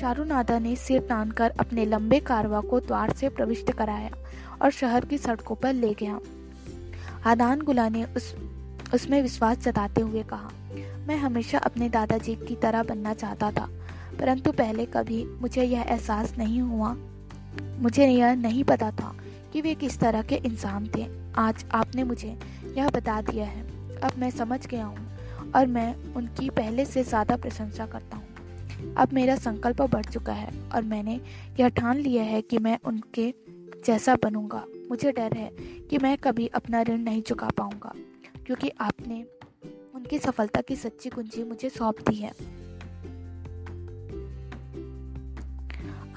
शाहरुनादा 0.00 0.58
ने 0.58 0.76
सिर 0.76 1.00
तानकर 1.00 1.54
अपने 1.60 1.84
लंबे 1.84 2.20
कारवा 2.20 2.60
को 2.60 2.80
द्वार 2.80 3.12
से 3.12 3.28
प्रविष्ट 3.28 3.72
कराया 3.72 4.10
और 4.62 4.70
शहर 4.70 5.04
की 5.04 5.18
सड़कों 5.18 5.54
पर 5.54 5.72
ले 5.72 5.92
गया। 5.94 6.18
हादान 7.22 7.60
गुला 7.60 7.88
ने 7.88 8.04
उस, 8.04 8.34
उसमें 8.94 9.22
विश्वास 9.22 9.58
जताते 9.58 10.00
हुए 10.00 10.22
कहा, 10.22 10.50
मैं 11.08 11.16
हमेशा 11.16 11.58
अपने 11.58 11.88
दादाजी 11.88 12.34
की 12.34 12.56
तरह 12.56 12.82
बनना 12.82 13.14
चाहता 13.14 13.50
था। 13.50 13.68
परंतु 14.18 14.52
पहले 14.52 14.86
कभी 14.86 15.24
मुझे 15.40 15.64
यह 15.64 15.80
एहसास 15.80 16.34
नहीं 16.38 16.60
हुआ। 16.60 16.94
मुझे 17.80 18.06
यह 18.06 18.34
नहीं 18.34 18.64
पता 18.64 18.90
था 18.90 19.14
कि 19.52 19.60
वे 19.60 19.74
किस 19.74 19.98
तरह 20.00 20.22
के 20.22 20.34
इंसान 20.36 20.88
थे। 20.96 21.06
आज 21.36 21.64
आपने 21.74 22.04
मुझे 22.04 22.36
यह 22.76 22.88
बता 22.88 23.20
दिया 23.22 23.46
है। 23.46 23.62
अब 24.00 24.18
मैं 24.18 24.30
समझ 24.30 24.66
गया 24.66 24.84
हूँ 24.84 25.52
और 25.54 25.66
मैं 25.66 25.94
उनकी 26.14 26.48
पहले 26.50 26.84
से 26.84 27.02
ज़्यादा 27.04 27.36
प्रशंसा 27.36 27.86
करता 27.86 28.16
हूँ। 28.16 28.94
अब 28.98 29.12
मेरा 29.12 29.36
संकल्प 29.36 29.82
बढ़ 29.82 30.04
चुका 30.04 30.32
है 30.32 30.52
और 30.74 30.82
मैंने 30.84 31.20
यह 31.60 31.68
ठान 31.70 31.98
लिया 31.98 32.22
है 32.22 32.40
कि 32.42 32.58
मैं 32.58 32.78
उनके 32.84 33.32
जैसा 33.86 34.14
बनूँगा। 34.14 34.64
मुझे 34.90 35.12
डर 35.12 35.36
है 35.36 35.50
कि 35.90 35.98
मैं 35.98 36.16
कभी 36.18 36.46
अपना 36.54 36.82
ऋण 36.82 36.98
नहीं 36.98 37.22
चुका 37.22 37.48
पाऊँगा, 37.48 37.92
क्योंकि 38.46 38.70
आपने 38.80 39.24
उनकी 39.94 40.18
सफलता 40.18 40.60
की 40.60 40.76
सच्ची 40.76 41.10
कुंजी 41.10 41.44
मुझे 41.44 41.68
सौंप 41.68 42.00
दी 42.00 42.16
है। 42.16 42.32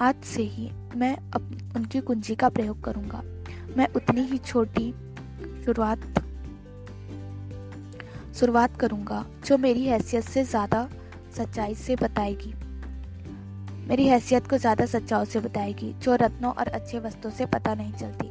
आज 0.02 0.14
से 0.24 0.42
ही 0.42 0.70
मैं 0.96 1.16
अब 1.34 1.72
उनकी 1.76 2.00
कुंजी 2.00 2.34
का 2.34 2.48
प्रयोग 2.48 2.82
करूँगा। 2.84 3.22
मैं 3.76 3.86
उतनी 3.96 4.22
ही 4.22 4.38
छोटी 4.38 4.90
शुरुआत 5.64 6.00
शुरुआत 8.34 8.76
करूँगा, 8.76 9.24
जो 9.46 9.58
मेरी 9.58 9.84
हैसियत 9.84 10.24
से 10.24 10.44
ज़्यादा 10.44 10.88
सच्चाई 11.36 11.74
से 11.74 11.96
बताएगी। 11.96 12.52
मेरी 13.88 14.06
हैसियत 14.08 14.46
को 14.46 14.58
ज़्यादा 14.58 14.86
सच्चाओं 14.86 15.24
से 15.24 15.40
बताएगी, 15.40 15.92
जो 15.92 16.14
रत्नों 16.14 16.52
और 16.52 16.68
अच्छे 16.68 16.98
वस्तुओं 16.98 17.32
से 17.32 17.46
पता 17.46 17.74
नहीं 17.74 17.92
चलती। 17.92 18.30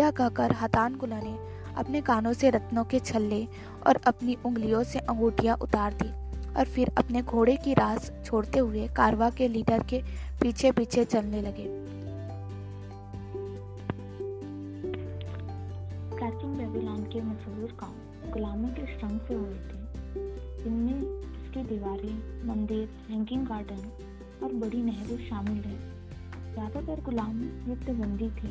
यह 0.00 0.10
कहकर 0.10 0.52
हतान 0.52 0.96
गुला 0.96 1.20
ने 1.20 1.36
अपने 1.76 2.00
कानों 2.00 2.32
से 2.32 2.50
रत्नों 2.50 2.84
के 2.84 2.98
छल्ले 3.00 3.46
और 3.86 4.00
अपनी 4.06 4.36
उंगलियों 4.44 4.82
से 4.84 4.98
अंगूठियाँ 4.98 5.56
उतार 5.56 5.92
दी। 5.92 6.21
और 6.56 6.64
फिर 6.64 6.90
अपने 6.98 7.22
घोड़े 7.22 7.56
की 7.56 7.74
रास 7.74 8.12
छोड़ते 8.24 8.58
हुए 8.58 8.88
कारवा 8.88 9.30
के 9.30 9.48
लीडर 9.48 9.82
के 9.82 10.02
पीछे 10.40 10.72
पीछे 10.72 11.04
चलने 11.04 11.42
लगे। 11.42 11.66
प्राचीन 16.16 16.56
बेबीलोन 16.58 17.04
के 17.04 17.20
मशहूर 17.20 17.72
गाँव 17.80 18.30
गुलामों 18.32 18.68
के 18.68 18.86
श्रम 18.98 19.18
से 19.18 19.34
हुए 19.34 19.54
थे। 19.54 19.80
जिनमें 20.64 21.00
इसकी 21.42 21.62
दीवारें, 21.62 22.46
मंदिर 22.48 22.88
हैंगिंग 23.10 23.46
गार्डन 23.46 23.90
और 24.44 24.52
बड़ी 24.52 24.82
नहरें 24.82 25.28
शामिल 25.28 25.64
हैं। 25.64 25.80
ज़्यादातर 26.54 27.02
गुलाम 27.02 27.42
युद्धबंदी 27.68 28.28
थे। 28.30 28.50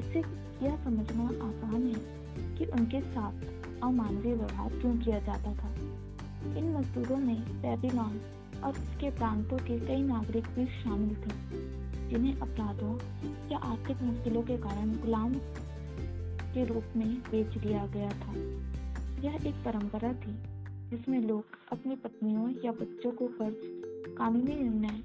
इससे 0.00 0.18
यह 0.66 0.76
समझना 0.84 1.24
आसान 1.46 1.86
है 1.86 2.56
कि 2.58 2.64
उनके 2.64 3.00
साथ 3.00 3.82
अमानवीय 3.82 4.34
व्यवहार 4.34 4.70
क्यों 4.70 4.94
किया 4.96 5.18
जाता 5.18 5.52
था? 5.54 5.70
इन 6.58 6.76
मजदूरों 6.76 7.16
में 7.16 7.40
बेबीलोन 7.62 8.20
और 8.64 8.70
उसके 8.70 9.10
प्रांतों 9.10 9.58
के 9.58 9.78
कई 9.86 10.02
नागरिक 10.02 10.46
भी 10.46 10.66
शामिल 10.82 11.14
थे, 11.16 11.34
जिन्हें 12.08 12.36
अपराधों 12.36 12.94
या 13.52 13.58
आर्थिक 13.58 14.02
मुश्किलों 14.02 14.42
के 14.42 14.56
कारण 14.56 14.92
गुलाम 14.92 15.34
के 16.54 16.64
रूप 16.64 16.84
में 16.96 17.14
बेच 17.30 17.58
दिया 17.58 17.86
गया 17.86 18.10
था। 18.10 18.32
यह 19.22 19.34
एक 19.46 19.54
परंपरा 19.64 20.12
थी, 20.12 20.36
जिसमें 20.90 21.20
लोग 21.20 21.44
अपनी 21.72 21.96
पत्नियों 21.96 22.50
या 22.64 22.72
बच्चों 22.72 23.10
को 23.10 23.26
कर्ज 23.26 23.56
कानूनी 24.18 24.54
निर्णय 24.54 25.02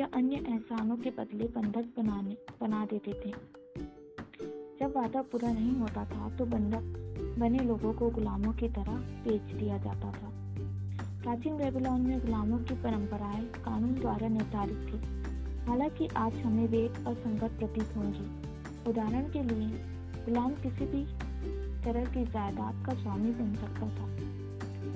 या 0.00 0.08
अन्य 0.14 0.36
एहसानों 0.48 0.96
के 0.96 1.10
बदले 1.10 1.44
बंधक 1.44 1.84
बनाने, 1.98 2.36
बना 2.60 2.84
देते 2.84 3.12
थे। 3.12 3.30
जब 4.80 4.92
वादा 4.96 5.22
पूरा 5.22 5.52
नहीं 5.52 5.72
होता 5.72 6.04
था 6.04 6.36
तो 6.36 6.44
बंधक 6.46 7.36
बने 7.38 7.58
लोगों 7.58 7.92
को 7.92 8.10
गुलामों 8.10 8.52
की 8.52 8.68
तरह 8.68 8.96
बेच 9.24 9.42
दिया 9.42 9.78
जाता 9.78 10.12
था। 10.12 10.39
प्राचीन 11.20 11.56
बेबीलोन 11.56 12.00
में 12.00 12.20
गुलामों 12.20 12.58
की 12.58 12.74
परंपराएँ 12.74 13.44
कानून 13.44 13.94
द्वारा 13.94 14.28
निर्धारित 14.28 14.76
थी। 14.76 15.22
हालाँकि 15.68 16.06
आज 16.06 16.34
हमें 16.34 16.68
वे 16.68 16.88
असंगत 16.88 17.50
प्रतीत 17.58 17.96
होंगी। 17.96 18.42
उदाहरण 18.90 19.22
के 19.22 19.42
लिए, 19.42 19.66
गुलाम 20.26 20.50
किसी 20.50 20.84
भी 20.84 21.06
तरह 21.84 22.04
की 22.04 22.24
जायदाद 22.24 22.86
का 22.86 22.94
स्वामी 22.94 23.30
बन 23.30 23.54
सकता 23.54 23.80
था। 23.80 24.04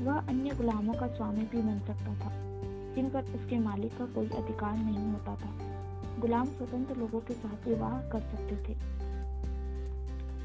वह 0.04 0.28
अन्य 0.28 0.50
गुलामों 0.50 0.94
का 0.94 1.06
स्वामी 1.06 1.40
भी 1.40 1.62
बन 1.62 1.78
सकता 1.78 2.14
था, 2.14 2.32
जिन 2.94 3.10
पर 3.10 3.22
उसके 3.22 3.58
मालिक 3.58 3.98
का 3.98 4.06
कोई 4.06 4.28
अधिकार 4.28 4.76
नहीं 4.76 5.12
होता 5.12 5.36
था। 5.36 5.50
गुलाम 6.20 6.46
स्वतंत्र 6.46 6.96
लोगों 6.96 7.20
के 7.20 7.34
साथ 7.34 7.68
विवाह 7.68 8.02
कर 8.02 8.20
सकते 8.20 8.56
थे। 8.56 8.74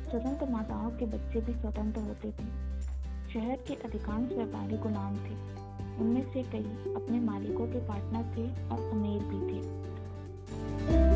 स्वतंत्र 0.10 0.50
माताओं 0.50 0.90
के 0.90 1.06
बच्चे 1.06 1.42
भी 1.42 1.54
स्वतंत्र 1.54 2.02
होते 2.02 2.32
थे। 2.32 2.70
शहर 3.34 3.58
के 3.68 3.74
अधिकांश 3.74 4.32
व्यापारी 4.32 4.78
गुलाम 4.78 5.16
थे। 5.16 5.69
उनमें 6.02 6.24
से 6.34 6.44
कई 6.44 6.94
अपने 6.96 7.20
मालिकों 7.20 7.68
के 7.68 7.80
पार्टनर 7.88 8.34
थे 8.38 8.48
और 8.70 8.90
अमीर 8.92 9.24
भी 9.24 9.40
थे। 9.50 11.09